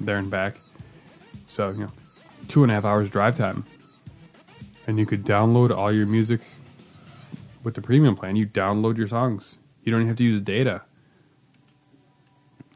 [0.00, 0.56] there and back.
[1.46, 1.92] So you know,
[2.48, 3.64] two and a half hours drive time,
[4.86, 6.40] and you could download all your music
[7.62, 8.36] with the premium plan.
[8.36, 9.56] You download your songs.
[9.82, 10.82] You don't even have to use data.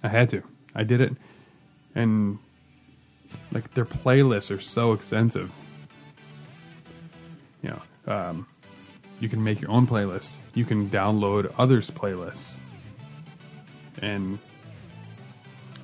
[0.03, 0.43] I had to.
[0.75, 1.13] I did it,
[1.95, 2.39] and
[3.53, 5.51] like their playlists are so extensive.
[7.63, 8.47] You know, um,
[9.21, 10.37] you can make your own playlist.
[10.55, 12.59] You can download others' playlists,
[14.01, 14.39] and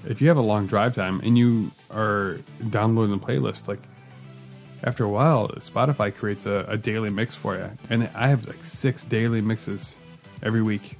[0.06, 2.38] if you have a long drive time and you are
[2.70, 3.80] downloading the playlist, like
[4.82, 8.64] after a while, Spotify creates a, a daily mix for you, and I have like
[8.64, 9.96] six daily mixes
[10.42, 10.98] every week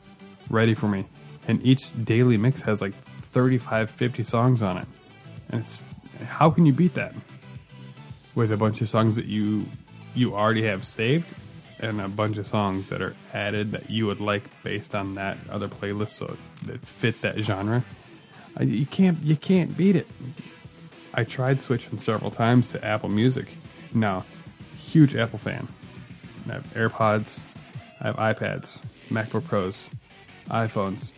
[0.49, 1.05] ready for me,
[1.47, 4.87] and each daily mix has like 35, 50 songs on it,
[5.51, 5.83] and it's
[6.27, 7.15] how can you beat that
[8.35, 9.67] with a bunch of songs that you
[10.15, 11.35] you already have saved
[11.81, 15.37] and a bunch of songs that are added that you would like based on that
[15.51, 17.83] other playlist so that fit that genre
[18.61, 20.07] you can't you can't beat it
[21.15, 23.47] i tried switching several times to apple music
[23.95, 24.25] No,
[24.79, 25.69] huge Apple fan.
[26.49, 27.39] I have AirPods,
[28.01, 29.89] I have iPads, MacBook Pros,
[30.49, 31.13] iPhones.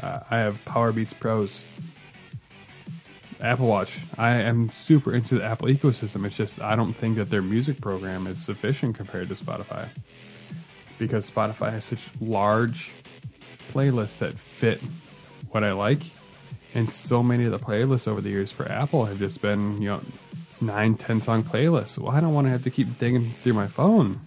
[0.00, 1.60] Uh, I have Powerbeats Pros,
[3.40, 3.98] Apple Watch.
[4.16, 6.24] I am super into the Apple ecosystem.
[6.24, 9.88] It's just I don't think that their music program is sufficient compared to Spotify
[10.98, 12.90] because Spotify has such large
[13.72, 14.80] playlists that fit
[15.50, 16.02] what I like,
[16.74, 19.88] and so many of the playlists over the years for Apple have just been you
[19.88, 20.00] know
[20.60, 21.98] nine, ten song playlists.
[21.98, 24.20] Well, I don't want to have to keep digging through my phone.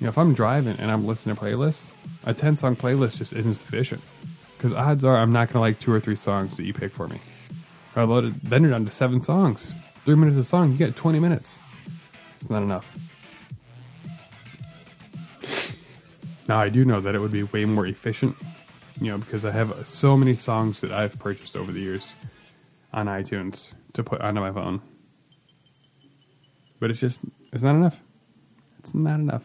[0.00, 1.86] You know, if I'm driving and I'm listening to playlists,
[2.24, 4.02] a ten song playlist just isn't sufficient
[4.56, 6.92] because odds are I'm not going to like two or three songs that you pick
[6.92, 7.20] for me.
[7.96, 9.72] I loaded, then you're down to seven songs.
[10.04, 11.56] Three minutes a song, you get 20 minutes.
[12.36, 12.86] It's not enough.
[16.48, 18.36] Now, I do know that it would be way more efficient,
[19.00, 22.12] you know, because I have so many songs that I've purchased over the years
[22.92, 24.80] on iTunes to put onto my phone.
[26.78, 27.20] But it's just,
[27.52, 27.98] it's not enough.
[28.78, 29.42] It's not enough.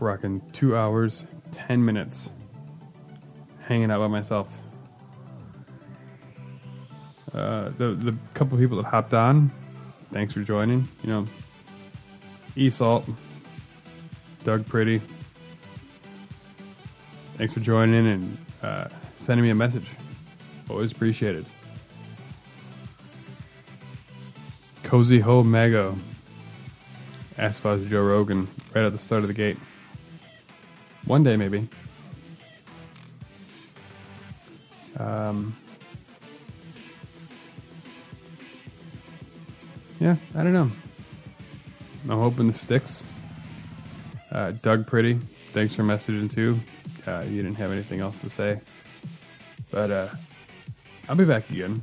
[0.00, 2.30] Rocking two hours, ten minutes,
[3.60, 4.48] hanging out by myself.
[7.32, 9.50] Uh, the the couple people that hopped on,
[10.12, 10.88] thanks for joining.
[11.02, 11.26] You know,
[12.56, 13.04] Esalt,
[14.44, 15.00] Doug Pretty,
[17.36, 19.86] thanks for joining and uh, sending me a message.
[20.68, 21.44] Always appreciated.
[24.82, 25.96] Cozy Ho Mago
[27.38, 29.56] if I was Joe Rogan right at the start of the gate.
[31.08, 31.66] One day, maybe.
[34.98, 35.56] Um,
[40.00, 40.70] yeah, I don't know.
[42.10, 43.04] I'm hoping this sticks.
[44.30, 45.14] Uh, Doug Pretty,
[45.54, 46.60] thanks for messaging too.
[47.06, 48.60] Uh, you didn't have anything else to say,
[49.70, 50.08] but uh,
[51.08, 51.82] I'll be back again.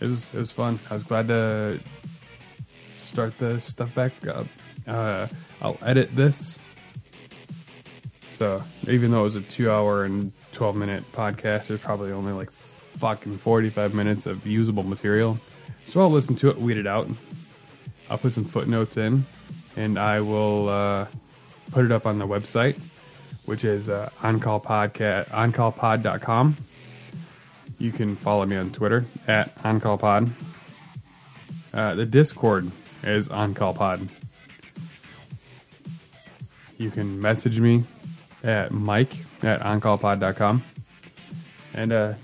[0.00, 0.80] It was it was fun.
[0.90, 1.78] I was glad to
[2.98, 4.48] start the stuff back up.
[4.88, 5.28] Uh,
[5.62, 6.58] I'll edit this
[8.34, 12.32] so even though it was a two hour and 12 minute podcast, there's probably only
[12.32, 15.38] like fucking 45 minutes of usable material.
[15.86, 17.08] So I'll listen to it, weed it out.
[18.10, 19.24] I'll put some footnotes in,
[19.76, 21.06] and I will uh,
[21.70, 22.78] put it up on the website,
[23.44, 26.56] which is uh, oncallpodcast, oncallpod.com.
[27.78, 30.30] You can follow me on Twitter at oncallpod.
[31.72, 32.70] Uh, the Discord
[33.02, 34.08] is oncallpod.
[36.78, 37.84] You can message me
[38.44, 40.62] at Mike at OnCallPod.com.
[41.74, 42.14] And uh,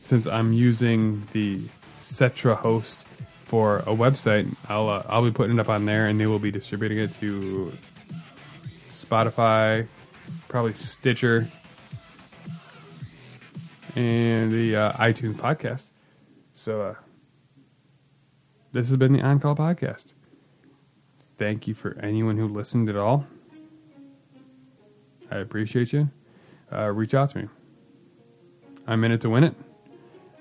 [0.00, 1.60] since I'm using the
[2.00, 3.04] Cetra host
[3.44, 6.38] for a website, I'll uh, I'll be putting it up on there, and they will
[6.38, 7.72] be distributing it to
[8.90, 9.86] Spotify,
[10.48, 11.46] probably Stitcher,
[13.94, 15.90] and the uh, iTunes podcast.
[16.52, 16.94] So uh,
[18.72, 20.14] this has been the On Call podcast.
[21.38, 23.26] Thank you for anyone who listened at all.
[25.32, 26.10] I appreciate you.
[26.70, 27.48] Uh, reach out to me.
[28.86, 29.54] I'm in it to win it.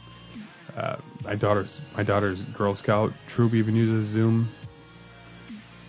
[0.76, 4.48] Uh, my daughter's my daughter's Girl Scout troop even uses Zoom.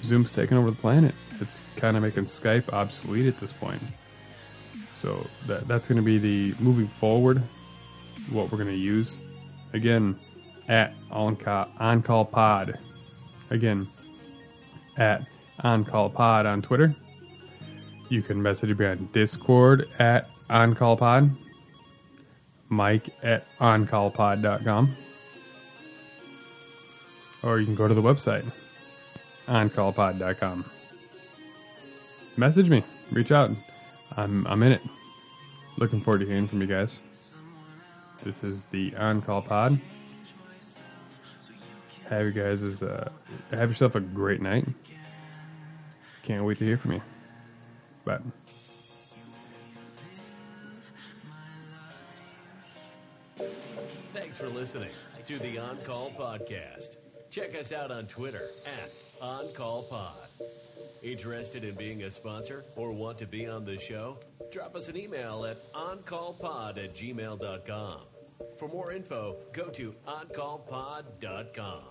[0.03, 3.81] Zoom's taking over the planet it's kind of making Skype obsolete at this point.
[4.97, 7.41] So that that's going to be the moving forward.
[8.29, 9.17] What we're going to use
[9.73, 10.17] again
[10.67, 12.77] at on call, on call pod.
[13.49, 13.87] Again
[14.97, 15.23] at
[15.63, 16.95] on call pod on Twitter.
[18.11, 21.33] You can message me on Discord at OnCallPod,
[22.67, 24.97] Mike at OnCallPod.com,
[27.41, 28.43] or you can go to the website,
[29.47, 30.65] OnCallPod.com.
[32.41, 33.51] Message me, reach out.
[34.17, 34.81] I'm, I'm in it.
[35.77, 36.99] Looking forward to hearing from you guys.
[38.23, 39.79] This is the On Call Pod.
[42.09, 43.11] Have you guys as uh,
[43.51, 44.67] have yourself a great night.
[46.23, 47.01] Can't wait to hear from you.
[48.05, 48.17] Bye.
[54.15, 54.89] Thanks for listening
[55.27, 56.97] to the On Call Podcast.
[57.29, 58.89] Check us out on Twitter at
[59.21, 60.20] On Call Pod.
[61.01, 64.19] Interested in being a sponsor or want to be on the show?
[64.51, 68.01] Drop us an email at oncallpod at gmail.com.
[68.57, 71.83] For more info, go to oncallpod.com.